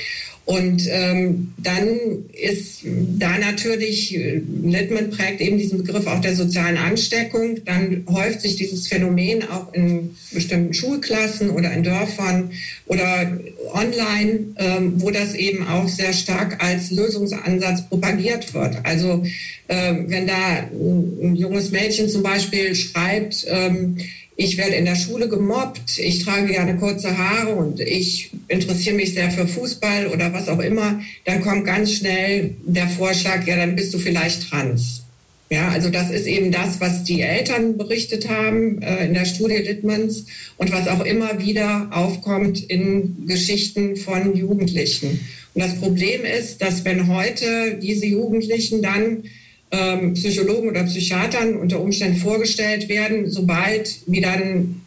Und 0.50 0.88
ähm, 0.90 1.52
dann 1.58 1.96
ist 2.32 2.80
da 2.84 3.38
natürlich, 3.38 4.10
Littman 4.10 5.10
prägt 5.10 5.40
eben 5.40 5.58
diesen 5.58 5.78
Begriff 5.78 6.08
auch 6.08 6.20
der 6.20 6.34
sozialen 6.34 6.76
Ansteckung. 6.76 7.64
Dann 7.64 8.04
häuft 8.10 8.40
sich 8.40 8.56
dieses 8.56 8.88
Phänomen 8.88 9.48
auch 9.48 9.72
in 9.74 10.16
bestimmten 10.32 10.74
Schulklassen 10.74 11.50
oder 11.50 11.72
in 11.72 11.84
Dörfern 11.84 12.50
oder 12.86 13.38
online, 13.72 14.46
ähm, 14.56 14.94
wo 14.96 15.12
das 15.12 15.36
eben 15.36 15.68
auch 15.68 15.86
sehr 15.86 16.12
stark 16.12 16.60
als 16.60 16.90
Lösungsansatz 16.90 17.88
propagiert 17.88 18.52
wird. 18.52 18.78
Also 18.82 19.22
äh, 19.68 19.94
wenn 20.08 20.26
da 20.26 20.68
ein 20.72 21.36
junges 21.36 21.70
Mädchen 21.70 22.08
zum 22.08 22.24
Beispiel 22.24 22.74
schreibt, 22.74 23.46
ähm, 23.48 23.98
ich 24.40 24.56
werde 24.56 24.74
in 24.76 24.86
der 24.86 24.96
Schule 24.96 25.28
gemobbt, 25.28 25.98
ich 25.98 26.24
trage 26.24 26.46
gerne 26.46 26.74
kurze 26.78 27.18
Haare 27.18 27.54
und 27.54 27.78
ich 27.78 28.30
interessiere 28.48 28.96
mich 28.96 29.12
sehr 29.12 29.30
für 29.30 29.46
Fußball 29.46 30.06
oder 30.06 30.32
was 30.32 30.48
auch 30.48 30.60
immer, 30.60 30.98
dann 31.26 31.42
kommt 31.42 31.66
ganz 31.66 31.92
schnell 31.92 32.54
der 32.64 32.88
Vorschlag, 32.88 33.46
ja, 33.46 33.56
dann 33.56 33.76
bist 33.76 33.92
du 33.92 33.98
vielleicht 33.98 34.48
trans. 34.48 35.02
Ja, 35.50 35.68
also 35.68 35.90
das 35.90 36.10
ist 36.10 36.26
eben 36.26 36.52
das, 36.52 36.80
was 36.80 37.04
die 37.04 37.20
Eltern 37.20 37.76
berichtet 37.76 38.30
haben 38.30 38.80
äh, 38.80 39.04
in 39.04 39.12
der 39.12 39.26
Studie 39.26 39.56
Littmans 39.56 40.24
und 40.56 40.72
was 40.72 40.88
auch 40.88 41.04
immer 41.04 41.38
wieder 41.44 41.88
aufkommt 41.90 42.64
in 42.70 43.26
Geschichten 43.26 43.96
von 43.96 44.34
Jugendlichen. 44.34 45.20
Und 45.52 45.62
das 45.62 45.74
Problem 45.74 46.24
ist, 46.24 46.62
dass 46.62 46.86
wenn 46.86 47.08
heute 47.08 47.78
diese 47.82 48.06
Jugendlichen 48.06 48.80
dann 48.80 49.24
ähm, 49.70 50.14
Psychologen 50.14 50.68
oder 50.68 50.84
Psychiatern 50.84 51.56
unter 51.56 51.80
Umständen 51.80 52.16
vorgestellt 52.18 52.88
werden, 52.88 53.30
sobald 53.30 54.00
wie 54.06 54.20
dann 54.20 54.82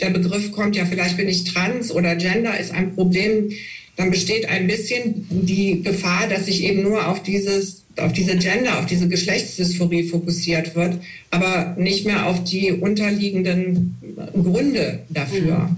der 0.00 0.10
Begriff 0.10 0.52
kommt, 0.52 0.76
ja, 0.76 0.84
vielleicht 0.84 1.16
bin 1.16 1.28
ich 1.28 1.44
trans 1.44 1.90
oder 1.90 2.14
Gender 2.16 2.58
ist 2.58 2.72
ein 2.72 2.94
Problem, 2.94 3.50
dann 3.96 4.10
besteht 4.10 4.48
ein 4.48 4.66
bisschen 4.68 5.26
die 5.28 5.82
Gefahr, 5.82 6.28
dass 6.28 6.46
sich 6.46 6.62
eben 6.62 6.82
nur 6.82 7.08
auf 7.08 7.22
dieses 7.22 7.84
auf 7.96 8.12
diese 8.12 8.36
Gender, 8.36 8.78
auf 8.78 8.86
diese 8.86 9.08
Geschlechtsdysphorie 9.08 10.04
fokussiert 10.04 10.76
wird, 10.76 11.00
aber 11.30 11.74
nicht 11.76 12.06
mehr 12.06 12.26
auf 12.26 12.44
die 12.44 12.72
unterliegenden 12.72 13.98
Gründe 14.32 15.00
dafür. 15.08 15.58
Mhm. 15.58 15.76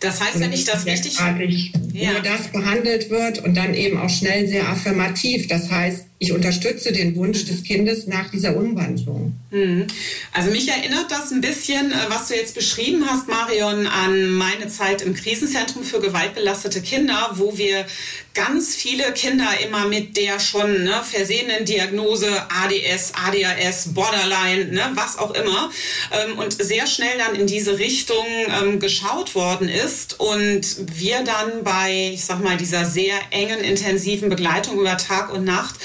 Das 0.00 0.20
heißt, 0.20 0.40
wenn 0.40 0.52
ich 0.52 0.64
das 0.64 0.84
richtig... 0.84 1.18
Ja. 1.92 2.12
Nur 2.12 2.20
das 2.22 2.48
behandelt 2.48 3.10
wird 3.10 3.44
und 3.44 3.54
dann 3.54 3.74
eben 3.74 3.98
auch 3.98 4.08
schnell 4.08 4.48
sehr 4.48 4.68
affirmativ. 4.68 5.46
Das 5.46 5.70
heißt, 5.70 6.06
ich 6.18 6.32
unterstütze 6.32 6.92
den 6.92 7.16
Wunsch 7.16 7.44
des 7.44 7.64
Kindes 7.64 8.06
nach 8.06 8.30
dieser 8.30 8.56
Umwandlung. 8.56 9.34
Mhm. 9.50 9.88
Also 10.32 10.50
mich 10.50 10.68
erinnert 10.68 11.10
das 11.10 11.32
ein 11.32 11.40
bisschen, 11.40 11.90
äh, 11.90 11.94
was 12.08 12.28
du 12.28 12.34
jetzt 12.34 12.54
beschrieben 12.54 13.04
hast, 13.06 13.28
Marion, 13.28 13.86
an 13.86 14.30
meine 14.30 14.68
Zeit 14.68 15.02
im 15.02 15.14
Krisenzentrum 15.14 15.82
für 15.82 16.00
gewaltbelastete 16.00 16.80
Kinder, 16.80 17.32
wo 17.34 17.58
wir 17.58 17.84
ganz 18.34 18.74
viele 18.74 19.12
Kinder 19.12 19.48
immer 19.66 19.88
mit 19.88 20.16
der 20.16 20.40
schon 20.40 20.84
ne, 20.84 21.02
versehenen 21.02 21.64
Diagnose 21.64 22.28
ADS, 22.48 23.12
ADHS, 23.14 23.92
Borderline, 23.92 24.66
ne, 24.66 24.81
was 24.94 25.18
auch 25.18 25.32
immer, 25.32 25.70
ähm, 26.10 26.38
und 26.38 26.62
sehr 26.62 26.86
schnell 26.86 27.18
dann 27.18 27.34
in 27.34 27.46
diese 27.46 27.78
Richtung 27.78 28.26
ähm, 28.60 28.80
geschaut 28.80 29.34
worden 29.34 29.68
ist 29.68 30.18
und 30.20 30.62
wir 30.94 31.22
dann 31.24 31.64
bei, 31.64 32.10
ich 32.14 32.24
sag 32.24 32.42
mal, 32.42 32.56
dieser 32.56 32.84
sehr 32.84 33.14
engen, 33.30 33.60
intensiven 33.60 34.28
Begleitung 34.28 34.78
über 34.78 34.96
Tag 34.96 35.32
und 35.32 35.44
Nacht 35.44 35.76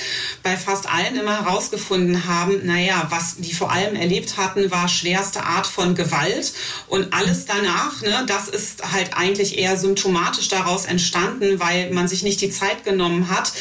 bei 0.43 0.55
fast 0.55 0.87
allen 0.89 1.15
immer 1.19 1.45
herausgefunden 1.45 2.25
haben, 2.25 2.65
naja, 2.65 3.07
was 3.09 3.35
die 3.37 3.53
vor 3.53 3.71
allem 3.71 3.95
erlebt 3.95 4.37
hatten, 4.37 4.71
war 4.71 4.87
schwerste 4.87 5.43
Art 5.43 5.67
von 5.67 5.95
Gewalt 5.95 6.53
und 6.87 7.13
alles 7.13 7.45
danach, 7.45 8.01
ne, 8.01 8.23
das 8.27 8.47
ist 8.47 8.91
halt 8.91 9.11
eigentlich 9.15 9.57
eher 9.57 9.77
symptomatisch 9.77 10.47
daraus 10.47 10.85
entstanden, 10.85 11.59
weil 11.59 11.91
man 11.91 12.07
sich 12.07 12.23
nicht 12.23 12.41
die 12.41 12.49
Zeit 12.49 12.83
genommen 12.83 13.29
hat, 13.29 13.53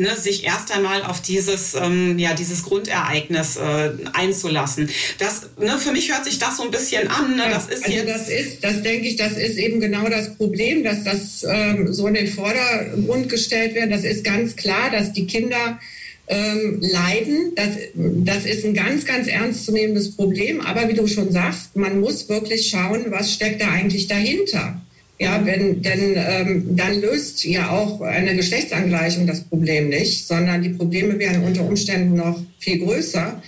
ne, 0.00 0.16
sich 0.16 0.44
erst 0.44 0.74
einmal 0.74 1.02
auf 1.04 1.20
dieses, 1.20 1.74
ähm, 1.74 2.18
ja, 2.18 2.34
dieses 2.34 2.64
Grundereignis 2.64 3.56
äh, 3.56 3.90
einzulassen. 4.12 4.88
Das, 5.18 5.42
ne, 5.58 5.78
für 5.78 5.92
mich 5.92 6.10
hört 6.12 6.24
sich 6.24 6.38
das 6.38 6.56
so 6.56 6.64
ein 6.64 6.70
bisschen 6.70 7.08
an. 7.08 7.36
Ne, 7.36 7.44
das 7.50 7.66
ist 7.66 7.84
also 7.84 7.96
jetzt 7.96 8.08
das 8.08 8.28
ist, 8.28 8.64
das 8.64 8.82
denke 8.82 9.06
ich, 9.06 9.16
das 9.16 9.32
ist 9.32 9.56
eben 9.58 9.80
genau 9.80 10.08
das 10.08 10.34
Problem, 10.36 10.82
dass 10.82 11.04
das 11.04 11.44
ähm, 11.48 11.92
so 11.92 12.06
in 12.06 12.14
den 12.14 12.26
Vordergrund 12.26 13.28
gestellt 13.28 13.74
wird. 13.74 13.92
Das 13.92 14.04
ist 14.04 14.24
ganz 14.24 14.56
klar, 14.56 14.90
dass 14.90 15.12
die 15.12 15.26
Kinder 15.26 15.78
ähm, 16.26 16.78
leiden. 16.80 17.52
Das, 17.54 17.68
das 17.94 18.46
ist 18.46 18.64
ein 18.64 18.74
ganz, 18.74 19.04
ganz 19.04 19.28
ernstzunehmendes 19.28 20.16
Problem. 20.16 20.60
Aber 20.60 20.88
wie 20.88 20.94
du 20.94 21.06
schon 21.06 21.30
sagst, 21.30 21.76
man 21.76 22.00
muss 22.00 22.28
wirklich 22.28 22.68
schauen, 22.70 23.06
was 23.08 23.34
steckt 23.34 23.60
da 23.60 23.68
eigentlich 23.68 24.06
dahinter. 24.06 24.80
Ja, 25.20 25.44
wenn, 25.44 25.82
denn 25.82 26.14
ähm, 26.16 26.76
dann 26.76 26.98
löst 26.98 27.44
ja 27.44 27.68
auch 27.68 28.00
eine 28.00 28.34
Geschlechtsangleichung 28.34 29.26
das 29.26 29.42
Problem 29.42 29.90
nicht, 29.90 30.26
sondern 30.26 30.62
die 30.62 30.70
Probleme 30.70 31.18
werden 31.18 31.44
unter 31.44 31.62
Umständen 31.62 32.16
noch 32.16 32.40
viel 32.58 32.78
größer. 32.78 33.42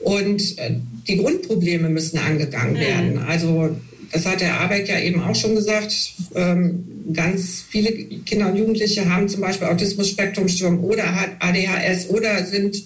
Und 0.00 0.58
äh, 0.58 0.72
die 1.06 1.18
Grundprobleme 1.18 1.88
müssen 1.88 2.18
angegangen 2.18 2.74
mhm. 2.74 2.80
werden. 2.80 3.18
Also 3.28 3.76
das 4.10 4.26
hat 4.26 4.40
der 4.40 4.60
Arbeit 4.60 4.88
ja 4.88 4.98
eben 4.98 5.22
auch 5.22 5.36
schon 5.36 5.54
gesagt. 5.54 5.94
Ähm, 6.34 6.84
ganz 7.12 7.64
viele 7.68 7.92
Kinder 8.24 8.48
und 8.48 8.56
Jugendliche 8.56 9.08
haben 9.08 9.28
zum 9.28 9.40
Beispiel 9.40 9.68
Autismus-Spektrumstörung 9.68 10.80
oder 10.80 11.04
ADHS 11.38 12.10
oder 12.10 12.44
sind 12.44 12.82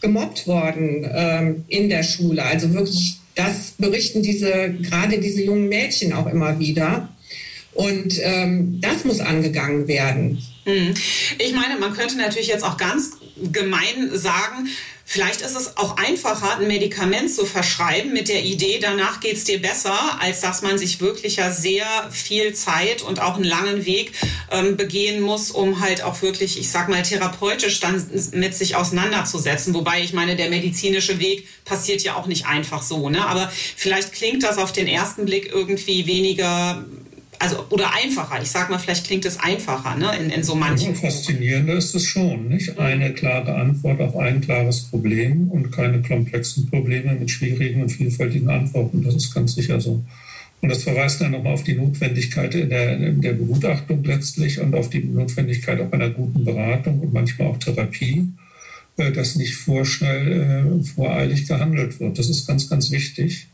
gemobbt 0.00 0.48
worden 0.48 1.08
ähm, 1.14 1.64
in 1.68 1.88
der 1.88 2.02
Schule. 2.02 2.42
Also 2.42 2.74
wirklich, 2.74 3.14
das 3.36 3.74
berichten 3.78 4.22
diese, 4.22 4.74
gerade 4.82 5.18
diese 5.20 5.44
jungen 5.44 5.68
Mädchen 5.68 6.12
auch 6.12 6.26
immer 6.26 6.58
wieder. 6.58 7.08
Und 7.72 8.18
ähm, 8.20 8.80
das 8.80 9.04
muss 9.04 9.20
angegangen 9.20 9.86
werden. 9.86 10.42
Mhm. 10.64 10.94
Ich 11.38 11.52
meine, 11.54 11.78
man 11.78 11.94
könnte 11.94 12.16
natürlich 12.16 12.48
jetzt 12.48 12.64
auch 12.64 12.76
ganz 12.76 13.12
gemein 13.52 14.10
sagen, 14.12 14.68
Vielleicht 15.12 15.40
ist 15.40 15.56
es 15.56 15.76
auch 15.76 15.96
einfacher, 15.96 16.58
ein 16.58 16.68
Medikament 16.68 17.34
zu 17.34 17.44
verschreiben 17.44 18.12
mit 18.12 18.28
der 18.28 18.44
Idee, 18.44 18.78
danach 18.80 19.18
geht 19.18 19.38
es 19.38 19.42
dir 19.42 19.60
besser, 19.60 19.92
als 20.20 20.40
dass 20.40 20.62
man 20.62 20.78
sich 20.78 21.00
wirklich 21.00 21.34
ja 21.34 21.50
sehr 21.50 21.84
viel 22.12 22.54
Zeit 22.54 23.02
und 23.02 23.20
auch 23.20 23.34
einen 23.34 23.42
langen 23.42 23.86
Weg 23.86 24.12
ähm, 24.52 24.76
begehen 24.76 25.20
muss, 25.20 25.50
um 25.50 25.80
halt 25.80 26.04
auch 26.04 26.22
wirklich, 26.22 26.60
ich 26.60 26.70
sag 26.70 26.88
mal, 26.88 27.02
therapeutisch 27.02 27.80
dann 27.80 28.08
mit 28.34 28.54
sich 28.54 28.76
auseinanderzusetzen. 28.76 29.74
Wobei 29.74 30.00
ich 30.00 30.12
meine, 30.12 30.36
der 30.36 30.48
medizinische 30.48 31.18
Weg 31.18 31.48
passiert 31.64 32.02
ja 32.02 32.14
auch 32.14 32.26
nicht 32.26 32.46
einfach 32.46 32.80
so. 32.80 33.08
Ne? 33.08 33.26
Aber 33.26 33.50
vielleicht 33.74 34.12
klingt 34.12 34.44
das 34.44 34.58
auf 34.58 34.70
den 34.70 34.86
ersten 34.86 35.24
Blick 35.24 35.50
irgendwie 35.52 36.06
weniger 36.06 36.84
also 37.40 37.64
oder 37.70 37.92
einfacher. 37.94 38.40
Ich 38.42 38.50
sag 38.50 38.70
mal, 38.70 38.78
vielleicht 38.78 39.06
klingt 39.06 39.24
es 39.24 39.40
einfacher, 39.40 39.96
ne? 39.96 40.10
In, 40.18 40.30
in 40.30 40.44
so 40.44 40.54
manchen. 40.54 40.94
Ja, 40.94 41.00
faszinierender 41.00 41.74
ist 41.74 41.94
es 41.94 42.04
schon, 42.04 42.48
nicht? 42.48 42.78
Eine 42.78 43.12
klare 43.14 43.54
Antwort 43.54 44.00
auf 44.00 44.16
ein 44.16 44.42
klares 44.42 44.82
Problem 44.82 45.48
und 45.48 45.72
keine 45.72 46.02
komplexen 46.02 46.68
Probleme 46.68 47.14
mit 47.14 47.30
schwierigen 47.30 47.82
und 47.82 47.88
vielfältigen 47.88 48.50
Antworten. 48.50 49.02
Das 49.02 49.14
ist 49.14 49.34
ganz 49.34 49.54
sicher 49.54 49.80
so. 49.80 50.04
Und 50.60 50.68
das 50.68 50.82
verweist 50.82 51.22
dann 51.22 51.30
nochmal 51.30 51.54
auf 51.54 51.64
die 51.64 51.74
Notwendigkeit 51.74 52.54
in 52.54 52.68
der, 52.68 52.96
der 52.98 53.32
Begutachtung 53.32 54.04
letztlich 54.04 54.60
und 54.60 54.74
auf 54.74 54.90
die 54.90 55.02
Notwendigkeit 55.02 55.80
auch 55.80 55.90
einer 55.92 56.10
guten 56.10 56.44
Beratung 56.44 57.00
und 57.00 57.14
manchmal 57.14 57.48
auch 57.48 57.56
Therapie, 57.56 58.28
äh, 58.98 59.10
dass 59.10 59.36
nicht 59.36 59.54
vorschnell, 59.54 60.82
äh, 60.82 60.84
voreilig 60.84 61.48
gehandelt 61.48 61.98
wird. 61.98 62.18
Das 62.18 62.28
ist 62.28 62.46
ganz, 62.46 62.68
ganz 62.68 62.90
wichtig 62.90 63.49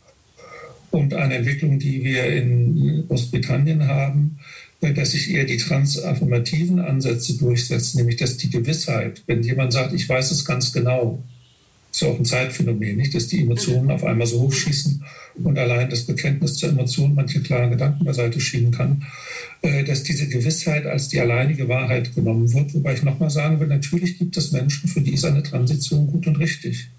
und 0.91 1.15
eine 1.15 1.35
Entwicklung, 1.35 1.79
die 1.79 2.05
wir 2.05 2.27
in 2.27 3.07
Großbritannien 3.09 3.87
haben, 3.87 4.39
dass 4.81 5.13
sich 5.13 5.31
eher 5.31 5.45
die 5.45 5.57
transaffirmativen 5.57 6.81
Ansätze 6.81 7.37
durchsetzen, 7.39 7.99
nämlich 7.99 8.17
dass 8.17 8.37
die 8.37 8.51
Gewissheit, 8.51 9.23
wenn 9.27 9.43
jemand 9.43 9.73
sagt, 9.73 9.93
ich 9.95 10.09
weiß 10.09 10.31
es 10.31 10.45
ganz 10.45 10.73
genau, 10.73 11.23
ist 11.97 12.03
ja 12.03 12.09
auch 12.09 12.19
ein 12.19 12.27
Zeitphänomen, 12.27 12.97
nicht, 12.97 13.15
dass 13.15 13.29
die 13.29 13.41
Emotionen 13.41 13.91
auf 13.91 14.05
einmal 14.05 14.27
so 14.27 14.41
hochschießen 14.41 15.03
und 15.43 15.59
allein 15.59 15.89
das 15.89 16.03
Bekenntnis 16.03 16.57
zur 16.57 16.69
Emotion 16.69 17.15
manche 17.15 17.41
klaren 17.41 17.71
Gedanken 17.71 18.05
beiseite 18.05 18.39
schieben 18.39 18.71
kann, 18.71 19.03
äh, 19.63 19.83
dass 19.83 20.03
diese 20.03 20.29
Gewissheit 20.29 20.85
als 20.85 21.09
die 21.09 21.21
alleinige 21.21 21.69
Wahrheit 21.69 22.15
genommen 22.15 22.53
wird. 22.53 22.75
Wobei 22.75 22.93
ich 22.93 23.03
nochmal 23.03 23.31
sagen 23.31 23.61
will, 23.61 23.69
natürlich 23.69 24.19
gibt 24.19 24.37
es 24.37 24.53
Menschen, 24.53 24.89
für 24.89 25.01
die 25.01 25.15
ist 25.15 25.25
eine 25.25 25.43
Transition 25.43 26.07
gut 26.07 26.27
und 26.27 26.37
richtig. 26.37 26.91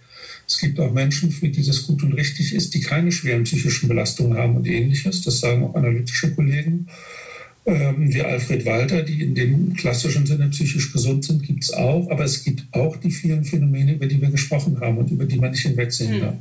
Es 0.48 0.60
gibt 0.60 0.80
auch 0.80 0.94
Menschen, 0.94 1.30
für 1.30 1.50
die 1.50 1.66
das 1.66 1.86
gut 1.86 2.04
und 2.04 2.14
richtig 2.14 2.54
ist, 2.54 2.74
die 2.74 2.80
keine 2.80 3.12
schweren 3.12 3.44
psychischen 3.44 3.90
Belastungen 3.90 4.38
haben 4.38 4.56
und 4.56 4.66
ähnliches. 4.66 5.22
Das 5.22 5.42
sagen 5.42 5.64
auch 5.66 5.76
analytische 5.76 6.34
Kollegen. 6.34 6.88
Ähm, 7.66 8.14
wie 8.14 8.22
Alfred 8.22 8.66
Walter, 8.66 9.04
die 9.04 9.22
in 9.22 9.36
dem 9.36 9.74
klassischen 9.74 10.26
Sinne 10.26 10.48
psychisch 10.48 10.94
gesund 10.94 11.26
sind, 11.26 11.44
gibt 11.44 11.66
es 11.66 11.74
auch. 11.74 12.10
Aber 12.10 12.24
es 12.24 12.46
gibt 12.46 12.64
auch 12.72 12.96
die 12.96 13.12
vielen 13.12 13.44
Phänomene, 13.44 13.96
über 13.96 14.06
die 14.06 14.22
wir 14.22 14.30
gesprochen 14.30 14.80
haben 14.80 14.98
und 14.98 15.12
über 15.12 15.26
die 15.26 15.36
man 15.36 15.52
nicht 15.52 15.64
hinwegsehen 15.64 16.14
hm. 16.14 16.20
darf. 16.22 16.36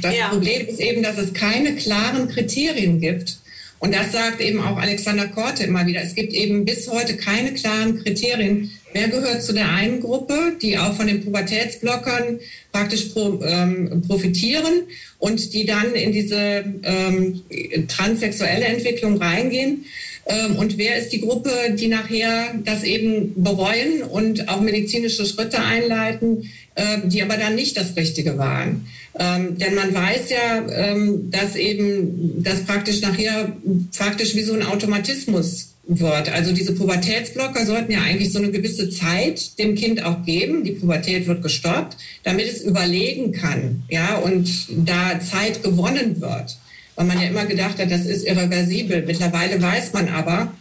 Das 0.00 0.16
ja. 0.16 0.28
Problem 0.28 0.66
ist 0.66 0.80
eben, 0.80 1.02
dass 1.02 1.18
es 1.18 1.34
keine 1.34 1.76
klaren 1.76 2.28
Kriterien 2.28 2.98
gibt. 2.98 3.40
Und 3.78 3.94
das 3.94 4.12
sagt 4.12 4.40
eben 4.40 4.60
auch 4.60 4.78
Alexander 4.78 5.28
Korte 5.28 5.64
immer 5.64 5.86
wieder. 5.86 6.02
Es 6.02 6.14
gibt 6.14 6.32
eben 6.32 6.64
bis 6.64 6.88
heute 6.88 7.18
keine 7.18 7.52
klaren 7.52 8.02
Kriterien. 8.02 8.70
Wer 8.94 9.08
gehört 9.08 9.42
zu 9.42 9.52
der 9.52 9.70
einen 9.70 10.00
Gruppe, 10.00 10.52
die 10.62 10.78
auch 10.78 10.94
von 10.94 11.08
den 11.08 11.24
Pubertätsblockern 11.24 12.38
praktisch 12.70 13.06
pro, 13.06 13.40
ähm, 13.42 14.02
profitieren 14.06 14.84
und 15.18 15.52
die 15.52 15.66
dann 15.66 15.94
in 15.94 16.12
diese 16.12 16.64
ähm, 16.84 17.42
transsexuelle 17.88 18.66
Entwicklung 18.66 19.20
reingehen? 19.20 19.84
Ähm, 20.26 20.54
und 20.54 20.78
wer 20.78 20.96
ist 20.96 21.08
die 21.08 21.20
Gruppe, 21.20 21.50
die 21.76 21.88
nachher 21.88 22.54
das 22.64 22.84
eben 22.84 23.42
bereuen 23.42 24.02
und 24.08 24.48
auch 24.48 24.60
medizinische 24.60 25.26
Schritte 25.26 25.60
einleiten, 25.60 26.48
ähm, 26.76 27.08
die 27.08 27.20
aber 27.20 27.36
dann 27.36 27.56
nicht 27.56 27.76
das 27.76 27.96
Richtige 27.96 28.38
waren? 28.38 28.86
Ähm, 29.18 29.58
denn 29.58 29.74
man 29.74 29.92
weiß 29.92 30.30
ja, 30.30 30.68
ähm, 30.70 31.32
dass 31.32 31.56
eben 31.56 32.44
das 32.44 32.62
praktisch 32.62 33.00
nachher 33.00 33.56
faktisch 33.90 34.36
wie 34.36 34.42
so 34.42 34.54
ein 34.54 34.62
Automatismus 34.62 35.73
wird. 35.86 36.32
Also 36.32 36.52
diese 36.52 36.74
Pubertätsblocker 36.74 37.66
sollten 37.66 37.92
ja 37.92 38.00
eigentlich 38.00 38.32
so 38.32 38.38
eine 38.38 38.50
gewisse 38.50 38.90
Zeit 38.90 39.58
dem 39.58 39.74
Kind 39.74 40.02
auch 40.04 40.24
geben. 40.24 40.64
Die 40.64 40.72
Pubertät 40.72 41.26
wird 41.26 41.42
gestoppt, 41.42 41.96
damit 42.22 42.46
es 42.46 42.62
überlegen 42.62 43.32
kann, 43.32 43.84
ja, 43.88 44.16
und 44.16 44.48
da 44.86 45.20
Zeit 45.20 45.62
gewonnen 45.62 46.20
wird 46.20 46.56
weil 46.96 47.06
man 47.06 47.20
ja 47.20 47.28
immer 47.28 47.44
gedacht 47.44 47.78
hat, 47.78 47.90
das 47.90 48.06
ist 48.06 48.26
irreversibel. 48.26 49.04
Mittlerweile 49.06 49.60
weiß 49.60 49.92
man 49.92 50.08
aber, 50.08 50.52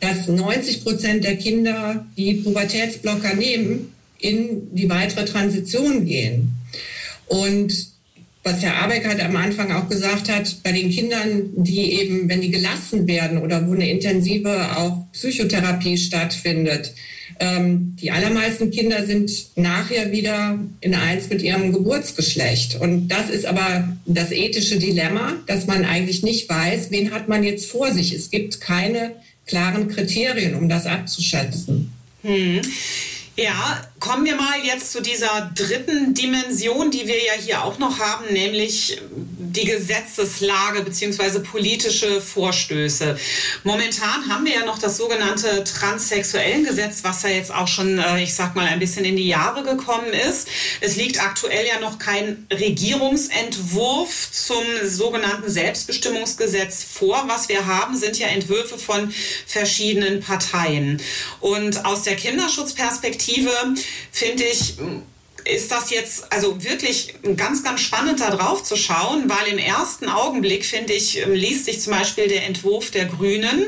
dass 0.00 0.28
90 0.28 0.84
Prozent 0.84 1.24
der 1.24 1.36
Kinder, 1.36 2.06
die 2.16 2.34
Pubertätsblocker 2.34 3.34
nehmen, 3.34 3.92
in 4.18 4.74
die 4.74 4.88
weitere 4.88 5.24
Transition 5.24 6.04
gehen. 6.04 6.52
Und 7.26 7.72
was 8.42 8.62
Herr 8.62 8.82
Abeck 8.82 9.06
am 9.06 9.36
Anfang 9.36 9.70
auch 9.72 9.88
gesagt 9.88 10.30
hat, 10.30 10.62
bei 10.62 10.72
den 10.72 10.90
Kindern, 10.90 11.50
die 11.56 11.92
eben, 11.92 12.28
wenn 12.28 12.40
die 12.40 12.50
gelassen 12.50 13.06
werden 13.06 13.38
oder 13.38 13.66
wo 13.66 13.74
eine 13.74 13.90
intensive 13.90 14.76
auch 14.76 15.04
Psychotherapie 15.12 15.98
stattfindet, 15.98 16.94
ähm, 17.38 17.96
die 18.00 18.10
allermeisten 18.10 18.70
Kinder 18.70 19.06
sind 19.06 19.30
nachher 19.56 20.12
wieder 20.12 20.58
in 20.80 20.94
eins 20.94 21.28
mit 21.28 21.42
ihrem 21.42 21.72
Geburtsgeschlecht. 21.72 22.80
Und 22.80 23.08
das 23.08 23.30
ist 23.30 23.46
aber 23.46 23.96
das 24.06 24.30
ethische 24.30 24.78
Dilemma, 24.78 25.34
dass 25.46 25.66
man 25.66 25.84
eigentlich 25.84 26.22
nicht 26.22 26.48
weiß, 26.48 26.90
wen 26.90 27.12
hat 27.12 27.28
man 27.28 27.42
jetzt 27.42 27.70
vor 27.70 27.92
sich. 27.92 28.14
Es 28.14 28.30
gibt 28.30 28.60
keine 28.60 29.12
klaren 29.46 29.88
Kriterien, 29.88 30.54
um 30.54 30.68
das 30.68 30.86
abzuschätzen. 30.86 31.92
Hm. 32.22 32.60
Ja, 33.36 33.86
kommen 34.00 34.24
wir 34.24 34.34
mal 34.34 34.58
jetzt 34.64 34.92
zu 34.92 35.02
dieser 35.02 35.50
dritten 35.54 36.14
Dimension, 36.14 36.90
die 36.90 37.06
wir 37.06 37.22
ja 37.22 37.34
hier 37.38 37.64
auch 37.64 37.78
noch 37.78 37.98
haben, 37.98 38.32
nämlich 38.32 38.98
die 39.50 39.64
Gesetzeslage 39.64 40.82
bzw. 40.82 41.40
politische 41.40 42.20
Vorstöße. 42.20 43.18
Momentan 43.64 44.28
haben 44.28 44.44
wir 44.44 44.54
ja 44.54 44.64
noch 44.64 44.78
das 44.78 44.96
sogenannte 44.96 45.64
Transsexuellengesetz, 45.64 47.02
was 47.02 47.22
ja 47.24 47.30
jetzt 47.30 47.52
auch 47.52 47.68
schon, 47.68 47.98
äh, 47.98 48.22
ich 48.22 48.34
sag 48.34 48.54
mal, 48.54 48.66
ein 48.66 48.78
bisschen 48.78 49.04
in 49.04 49.16
die 49.16 49.28
Jahre 49.28 49.62
gekommen 49.62 50.12
ist. 50.28 50.48
Es 50.80 50.96
liegt 50.96 51.20
aktuell 51.20 51.66
ja 51.66 51.80
noch 51.80 51.98
kein 51.98 52.46
Regierungsentwurf 52.52 54.30
zum 54.30 54.62
sogenannten 54.84 55.50
Selbstbestimmungsgesetz 55.50 56.84
vor. 56.84 57.24
Was 57.26 57.48
wir 57.48 57.66
haben, 57.66 57.96
sind 57.96 58.18
ja 58.18 58.28
Entwürfe 58.28 58.78
von 58.78 59.12
verschiedenen 59.46 60.20
Parteien. 60.20 61.02
Und 61.40 61.84
aus 61.84 62.04
der 62.04 62.16
Kinderschutzperspektive 62.16 63.50
finde 64.10 64.44
ich, 64.44 64.74
ist 65.44 65.70
das 65.70 65.90
jetzt 65.90 66.32
also 66.32 66.62
wirklich 66.62 67.14
ganz, 67.36 67.62
ganz 67.62 67.80
spannend 67.80 68.20
da 68.20 68.30
drauf 68.30 68.62
zu 68.62 68.76
schauen, 68.76 69.28
weil 69.28 69.52
im 69.52 69.58
ersten 69.58 70.08
Augenblick, 70.08 70.64
finde 70.64 70.92
ich, 70.92 71.18
ähm, 71.18 71.32
liest 71.32 71.66
sich 71.66 71.80
zum 71.80 71.92
Beispiel 71.92 72.28
der 72.28 72.46
Entwurf 72.46 72.90
der 72.90 73.06
Grünen 73.06 73.66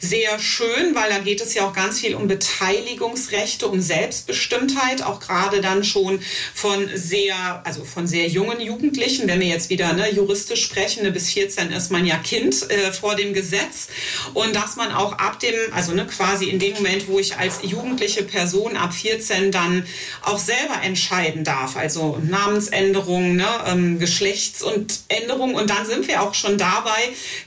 sehr 0.00 0.38
schön, 0.38 0.94
weil 0.94 1.10
da 1.10 1.18
geht 1.18 1.40
es 1.40 1.54
ja 1.54 1.66
auch 1.66 1.72
ganz 1.72 2.00
viel 2.00 2.14
um 2.14 2.28
Beteiligungsrechte, 2.28 3.66
um 3.66 3.80
Selbstbestimmtheit, 3.80 5.02
auch 5.02 5.20
gerade 5.20 5.60
dann 5.60 5.84
schon 5.84 6.20
von 6.54 6.88
sehr, 6.94 7.62
also 7.64 7.84
von 7.84 8.06
sehr 8.06 8.28
jungen 8.28 8.60
Jugendlichen, 8.60 9.28
wenn 9.28 9.40
wir 9.40 9.48
jetzt 9.48 9.70
wieder 9.70 9.92
ne, 9.92 10.12
juristisch 10.12 10.64
sprechen, 10.64 11.02
ne, 11.02 11.10
bis 11.10 11.30
14 11.30 11.72
ist 11.72 11.90
man 11.90 12.06
ja 12.06 12.16
Kind 12.18 12.70
äh, 12.70 12.92
vor 12.92 13.14
dem 13.14 13.34
Gesetz. 13.34 13.88
Und 14.34 14.54
dass 14.54 14.76
man 14.76 14.92
auch 14.92 15.12
ab 15.12 15.40
dem, 15.40 15.54
also 15.72 15.92
ne, 15.92 16.06
quasi 16.06 16.46
in 16.46 16.58
dem 16.58 16.74
Moment, 16.74 17.08
wo 17.08 17.18
ich 17.18 17.36
als 17.36 17.60
jugendliche 17.62 18.22
Person 18.22 18.76
ab 18.76 18.92
14 18.92 19.52
dann 19.52 19.84
auch 20.22 20.38
selber 20.38 20.82
entscheide, 20.82 21.07
entscheiden 21.08 21.44
darf. 21.44 21.76
Also 21.76 22.18
Namensänderung, 22.22 23.36
ne, 23.36 23.46
ähm, 23.66 23.98
Geschlechts- 23.98 24.62
und 24.62 25.00
Änderung. 25.08 25.54
Und 25.54 25.70
dann 25.70 25.86
sind 25.86 26.06
wir 26.06 26.22
auch 26.22 26.34
schon 26.34 26.58
dabei, 26.58 26.90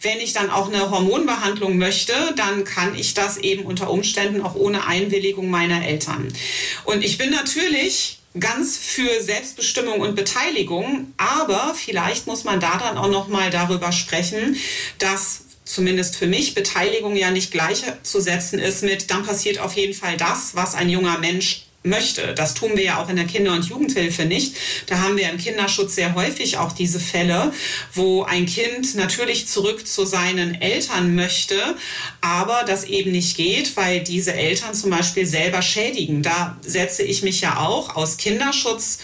wenn 0.01 0.19
ich 0.19 0.33
dann 0.33 0.49
auch 0.49 0.67
eine 0.67 0.89
Hormonbehandlung 0.89 1.77
möchte, 1.77 2.13
dann 2.35 2.63
kann 2.63 2.95
ich 2.95 3.13
das 3.13 3.37
eben 3.37 3.63
unter 3.65 3.89
Umständen 3.89 4.41
auch 4.41 4.55
ohne 4.55 4.87
Einwilligung 4.87 5.49
meiner 5.49 5.85
Eltern. 5.85 6.27
Und 6.85 7.03
ich 7.03 7.17
bin 7.17 7.29
natürlich 7.29 8.17
ganz 8.39 8.77
für 8.77 9.21
Selbstbestimmung 9.21 9.99
und 9.99 10.15
Beteiligung, 10.15 11.13
aber 11.17 11.75
vielleicht 11.75 12.27
muss 12.27 12.45
man 12.45 12.59
da 12.59 12.77
dann 12.77 12.97
auch 12.97 13.09
noch 13.09 13.27
mal 13.27 13.49
darüber 13.49 13.91
sprechen, 13.91 14.55
dass 14.99 15.41
zumindest 15.65 16.15
für 16.15 16.27
mich 16.27 16.53
Beteiligung 16.53 17.15
ja 17.15 17.29
nicht 17.29 17.51
gleichzusetzen 17.51 18.59
ist 18.59 18.83
mit 18.83 19.11
dann 19.11 19.25
passiert 19.25 19.59
auf 19.59 19.73
jeden 19.73 19.93
Fall 19.93 20.17
das, 20.17 20.55
was 20.55 20.75
ein 20.75 20.89
junger 20.89 21.17
Mensch 21.19 21.65
möchte. 21.83 22.33
Das 22.35 22.53
tun 22.53 22.71
wir 22.75 22.83
ja 22.83 23.01
auch 23.01 23.09
in 23.09 23.15
der 23.15 23.25
Kinder- 23.25 23.53
und 23.53 23.67
Jugendhilfe 23.67 24.25
nicht. 24.25 24.55
Da 24.85 24.99
haben 24.99 25.17
wir 25.17 25.29
im 25.29 25.37
Kinderschutz 25.37 25.95
sehr 25.95 26.13
häufig 26.13 26.57
auch 26.57 26.71
diese 26.71 26.99
Fälle, 26.99 27.51
wo 27.93 28.23
ein 28.23 28.45
Kind 28.45 28.95
natürlich 28.95 29.47
zurück 29.47 29.87
zu 29.87 30.05
seinen 30.05 30.61
Eltern 30.61 31.15
möchte, 31.15 31.55
aber 32.21 32.63
das 32.67 32.83
eben 32.83 33.11
nicht 33.11 33.35
geht, 33.35 33.75
weil 33.77 34.01
diese 34.01 34.33
Eltern 34.33 34.75
zum 34.75 34.91
Beispiel 34.91 35.25
selber 35.25 35.61
schädigen. 35.61 36.21
Da 36.21 36.57
setze 36.61 37.03
ich 37.03 37.23
mich 37.23 37.41
ja 37.41 37.57
auch 37.57 37.95
aus 37.95 38.17
Kinderschutz 38.17 38.99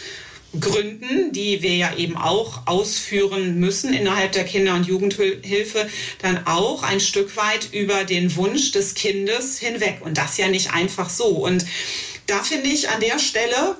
Gründen, 0.59 1.33
die 1.33 1.61
wir 1.61 1.75
ja 1.75 1.95
eben 1.95 2.15
auch 2.15 2.67
ausführen 2.67 3.59
müssen 3.59 3.93
innerhalb 3.93 4.31
der 4.31 4.45
Kinder- 4.45 4.75
und 4.75 4.87
Jugendhilfe, 4.87 5.87
dann 6.21 6.47
auch 6.47 6.83
ein 6.83 6.99
Stück 6.99 7.35
weit 7.35 7.69
über 7.73 8.05
den 8.05 8.35
Wunsch 8.35 8.71
des 8.71 8.93
Kindes 8.93 9.59
hinweg. 9.59 9.99
Und 10.01 10.17
das 10.17 10.37
ja 10.37 10.47
nicht 10.47 10.73
einfach 10.73 11.09
so. 11.09 11.27
Und 11.27 11.65
da 12.27 12.43
finde 12.43 12.69
ich 12.69 12.89
an 12.89 13.01
der 13.01 13.19
Stelle, 13.19 13.75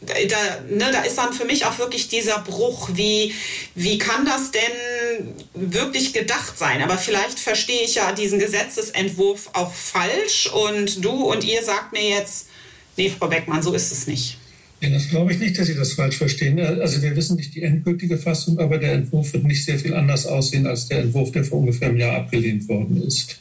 da, 0.00 0.64
ne, 0.70 0.90
da 0.92 1.02
ist 1.02 1.18
dann 1.18 1.32
für 1.32 1.44
mich 1.44 1.66
auch 1.66 1.78
wirklich 1.78 2.08
dieser 2.08 2.38
Bruch, 2.38 2.90
wie, 2.94 3.34
wie 3.74 3.98
kann 3.98 4.24
das 4.24 4.50
denn 4.50 5.34
wirklich 5.54 6.12
gedacht 6.12 6.56
sein? 6.56 6.82
Aber 6.82 6.96
vielleicht 6.96 7.38
verstehe 7.38 7.82
ich 7.82 7.96
ja 7.96 8.12
diesen 8.12 8.38
Gesetzesentwurf 8.38 9.50
auch 9.52 9.72
falsch 9.72 10.50
und 10.52 11.04
du 11.04 11.10
und 11.10 11.44
ihr 11.44 11.62
sagt 11.62 11.92
mir 11.92 12.08
jetzt, 12.08 12.48
nee, 12.96 13.10
Frau 13.10 13.28
Beckmann, 13.28 13.62
so 13.62 13.74
ist 13.74 13.92
es 13.92 14.06
nicht. 14.06 14.38
Ja, 14.80 14.88
das 14.88 15.10
glaube 15.10 15.32
ich 15.32 15.38
nicht, 15.38 15.58
dass 15.58 15.66
Sie 15.66 15.74
das 15.74 15.92
falsch 15.92 16.16
verstehen. 16.16 16.58
Also 16.58 17.02
wir 17.02 17.14
wissen 17.14 17.36
nicht 17.36 17.54
die 17.54 17.62
endgültige 17.62 18.16
Fassung, 18.16 18.58
aber 18.58 18.78
der 18.78 18.92
Entwurf 18.94 19.34
wird 19.34 19.44
nicht 19.44 19.62
sehr 19.62 19.78
viel 19.78 19.92
anders 19.92 20.26
aussehen 20.26 20.66
als 20.66 20.88
der 20.88 21.00
Entwurf, 21.00 21.32
der 21.32 21.44
vor 21.44 21.58
ungefähr 21.58 21.88
einem 21.88 21.98
Jahr 21.98 22.16
abgelehnt 22.16 22.66
worden 22.66 23.02
ist. 23.06 23.40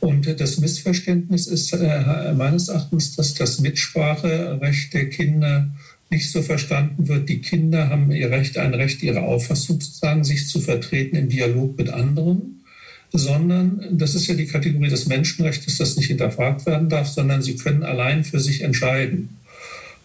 Und 0.00 0.40
das 0.40 0.58
Missverständnis 0.58 1.46
ist 1.46 1.72
äh, 1.72 2.32
meines 2.36 2.68
Erachtens, 2.68 3.16
dass 3.16 3.34
das 3.34 3.58
Mitspracherecht 3.60 4.94
der 4.94 5.10
Kinder 5.10 5.70
nicht 6.10 6.30
so 6.30 6.42
verstanden 6.42 7.08
wird. 7.08 7.28
Die 7.28 7.40
Kinder 7.40 7.90
haben 7.90 8.10
ihr 8.12 8.30
Recht, 8.30 8.56
ein 8.58 8.74
Recht, 8.74 9.02
ihre 9.02 9.22
Auffassung 9.22 9.80
zu 9.80 9.90
sagen, 9.90 10.24
sich 10.24 10.48
zu 10.48 10.60
vertreten 10.60 11.16
im 11.16 11.28
Dialog 11.28 11.76
mit 11.76 11.90
anderen, 11.90 12.64
sondern 13.12 13.98
das 13.98 14.14
ist 14.14 14.26
ja 14.26 14.34
die 14.34 14.46
Kategorie 14.46 14.88
des 14.88 15.06
Menschenrechts, 15.06 15.76
das 15.76 15.96
nicht 15.96 16.08
hinterfragt 16.08 16.66
werden 16.66 16.88
darf, 16.88 17.08
sondern 17.08 17.42
sie 17.42 17.56
können 17.56 17.82
allein 17.82 18.24
für 18.24 18.40
sich 18.40 18.62
entscheiden. 18.62 19.30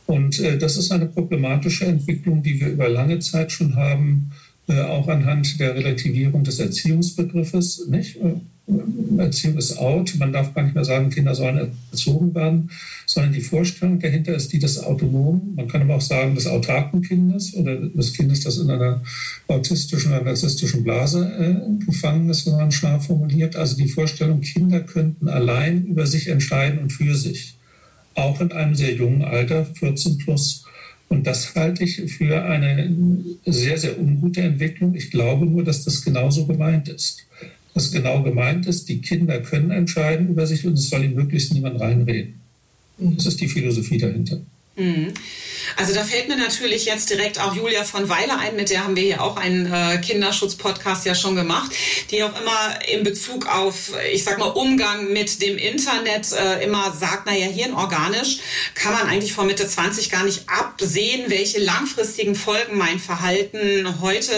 Und 0.06 0.40
äh, 0.40 0.58
das 0.58 0.78
ist 0.78 0.92
eine 0.92 1.06
problematische 1.06 1.86
Entwicklung, 1.86 2.44
die 2.44 2.60
wir 2.60 2.70
über 2.70 2.90
lange 2.90 3.20
Zeit 3.20 3.52
schon 3.52 3.76
haben, 3.76 4.32
äh, 4.68 4.82
auch 4.82 5.08
anhand 5.08 5.60
der 5.60 5.76
Relativierung 5.76 6.44
des 6.44 6.60
Erziehungsbegriffes. 6.60 7.88
Nicht? 7.90 8.18
Erziehung 9.18 9.58
ist 9.58 9.78
out, 9.78 10.16
man 10.18 10.32
darf 10.32 10.54
gar 10.54 10.64
nicht 10.64 10.74
mehr 10.74 10.86
sagen, 10.86 11.10
Kinder 11.10 11.36
sollen 11.36 11.74
erzogen 11.92 12.34
werden, 12.34 12.72
sondern 13.06 13.34
die 13.34 13.42
Vorstellung 13.42 14.00
dahinter 14.00 14.34
ist 14.34 14.54
die 14.54 14.60
des 14.60 14.82
autonomen, 14.82 15.54
man 15.56 15.68
kann 15.68 15.82
aber 15.82 15.96
auch 15.96 16.02
sagen 16.02 16.36
des 16.36 16.48
autarken 16.48 17.02
Kindes 17.02 17.54
oder 17.56 17.76
des 17.76 18.14
Kindes, 18.14 18.40
das 18.42 18.58
in 18.58 18.70
einer 18.70 19.02
autistischen 19.48 20.14
oder 20.14 20.24
narzisstischen 20.24 20.84
Blase 20.84 21.30
äh, 21.38 21.86
gefangen 21.86 22.30
ist, 22.30 22.46
wenn 22.46 22.56
man 22.56 22.72
scharf 22.72 23.08
formuliert. 23.08 23.58
Also 23.58 23.76
die 23.76 23.90
Vorstellung, 23.90 24.40
Kinder 24.40 24.80
könnten 24.80 25.28
allein 25.28 25.86
über 25.86 26.08
sich 26.08 26.30
entscheiden 26.30 26.80
und 26.80 26.92
für 26.92 27.16
sich, 27.16 27.58
auch 28.16 28.40
in 28.40 28.54
einem 28.54 28.76
sehr 28.76 28.94
jungen 28.94 29.24
Alter, 29.24 29.66
14 29.66 30.20
plus. 30.20 30.66
Und 31.10 31.28
das 31.28 31.54
halte 31.56 31.84
ich 31.84 31.98
für 32.14 32.44
eine 32.44 32.90
sehr, 33.46 33.78
sehr 33.78 34.00
ungute 34.00 34.42
Entwicklung. 34.42 34.96
Ich 34.96 35.12
glaube 35.12 35.46
nur, 35.46 35.64
dass 35.64 35.84
das 35.84 36.04
genauso 36.04 36.48
gemeint 36.48 36.88
ist. 36.88 37.26
Dass 37.74 37.92
genau 37.92 38.22
gemeint 38.22 38.68
ist, 38.68 38.88
die 38.88 39.02
Kinder 39.02 39.40
können 39.42 39.72
entscheiden 39.72 40.30
über 40.30 40.46
sich 40.46 40.66
und 40.66 40.74
es 40.74 40.90
soll 40.90 41.04
ihnen 41.04 41.16
möglichst 41.16 41.54
niemand 41.54 41.80
reinreden. 41.80 42.36
Das 42.98 43.26
ist 43.26 43.42
die 43.42 43.48
Philosophie 43.48 43.98
dahinter. 43.98 44.42
Mhm. 44.76 45.08
Also 45.78 45.94
da 45.94 46.04
fällt 46.04 46.28
mir 46.28 46.38
natürlich 46.38 46.86
jetzt 46.86 47.10
direkt 47.10 47.40
auch 47.40 47.56
Julia 47.56 47.84
von 47.84 48.10
Weiler 48.10 48.40
ein, 48.40 48.56
mit 48.56 48.70
der 48.70 48.84
haben 48.84 48.96
wir 48.96 49.04
hier 49.04 49.22
auch 49.22 49.38
einen 49.38 49.72
äh, 49.72 49.98
Kinderschutz-Podcast 50.00 51.06
ja 51.06 51.16
schon 51.16 51.36
gemacht, 51.36 51.72
die 52.12 52.24
auch 52.24 52.40
immer 52.40 52.80
in 52.92 53.04
Bezug 53.04 53.48
auf, 53.48 53.92
ich 54.12 54.24
sag 54.24 54.40
mal, 54.40 54.48
Umgang 54.48 55.12
mit 55.12 55.42
dem 55.42 55.58
Internet 55.58 56.32
äh, 56.32 56.64
immer 56.64 56.92
sagt, 56.92 57.26
naja, 57.26 57.48
hirnorganisch 57.48 58.40
kann 58.76 58.94
man 58.94 59.08
eigentlich 59.08 59.34
vor 59.34 59.46
Mitte 59.46 59.68
20 59.68 60.10
gar 60.10 60.24
nicht 60.24 60.44
absehen, 60.48 61.30
welche 61.30 61.60
langfristigen 61.60 62.36
Folgen 62.36 62.78
mein 62.78 63.00
Verhalten 63.00 64.02
heute 64.02 64.34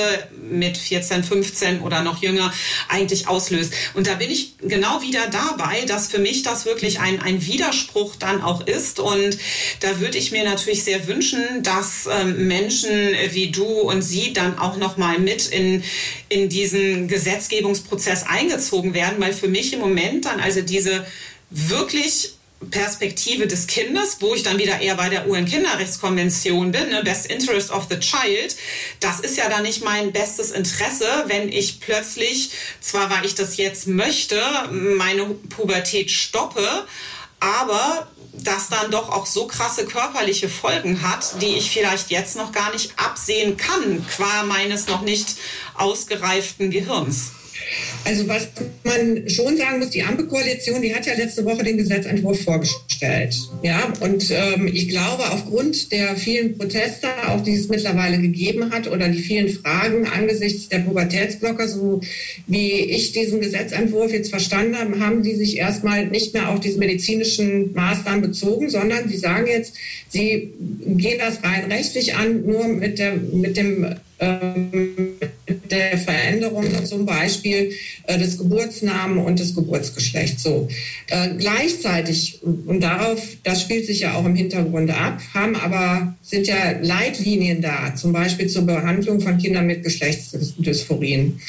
mit 0.49 0.78
14, 0.78 1.23
15 1.23 1.82
oder 1.82 2.01
noch 2.01 2.21
jünger 2.21 2.53
eigentlich 2.89 3.28
auslöst. 3.28 3.73
Und 3.93 4.07
da 4.07 4.15
bin 4.15 4.32
ich 4.32 4.57
genau 4.59 5.01
wieder 5.01 5.28
dabei, 5.28 5.82
dass 5.86 6.07
für 6.07 6.19
mich 6.19 6.43
das 6.43 6.65
wirklich 6.65 6.99
ein, 6.99 7.21
ein 7.21 7.45
Widerspruch 7.45 8.15
dann 8.15 8.41
auch 8.41 8.65
ist. 8.65 8.99
Und 8.99 9.38
da 9.80 9.99
würde 9.99 10.17
ich 10.17 10.32
mir 10.32 10.43
natürlich 10.43 10.84
sehr 10.84 11.07
wünschen, 11.07 11.14
dass 11.63 12.07
ähm, 12.11 12.47
Menschen 12.47 12.89
wie 13.32 13.51
du 13.51 13.66
und 13.66 14.01
sie 14.01 14.34
dann 14.34 14.57
auch 14.57 14.78
noch 14.78 14.97
mal 14.97 15.20
mit 15.20 15.47
in, 15.47 15.84
in 16.30 16.49
diesen 16.49 17.07
Gesetzgebungsprozess 17.07 18.24
eingezogen 18.28 18.93
werden, 18.93 19.20
weil 19.20 19.34
für 19.34 19.47
mich 19.47 19.74
im 19.74 19.80
Moment 19.80 20.26
dann 20.26 20.39
also 20.39 20.61
diese 20.61 21.05
wirklich 21.49 22.36
Perspektive 22.72 23.47
des 23.47 23.68
Kindes, 23.68 24.18
wo 24.22 24.34
ich 24.34 24.43
dann 24.43 24.57
wieder 24.57 24.80
eher 24.80 24.95
bei 24.95 25.09
der 25.09 25.28
UN-Kinderrechtskonvention 25.28 26.72
bin, 26.72 26.89
ne, 26.89 27.03
Best 27.03 27.28
Interest 27.28 27.70
of 27.72 27.88
the 27.89 27.99
Child, 27.99 28.55
das 28.99 29.20
ist 29.20 29.38
ja 29.38 29.49
dann 29.49 29.63
nicht 29.63 29.84
mein 29.84 30.11
bestes 30.11 30.51
Interesse, 30.51 31.05
wenn 31.28 31.49
ich 31.49 31.80
plötzlich, 31.80 32.51
zwar 32.82 33.09
weil 33.09 33.26
ich 33.26 33.36
das 33.36 33.57
jetzt 33.57 33.88
möchte, 33.88 34.41
meine 34.72 35.26
Pubertät 35.26 36.09
stoppe, 36.11 36.86
aber 37.39 38.07
das 38.43 38.69
dann 38.69 38.91
doch 38.91 39.09
auch 39.09 39.25
so 39.25 39.47
krasse 39.47 39.86
körperliche 39.86 40.49
Folgen 40.49 41.01
hat, 41.01 41.41
die 41.41 41.55
ich 41.55 41.71
vielleicht 41.71 42.09
jetzt 42.11 42.36
noch 42.36 42.51
gar 42.51 42.71
nicht 42.71 42.97
absehen 42.97 43.57
kann, 43.57 44.05
qua 44.07 44.43
meines 44.43 44.88
noch 44.88 45.01
nicht 45.01 45.36
ausgereiften 45.75 46.71
Gehirns. 46.71 47.31
Also 48.03 48.28
was 48.28 48.49
man 48.84 49.28
schon 49.30 49.58
sagen 49.58 49.80
muss, 49.80 49.89
die 49.89 50.03
Ampelkoalition, 50.03 50.82
die 50.82 50.93
hat 50.93 51.06
ja 51.06 51.16
letzte 51.16 51.43
Woche 51.45 51.64
den 51.64 51.78
Gesetzentwurf 51.78 52.43
vorgestellt. 52.43 53.36
Ja, 53.64 53.91
und 53.99 54.30
ähm, 54.32 54.68
ich 54.68 54.89
glaube, 54.89 55.24
aufgrund 55.32 55.91
der 55.91 56.16
vielen 56.16 56.58
Proteste, 56.58 57.08
auch 57.28 57.41
die 57.41 57.53
es 57.53 57.68
mittlerweile 57.68 58.20
gegeben 58.20 58.72
hat, 58.72 58.88
oder 58.88 59.10
die 59.10 59.22
vielen 59.22 59.49
Fragen 59.49 60.08
angesichts 60.08 60.70
der 60.70 60.80
Pubertätsblocker, 60.80 61.68
so 61.68 62.01
wie 62.47 62.72
ich 62.72 63.12
diesen 63.12 63.41
Gesetzentwurf 63.41 64.12
jetzt 64.12 64.30
verstanden 64.30 64.78
habe, 64.78 64.99
haben 64.99 65.24
die 65.24 65.36
sich 65.36 65.58
erstmal 65.58 66.06
nicht 66.08 66.34
mehr 66.34 66.49
auf 66.49 66.60
diese 66.60 66.78
medizinischen 66.78 67.74
Maßnahmen 67.74 68.22
bezogen, 68.22 68.70
sondern 68.70 69.10
sie 69.10 69.18
sagen 69.18 69.47
jetzt, 69.47 69.76
sie 70.10 70.53
gehen 70.86 71.18
das 71.20 71.43
rein 71.43 71.72
rechtlich 71.72 72.16
an, 72.16 72.45
nur 72.45 72.68
mit, 72.68 72.99
der, 72.99 73.16
mit 73.16 73.58
dem 73.58 73.95
ähm, 74.20 75.18
der 75.48 75.98
Veränderung 75.98 76.66
zum 76.86 77.06
Beispiel 77.06 77.72
äh, 78.08 78.18
des 78.18 78.38
Geburtsnamen 78.38 79.20
und 79.20 79.39
des 79.39 79.56
Geburtsgeschlechts. 79.56 80.43
So 80.43 80.68
äh, 81.10 81.30
gleichzeitig 81.38 82.41
und 82.43 82.82
darauf, 82.82 83.22
das 83.43 83.62
spielt 83.62 83.86
sich 83.86 84.02
ja 84.02 84.16
auch 84.16 84.26
im 84.26 84.36
Hintergrund 84.36 84.89
ab, 84.91 85.22
haben 85.34 85.56
aber 85.56 86.16
sind 86.22 86.48
ja 86.48 86.56
Leitlinien 86.82 87.62
da, 87.62 87.96
zum 87.96 88.12
Beispiel 88.12 88.48
zur 88.48 88.64
Behandlung 88.64 89.22
von 89.22 89.38
Kindern 89.38 89.68
mit 89.68 89.84
Geschlechtsdysphorien. 89.84 91.39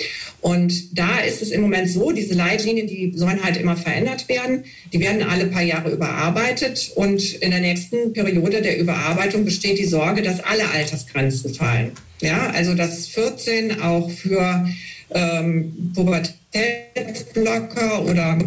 Und 0.41 0.97
da 0.97 1.19
ist 1.21 1.43
es 1.43 1.51
im 1.51 1.63
Moment 1.63 1.91
so, 1.91 2.13
diese 2.13 2.35
Leitlinien, 2.35 2.87
die 2.87 3.13
sollen 3.17 3.43
halt 3.43 3.57
immer 3.57 3.77
verändert 3.77 4.29
werden. 4.29 4.65
Die 4.93 5.01
werden 5.01 5.23
alle 5.23 5.47
paar 5.47 5.63
Jahre 5.63 5.91
überarbeitet 5.91 6.93
und 6.95 7.35
in 7.35 7.51
der 7.51 7.61
nächsten 7.61 8.13
Periode 8.13 8.63
der 8.63 8.79
Überarbeitung 8.79 9.45
besteht 9.45 9.79
die 9.79 9.87
Sorge, 9.87 10.23
dass 10.23 10.39
alle 10.41 10.71
Altersgrenzen 10.71 11.55
fallen. 11.55 11.93
Ja, 12.23 12.51
also 12.51 12.75
dass 12.75 13.09
14 13.09 13.83
auch 13.87 14.11
für 14.11 14.67
ähm, 15.11 15.93
Pubertätsblocker 15.95 18.05
oder 18.05 18.39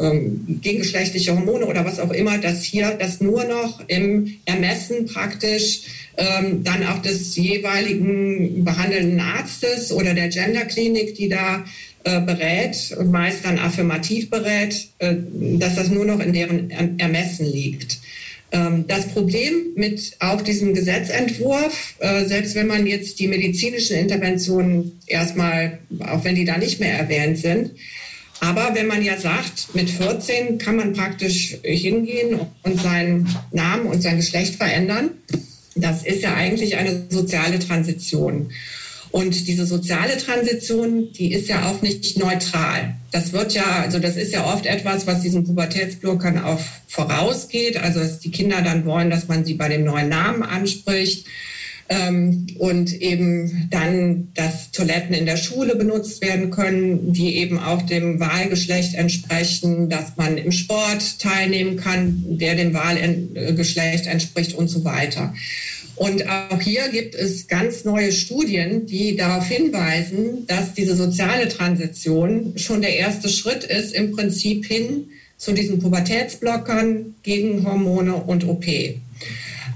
ähm, 0.00 0.60
gegengeschlechtliche 0.60 1.34
Hormone 1.34 1.66
oder 1.66 1.84
was 1.84 1.98
auch 1.98 2.12
immer, 2.12 2.38
dass 2.38 2.62
hier 2.62 2.96
das 2.98 3.20
nur 3.20 3.44
noch 3.44 3.82
im 3.88 4.36
Ermessen 4.44 5.06
praktisch 5.06 5.82
ähm, 6.16 6.62
dann 6.62 6.86
auch 6.86 7.02
des 7.02 7.34
jeweiligen 7.36 8.64
behandelnden 8.64 9.18
Arztes 9.20 9.92
oder 9.92 10.14
der 10.14 10.28
Genderklinik, 10.28 11.16
die 11.16 11.28
da 11.28 11.64
äh, 12.04 12.20
berät 12.20 12.96
meist 13.04 13.44
dann 13.44 13.58
affirmativ 13.58 14.30
berät, 14.30 14.88
äh, 14.98 15.16
dass 15.58 15.74
das 15.74 15.88
nur 15.88 16.04
noch 16.04 16.20
in 16.20 16.32
deren 16.32 16.70
Ermessen 16.98 17.46
liegt. 17.46 17.98
Ähm, 18.54 18.84
das 18.86 19.08
Problem 19.08 19.72
mit 19.74 20.16
auch 20.20 20.40
diesem 20.40 20.74
Gesetzentwurf, 20.74 21.96
äh, 21.98 22.24
selbst 22.24 22.54
wenn 22.54 22.68
man 22.68 22.86
jetzt 22.86 23.18
die 23.18 23.26
medizinischen 23.26 23.96
Interventionen 23.96 25.00
erstmal, 25.06 25.80
auch 25.98 26.22
wenn 26.24 26.36
die 26.36 26.44
da 26.44 26.56
nicht 26.56 26.78
mehr 26.78 26.96
erwähnt 26.96 27.38
sind, 27.38 27.72
aber 28.38 28.70
wenn 28.74 28.86
man 28.86 29.02
ja 29.02 29.18
sagt, 29.18 29.74
mit 29.74 29.90
14 29.90 30.58
kann 30.58 30.76
man 30.76 30.92
praktisch 30.92 31.56
hingehen 31.64 32.40
und 32.62 32.80
seinen 32.80 33.28
Namen 33.50 33.86
und 33.86 34.02
sein 34.02 34.18
Geschlecht 34.18 34.54
verändern, 34.54 35.10
das 35.74 36.04
ist 36.04 36.22
ja 36.22 36.34
eigentlich 36.34 36.76
eine 36.76 37.06
soziale 37.08 37.58
Transition. 37.58 38.50
Und 39.14 39.46
diese 39.46 39.64
soziale 39.64 40.16
Transition, 40.16 41.12
die 41.12 41.32
ist 41.32 41.46
ja 41.46 41.70
auch 41.70 41.82
nicht 41.82 42.18
neutral. 42.18 42.96
Das 43.12 43.32
wird 43.32 43.54
ja, 43.54 43.82
also 43.82 44.00
das 44.00 44.16
ist 44.16 44.32
ja 44.32 44.44
oft 44.52 44.66
etwas, 44.66 45.06
was 45.06 45.22
diesen 45.22 45.44
Pubertätsblockern 45.44 46.42
auch 46.42 46.58
vorausgeht. 46.88 47.76
Also 47.76 48.00
dass 48.00 48.18
die 48.18 48.32
Kinder 48.32 48.60
dann 48.60 48.84
wollen, 48.84 49.10
dass 49.10 49.28
man 49.28 49.44
sie 49.44 49.54
bei 49.54 49.68
dem 49.68 49.84
neuen 49.84 50.08
Namen 50.08 50.42
anspricht. 50.42 51.28
Ähm, 51.88 52.48
und 52.58 52.92
eben 53.00 53.68
dann, 53.70 54.32
dass 54.34 54.72
Toiletten 54.72 55.14
in 55.14 55.26
der 55.26 55.36
Schule 55.36 55.76
benutzt 55.76 56.20
werden 56.20 56.50
können, 56.50 57.12
die 57.12 57.36
eben 57.36 57.60
auch 57.60 57.82
dem 57.82 58.18
Wahlgeschlecht 58.18 58.96
entsprechen, 58.96 59.90
dass 59.90 60.16
man 60.16 60.38
im 60.38 60.50
Sport 60.50 61.20
teilnehmen 61.20 61.76
kann, 61.76 62.24
der 62.26 62.56
dem 62.56 62.74
Wahlgeschlecht 62.74 64.08
entspricht 64.08 64.54
und 64.54 64.66
so 64.66 64.82
weiter. 64.82 65.32
Und 65.96 66.28
auch 66.28 66.60
hier 66.60 66.88
gibt 66.88 67.14
es 67.14 67.46
ganz 67.46 67.84
neue 67.84 68.10
Studien, 68.10 68.86
die 68.86 69.16
darauf 69.16 69.46
hinweisen, 69.46 70.46
dass 70.46 70.74
diese 70.74 70.96
soziale 70.96 71.48
Transition 71.48 72.54
schon 72.56 72.82
der 72.82 72.96
erste 72.96 73.28
Schritt 73.28 73.64
ist, 73.64 73.94
im 73.94 74.12
Prinzip 74.12 74.66
hin 74.66 75.08
zu 75.36 75.52
diesen 75.52 75.78
Pubertätsblockern, 75.78 77.14
Gegenhormone 77.22 78.14
und 78.14 78.48
OP. 78.48 78.64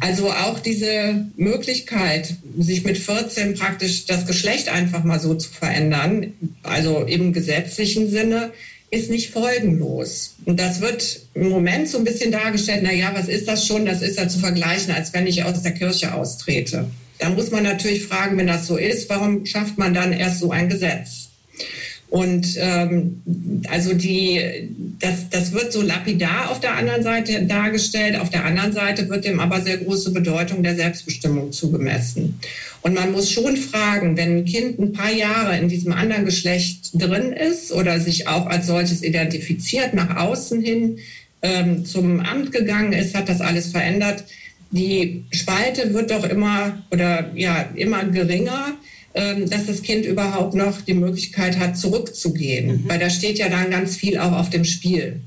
Also 0.01 0.31
auch 0.31 0.61
diese 0.61 1.27
Möglichkeit, 1.37 2.35
sich 2.59 2.85
mit 2.85 2.99
14 2.99 3.55
praktisch 3.55 4.07
das 4.07 4.27
Geschlecht 4.27 4.69
einfach 4.69 5.03
mal 5.03 5.19
so 5.19 5.35
zu 5.35 5.51
verändern, 5.51 6.33
also 6.63 7.01
im 7.03 7.33
gesetzlichen 7.33 8.09
Sinne, 8.09 8.53
ist 8.91 9.11
nicht 9.11 9.31
folgenlos. 9.31 10.37
Und 10.45 10.59
das 10.59 10.81
wird 10.81 11.21
im 11.35 11.49
Moment 11.49 11.89
so 11.89 11.99
ein 11.99 12.05
bisschen 12.05 12.33
dargestellt, 12.33 12.81
na 12.83 12.93
ja, 12.93 13.15
was 13.15 13.29
ist 13.29 13.47
das 13.49 13.67
schon? 13.67 13.85
Das 13.85 14.03
ist 14.03 14.19
ja 14.19 14.29
zu 14.29 14.39
vergleichen, 14.39 14.93
als 14.93 15.13
wenn 15.13 15.27
ich 15.27 15.45
aus 15.45 15.63
der 15.63 15.73
Kirche 15.73 16.15
austrete. 16.15 16.87
Da 17.19 17.31
muss 17.31 17.51
man 17.51 17.65
natürlich 17.65 18.05
fragen, 18.05 18.39
wenn 18.39 18.47
das 18.47 18.67
so 18.67 18.77
ist, 18.77 19.11
warum 19.11 19.45
schafft 19.45 19.77
man 19.77 19.93
dann 19.93 20.13
erst 20.13 20.39
so 20.39 20.51
ein 20.51 20.69
Gesetz? 20.69 21.29
Und 22.11 22.57
ähm, 22.57 23.23
also 23.69 23.93
die, 23.93 24.41
das, 24.99 25.29
das 25.29 25.53
wird 25.53 25.73
so 25.73 25.83
lapidar 25.83 26.51
auf 26.51 26.59
der 26.59 26.75
anderen 26.75 27.03
Seite 27.03 27.43
dargestellt. 27.45 28.19
Auf 28.19 28.31
der 28.31 28.47
anderen 28.47 28.73
Seite 28.73 29.11
wird 29.11 29.27
dem 29.27 29.41
aber 29.41 29.61
sehr 29.61 29.77
große 29.77 30.13
Bedeutung 30.13 30.63
der 30.63 30.75
Selbstbestimmung 30.75 31.53
zugemessen. 31.53 32.41
Und 32.81 32.95
man 32.95 33.13
muss 33.13 33.31
schon 33.31 33.57
fragen, 33.57 34.17
wenn 34.17 34.39
ein 34.39 34.45
Kind 34.47 34.79
ein 34.79 34.93
paar 34.93 35.13
Jahre 35.13 35.59
in 35.59 35.69
diesem 35.69 35.93
anderen 35.93 36.25
Geschlecht 36.25 36.93
drin 36.95 37.33
ist 37.33 37.73
oder 37.73 38.01
sich 38.01 38.27
auch 38.27 38.47
als 38.47 38.67
solches 38.67 39.03
identifiziert, 39.03 39.93
nach 39.93 40.17
außen 40.17 40.63
hin 40.63 40.99
ähm, 41.43 41.85
zum 41.85 42.21
Amt 42.21 42.53
gegangen 42.53 42.95
ist, 42.95 43.15
hat 43.15 43.29
das 43.29 43.43
alles 43.43 43.67
verändert. 43.67 44.25
Die 44.71 45.25
Spalte 45.31 45.93
wird 45.93 46.11
doch 46.11 46.25
immer 46.25 46.83
oder 46.91 47.31
ja 47.35 47.69
immer 47.75 48.05
geringer 48.05 48.77
dass 49.49 49.67
das 49.67 49.83
Kind 49.83 50.07
überhaupt 50.07 50.55
noch 50.55 50.81
die 50.81 50.95
Möglichkeit 50.95 51.59
hat, 51.59 51.77
zurückzugehen. 51.77 52.67
Mhm. 52.67 52.89
Weil 52.89 52.99
da 52.99 53.11
steht 53.11 53.39
ja 53.39 53.49
dann 53.49 53.71
ganz 53.71 53.97
viel 53.97 54.19
auch 54.19 54.33
auf 54.33 54.51
dem 54.51 54.65
Spiel. 54.65 55.21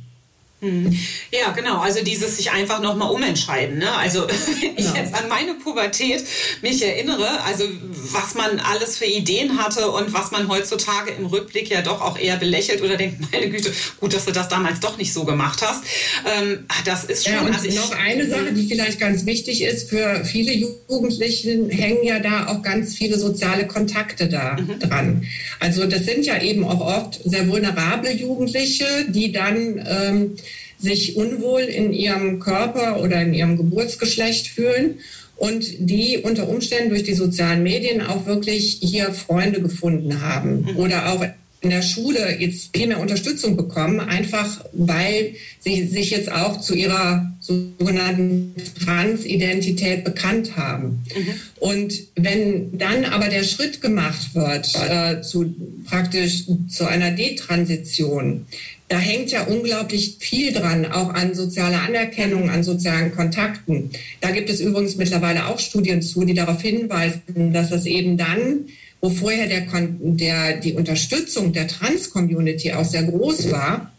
Mhm. 0.62 0.96
Ja, 1.32 1.52
genau. 1.52 1.80
Also 1.80 2.04
dieses 2.04 2.38
sich 2.38 2.52
einfach 2.52 2.82
nochmal 2.82 3.10
umentscheiden. 3.12 3.80
Ne? 3.80 3.92
Also 3.94 4.28
wenn 4.62 4.78
ich 4.78 4.86
ja. 4.86 4.96
jetzt 4.96 5.14
an 5.16 5.28
meine 5.28 5.56
Pubertät 5.56 6.24
mich 6.62 6.86
erinnere, 6.86 7.42
also 7.44 7.66
was 8.12 8.36
man 8.36 8.60
alles 8.60 8.98
für 8.98 9.06
Ideen 9.06 9.58
hatte 9.58 9.90
und 9.90 10.14
was 10.14 10.30
man 10.30 10.48
heutzutage 10.48 11.12
im 11.12 11.26
Rückblick 11.26 11.70
ja 11.70 11.82
doch 11.82 12.02
auch 12.02 12.18
eher 12.18 12.38
belächelt 12.38 12.84
oder 12.84 12.96
denkt, 12.96 13.22
meine 13.32 13.50
Güte, 13.50 13.74
gut, 14.00 14.14
dass 14.14 14.26
du 14.26 14.32
das 14.32 14.50
damals 14.50 14.80
doch 14.80 14.98
nicht 14.98 15.14
so 15.14 15.26
gemacht 15.26 15.62
hast. 15.64 15.84
Ähm, 16.26 16.66
das 16.86 17.06
ist 17.06 17.26
schon. 17.26 17.34
Ja, 17.34 17.42
und 17.42 17.56
also 17.56 17.68
ich, 17.68 17.76
noch 17.76 17.92
eine 17.92 18.30
Sache, 18.30 18.54
die 18.54 18.68
vielleicht 18.68 19.00
ganz 19.00 19.26
wichtig 19.26 19.64
ist 19.64 19.90
für 19.90 20.24
viele 20.26 20.54
Jugendlichen, 20.54 21.72
hängen 21.72 22.04
ja 22.04 22.20
da 22.20 22.48
auch 22.48 22.62
ganz 22.62 22.96
viele 22.96 23.18
soziale 23.18 23.66
Kontakte 23.66 24.28
da 24.28 24.58
mhm. 24.60 24.80
dran. 24.80 25.28
Also 25.60 25.88
das 25.88 26.06
sind 26.06 26.24
ja 26.26 26.40
eben 26.40 26.64
auch 26.64 26.82
oft 26.82 27.20
sehr 27.24 27.48
vulnerable 27.48 28.12
Jugendliche, 28.12 28.86
die 29.10 29.32
dann 29.32 29.84
ähm, 29.88 30.36
sich 30.82 31.16
unwohl 31.16 31.62
in 31.62 31.94
ihrem 31.94 32.40
Körper 32.40 33.02
oder 33.02 33.22
in 33.22 33.34
ihrem 33.34 33.58
Geburtsgeschlecht 33.58 34.48
fühlen 34.48 35.00
und 35.38 35.66
die 35.80 36.20
unter 36.20 36.48
Umständen 36.48 36.90
durch 36.90 37.04
die 37.04 37.14
sozialen 37.14 37.64
Medien 37.64 38.02
auch 38.02 38.26
wirklich 38.26 38.80
hier 38.82 39.14
Freunde 39.14 39.62
gefunden 39.62 40.22
haben 40.22 40.62
mhm. 40.62 40.78
oder 40.78 41.12
auch 41.12 41.26
in 41.62 41.70
der 41.70 41.84
Schule 41.84 42.38
jetzt 42.40 42.76
viel 42.76 42.88
mehr 42.88 43.00
Unterstützung 43.00 43.56
bekommen, 43.56 44.00
einfach 44.00 44.66
weil 44.74 45.36
sie 45.60 45.86
sich 45.88 46.10
jetzt 46.10 46.32
auch 46.32 46.60
zu 46.60 46.74
ihrer 46.74 47.32
sogenannten 47.40 48.56
Transidentität 48.84 50.04
bekannt 50.04 50.58
haben. 50.58 51.04
Mhm. 51.16 51.34
Und 51.60 51.94
wenn 52.16 52.78
dann 52.78 53.06
aber 53.06 53.28
der 53.28 53.44
Schritt 53.44 53.80
gemacht 53.80 54.34
wird 54.34 54.74
äh, 54.76 55.22
zu 55.22 55.54
praktisch 55.86 56.46
zu 56.68 56.88
einer 56.88 57.12
Detransition, 57.12 58.48
da 58.92 58.98
hängt 58.98 59.32
ja 59.32 59.44
unglaublich 59.44 60.18
viel 60.20 60.52
dran, 60.52 60.86
auch 60.86 61.14
an 61.14 61.34
sozialer 61.34 61.84
Anerkennung, 61.84 62.50
an 62.50 62.64
sozialen 62.64 63.16
Kontakten. 63.16 63.92
Da 64.20 64.32
gibt 64.32 64.50
es 64.50 64.60
übrigens 64.60 64.98
mittlerweile 64.98 65.48
auch 65.48 65.60
Studien 65.60 66.02
zu, 66.02 66.26
die 66.26 66.34
darauf 66.34 66.62
hinweisen, 66.62 67.54
dass 67.54 67.72
es 67.72 67.86
eben 67.86 68.18
dann, 68.18 68.66
wo 69.02 69.10
vorher 69.10 69.48
der, 69.48 69.66
der, 70.00 70.58
die 70.58 70.74
Unterstützung 70.74 71.54
der 71.54 71.68
Trans-Community 71.68 72.74
auch 72.74 72.86
sehr 72.86 73.04
groß 73.04 73.52
war, 73.52 73.92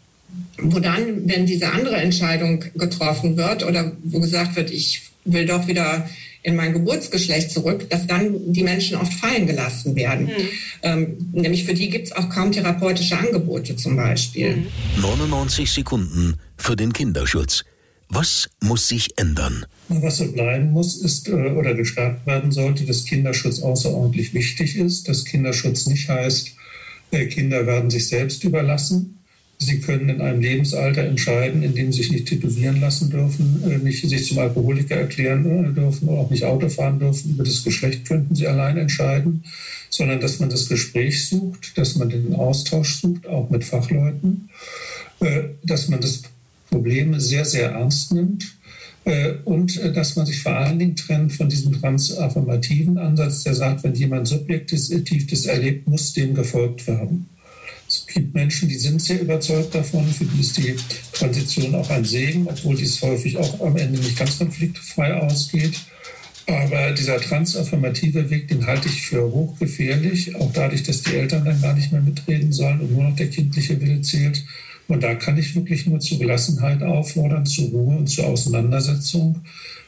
wo 0.57 0.79
dann, 0.79 1.27
wenn 1.27 1.45
diese 1.45 1.71
andere 1.71 1.97
Entscheidung 1.97 2.63
getroffen 2.75 3.37
wird 3.37 3.65
oder 3.65 3.91
wo 4.03 4.19
gesagt 4.19 4.55
wird, 4.55 4.71
ich 4.71 5.03
will 5.25 5.45
doch 5.45 5.67
wieder 5.67 6.09
in 6.41 6.55
mein 6.55 6.73
Geburtsgeschlecht 6.73 7.51
zurück, 7.51 7.89
dass 7.89 8.05
dann 8.05 8.51
die 8.51 8.63
Menschen 8.63 8.97
oft 8.97 9.13
fallen 9.13 9.47
gelassen 9.47 9.95
werden. 9.95 10.25
Mhm. 10.25 10.31
Ähm, 10.83 11.17
nämlich 11.31 11.63
für 11.63 11.73
die 11.73 11.89
gibt 11.89 12.07
es 12.07 12.11
auch 12.11 12.29
kaum 12.29 12.51
therapeutische 12.51 13.17
Angebote 13.17 13.75
zum 13.77 13.95
Beispiel. 13.95 14.63
99 15.01 15.71
Sekunden 15.71 16.35
für 16.57 16.75
den 16.75 16.91
Kinderschutz. 16.91 17.63
Was 18.15 18.47
muss 18.61 18.89
sich 18.89 19.17
ändern? 19.17 19.65
Was 19.89 20.17
so 20.17 20.31
bleiben 20.31 20.69
muss, 20.71 20.97
ist 20.97 21.27
äh, 21.29 21.31
oder 21.31 21.73
gestärkt 21.73 22.27
werden 22.27 22.51
sollte, 22.51 22.85
dass 22.85 23.05
Kinderschutz 23.05 23.59
außerordentlich 23.59 24.35
wichtig 24.35 24.77
ist, 24.77 25.09
dass 25.09 25.25
Kinderschutz 25.25 25.87
nicht 25.87 26.07
heißt, 26.09 26.51
äh, 27.09 27.25
Kinder 27.25 27.65
werden 27.65 27.89
sich 27.89 28.07
selbst 28.07 28.43
überlassen, 28.43 29.17
Sie 29.57 29.79
können 29.79 30.09
in 30.09 30.21
einem 30.21 30.41
Lebensalter 30.41 31.03
entscheiden, 31.03 31.63
in 31.63 31.73
dem 31.73 31.91
Sie 31.91 32.03
sich 32.03 32.11
nicht 32.11 32.27
tätowieren 32.27 32.81
lassen 32.81 33.09
dürfen, 33.09 33.63
äh, 33.65 33.77
nicht 33.79 34.07
sich 34.07 34.27
zum 34.27 34.37
Alkoholiker 34.37 34.95
erklären 34.95 35.73
dürfen 35.73 36.07
oder 36.07 36.19
auch 36.19 36.29
nicht 36.29 36.43
Auto 36.43 36.69
fahren 36.69 36.99
dürfen. 36.99 37.31
Über 37.31 37.43
das 37.43 37.63
Geschlecht 37.63 38.05
könnten 38.05 38.35
Sie 38.35 38.45
allein 38.45 38.77
entscheiden, 38.77 39.43
sondern 39.89 40.19
dass 40.19 40.39
man 40.39 40.51
das 40.51 40.69
Gespräch 40.69 41.27
sucht, 41.29 41.75
dass 41.79 41.95
man 41.95 42.09
den 42.09 42.35
Austausch 42.35 43.01
sucht, 43.01 43.25
auch 43.25 43.49
mit 43.49 43.63
Fachleuten, 43.63 44.49
dass 45.63 45.87
man 45.87 46.01
das 46.01 46.23
Problem 46.73 47.19
sehr, 47.19 47.45
sehr 47.45 47.69
ernst 47.69 48.11
nimmt 48.13 48.55
und 49.45 49.79
dass 49.95 50.15
man 50.15 50.25
sich 50.25 50.41
vor 50.41 50.55
allen 50.55 50.79
Dingen 50.79 50.95
trennt 50.95 51.33
von 51.33 51.47
diesem 51.49 51.79
transaffirmativen 51.79 52.97
Ansatz, 52.97 53.43
der 53.43 53.53
sagt, 53.53 53.83
wenn 53.83 53.93
jemand 53.93 54.27
subjektiv 54.27 55.27
das 55.27 55.45
erlebt, 55.45 55.87
muss 55.87 56.13
dem 56.13 56.33
gefolgt 56.33 56.87
werden. 56.87 57.29
Es 57.87 58.07
gibt 58.07 58.33
Menschen, 58.33 58.69
die 58.69 58.77
sind 58.77 59.01
sehr 59.01 59.21
überzeugt 59.21 59.75
davon, 59.75 60.07
für 60.07 60.25
die 60.25 60.41
ist 60.41 60.57
die 60.57 60.75
Transition 61.11 61.75
auch 61.75 61.89
ein 61.91 62.05
Segen, 62.05 62.47
obwohl 62.47 62.75
dies 62.75 63.01
häufig 63.03 63.37
auch 63.37 63.61
am 63.61 63.77
Ende 63.77 63.99
nicht 63.99 64.17
ganz 64.17 64.39
konfliktfrei 64.39 65.13
ausgeht. 65.13 65.79
Aber 66.47 66.91
dieser 66.91 67.21
transaffirmative 67.21 68.29
Weg, 68.29 68.47
den 68.47 68.65
halte 68.65 68.87
ich 68.87 69.01
für 69.03 69.31
hochgefährlich, 69.31 70.35
auch 70.35 70.51
dadurch, 70.53 70.81
dass 70.83 71.03
die 71.03 71.15
Eltern 71.15 71.45
dann 71.45 71.61
gar 71.61 71.75
nicht 71.75 71.91
mehr 71.91 72.01
mitreden 72.01 72.51
sollen 72.51 72.81
und 72.81 72.91
nur 72.93 73.03
noch 73.03 73.15
der 73.15 73.29
kindliche 73.29 73.79
Wille 73.79 74.01
zählt. 74.01 74.43
Und 74.87 75.03
da 75.03 75.15
kann 75.15 75.37
ich 75.37 75.55
wirklich 75.55 75.85
nur 75.85 75.99
zu 75.99 76.17
Gelassenheit 76.17 76.83
auffordern, 76.83 77.45
zur 77.45 77.69
Ruhe 77.69 77.97
und 77.97 78.07
zur 78.07 78.27
Auseinandersetzung 78.27 79.41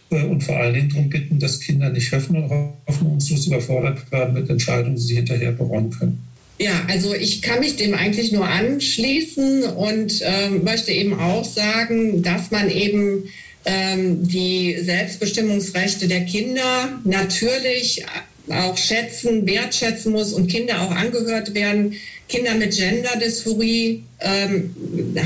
äh, 0.09 0.23
und 0.23 0.43
vor 0.43 0.57
allen 0.57 0.73
Dingen 0.73 0.89
darum 0.89 1.09
bitten, 1.09 1.39
dass 1.39 1.59
Kinder 1.59 1.89
nicht 1.89 2.11
hoffnungslos 2.11 3.47
überfordert 3.47 4.11
werden 4.11 4.33
mit 4.33 4.49
Entscheidungen, 4.49 4.95
die 4.95 5.01
sie 5.01 5.15
hinterher 5.15 5.51
bereuen 5.51 5.89
können. 5.89 6.25
Ja, 6.57 6.85
also 6.87 7.13
ich 7.13 7.41
kann 7.41 7.59
mich 7.59 7.75
dem 7.75 7.93
eigentlich 7.93 8.31
nur 8.31 8.47
anschließen 8.47 9.63
und 9.63 10.21
ähm, 10.23 10.63
möchte 10.63 10.91
eben 10.91 11.19
auch 11.19 11.43
sagen, 11.43 12.21
dass 12.23 12.49
man 12.49 12.69
eben 12.69 13.25
ähm, 13.65 14.25
die 14.25 14.77
Selbstbestimmungsrechte 14.79 16.07
der 16.07 16.23
Kinder 16.23 17.01
natürlich 17.03 18.05
auch 18.47 18.77
schätzen, 18.77 19.45
wertschätzen 19.45 20.13
muss 20.13 20.31
und 20.31 20.47
Kinder 20.47 20.81
auch 20.81 20.91
angehört 20.91 21.53
werden. 21.55 21.95
Kinder 22.27 22.55
mit 22.55 22.75
Genderdysphorie 22.75 24.03
ähm, 24.19 24.75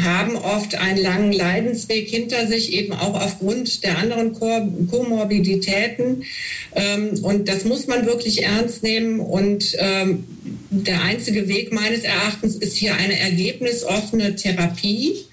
haben 0.03 0.35
oft 0.35 0.75
einen 0.75 1.01
langen 1.01 1.31
Leidensweg 1.31 2.09
hinter 2.09 2.47
sich, 2.47 2.73
eben 2.73 2.93
auch 2.93 3.19
aufgrund 3.19 3.83
der 3.83 3.97
anderen 3.97 4.33
Komorbiditäten. 4.33 6.23
Ähm, 6.75 7.19
und 7.23 7.47
das 7.47 7.63
muss 7.63 7.87
man 7.87 8.05
wirklich 8.05 8.43
ernst 8.43 8.83
nehmen. 8.83 9.21
Und 9.21 9.77
ähm, 9.79 10.25
der 10.69 11.01
einzige 11.03 11.47
Weg 11.47 11.71
meines 11.71 12.01
Erachtens 12.01 12.55
ist 12.55 12.75
hier 12.75 12.95
eine 12.95 13.17
ergebnisoffene 13.17 14.35
Therapie 14.35 15.25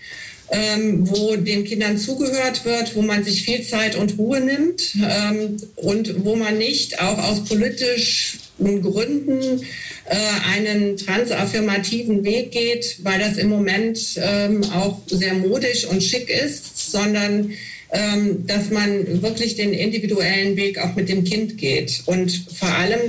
ähm, 0.51 1.09
wo 1.11 1.37
den 1.37 1.65
Kindern 1.65 1.99
zugehört 1.99 2.65
wird, 2.65 2.95
wo 2.95 3.03
man 3.03 3.25
sich 3.25 3.43
viel 3.43 3.63
Zeit 3.63 3.97
und 3.97 4.19
Ruhe 4.19 4.41
nimmt 4.41 4.95
ähm, 4.97 5.57
und 5.77 6.25
wo 6.25 6.37
man 6.37 6.59
nicht 6.59 7.01
auch 7.01 7.19
aus 7.19 7.45
politischen 7.45 8.41
Gründen 8.59 9.63
äh, 10.05 10.17
einen 10.55 10.97
transaffirmativen 10.97 12.25
Weg 12.25 12.53
geht, 12.53 12.99
weil 13.03 13.19
das 13.19 13.37
im 13.37 13.49
Moment 13.49 13.99
ähm, 14.17 14.65
auch 14.73 15.01
sehr 15.07 15.35
modisch 15.35 15.85
und 15.87 16.03
schick 16.03 16.31
ist, 16.31 16.91
sondern 16.91 17.53
ähm, 17.93 18.47
dass 18.47 18.71
man 18.71 19.23
wirklich 19.23 19.55
den 19.57 19.73
individuellen 19.73 20.57
Weg 20.57 20.79
auch 20.79 20.97
mit 20.97 21.09
dem 21.09 21.25
Kind 21.25 21.59
geht. 21.59 22.03
Und 22.07 22.31
vor 22.55 22.69
allem 22.69 23.01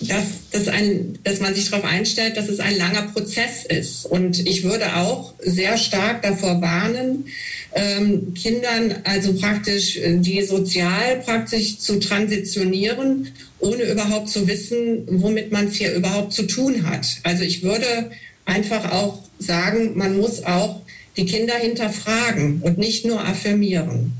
dass, 0.00 0.50
dass, 0.50 0.68
ein, 0.68 1.18
dass 1.24 1.40
man 1.40 1.54
sich 1.54 1.70
darauf 1.70 1.84
einstellt, 1.84 2.36
dass 2.36 2.48
es 2.48 2.60
ein 2.60 2.76
langer 2.76 3.02
Prozess 3.12 3.64
ist. 3.64 4.04
Und 4.06 4.46
ich 4.46 4.64
würde 4.64 4.96
auch 4.96 5.34
sehr 5.38 5.78
stark 5.78 6.22
davor 6.22 6.60
warnen, 6.60 7.26
ähm, 7.74 8.34
Kindern 8.34 8.96
also 9.04 9.34
praktisch 9.34 9.96
äh, 9.96 10.18
die 10.18 10.42
sozial 10.42 11.20
praktisch 11.24 11.78
zu 11.78 11.98
transitionieren, 11.98 13.28
ohne 13.58 13.84
überhaupt 13.84 14.28
zu 14.28 14.46
wissen, 14.46 15.04
womit 15.08 15.52
man 15.52 15.68
es 15.68 15.76
hier 15.76 15.94
überhaupt 15.94 16.32
zu 16.32 16.44
tun 16.44 16.88
hat. 16.88 17.06
Also 17.22 17.44
ich 17.44 17.62
würde 17.62 18.10
einfach 18.44 18.92
auch 18.92 19.22
sagen, 19.38 19.96
man 19.96 20.16
muss 20.16 20.44
auch 20.44 20.80
die 21.16 21.26
Kinder 21.26 21.54
hinterfragen 21.54 22.60
und 22.62 22.78
nicht 22.78 23.04
nur 23.04 23.20
affirmieren. 23.20 24.12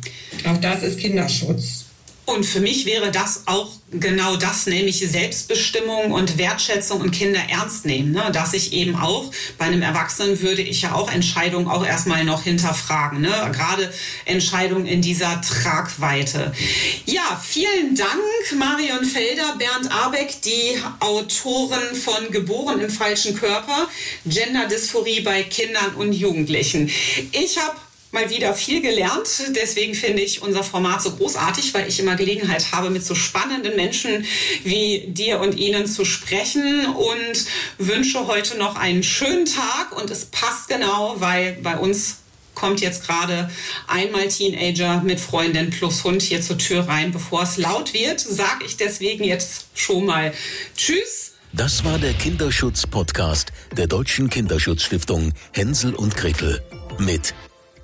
Auch 0.46 0.56
das 0.58 0.82
ist 0.82 0.98
Kinderschutz. 0.98 1.85
Und 2.26 2.44
für 2.44 2.58
mich 2.58 2.86
wäre 2.86 3.12
das 3.12 3.44
auch 3.46 3.70
genau 3.92 4.36
das, 4.36 4.66
nämlich 4.66 4.98
Selbstbestimmung 4.98 6.10
und 6.10 6.38
Wertschätzung 6.38 7.00
und 7.00 7.12
Kinder 7.12 7.40
ernst 7.48 7.86
nehmen. 7.86 8.10
Ne? 8.10 8.30
Dass 8.32 8.52
ich 8.52 8.72
eben 8.72 8.96
auch 8.96 9.30
bei 9.58 9.66
einem 9.66 9.80
Erwachsenen 9.80 10.42
würde 10.42 10.60
ich 10.60 10.82
ja 10.82 10.92
auch 10.94 11.10
Entscheidungen 11.10 11.68
auch 11.68 11.86
erstmal 11.86 12.24
noch 12.24 12.42
hinterfragen. 12.42 13.20
Ne? 13.20 13.30
Gerade 13.52 13.92
Entscheidungen 14.24 14.86
in 14.86 15.02
dieser 15.02 15.40
Tragweite. 15.40 16.52
Ja, 17.04 17.40
vielen 17.42 17.94
Dank, 17.94 18.10
Marion 18.58 19.04
Felder, 19.04 19.54
Bernd 19.56 19.92
Abeck, 19.92 20.42
die 20.42 20.82
Autoren 20.98 21.94
von 21.94 22.32
Geboren 22.32 22.80
im 22.80 22.90
falschen 22.90 23.36
Körper, 23.36 23.88
Genderdysphorie 24.24 25.20
bei 25.20 25.44
Kindern 25.44 25.94
und 25.94 26.12
Jugendlichen. 26.12 26.90
Ich 27.30 27.56
habe 27.58 27.76
mal 28.12 28.30
wieder 28.30 28.54
viel 28.54 28.80
gelernt. 28.80 29.28
Deswegen 29.54 29.94
finde 29.94 30.22
ich 30.22 30.42
unser 30.42 30.62
Format 30.62 31.02
so 31.02 31.12
großartig, 31.12 31.74
weil 31.74 31.88
ich 31.88 32.00
immer 32.00 32.16
Gelegenheit 32.16 32.72
habe, 32.72 32.90
mit 32.90 33.04
so 33.04 33.14
spannenden 33.14 33.76
Menschen 33.76 34.24
wie 34.64 35.04
dir 35.08 35.40
und 35.40 35.56
Ihnen 35.56 35.86
zu 35.86 36.04
sprechen 36.04 36.86
und 36.86 37.46
wünsche 37.78 38.26
heute 38.26 38.56
noch 38.56 38.76
einen 38.76 39.02
schönen 39.02 39.46
Tag. 39.46 39.92
Und 39.96 40.10
es 40.10 40.26
passt 40.26 40.68
genau, 40.68 41.16
weil 41.18 41.58
bei 41.62 41.76
uns 41.76 42.16
kommt 42.54 42.80
jetzt 42.80 43.06
gerade 43.06 43.50
einmal 43.86 44.28
Teenager 44.28 45.02
mit 45.02 45.20
Freundin 45.20 45.70
plus 45.70 46.02
Hund 46.02 46.22
hier 46.22 46.40
zur 46.40 46.58
Tür 46.58 46.88
rein. 46.88 47.12
Bevor 47.12 47.42
es 47.42 47.58
laut 47.58 47.92
wird, 47.94 48.18
sage 48.18 48.64
ich 48.64 48.76
deswegen 48.76 49.22
jetzt 49.24 49.66
schon 49.74 50.06
mal 50.06 50.32
Tschüss. 50.76 51.32
Das 51.52 51.84
war 51.84 51.98
der 51.98 52.12
Kinderschutz-Podcast 52.12 53.52
der 53.76 53.86
Deutschen 53.86 54.28
Kinderschutzstiftung 54.28 55.32
Hänsel 55.52 55.94
und 55.94 56.16
Gretel 56.16 56.60
mit 56.98 57.34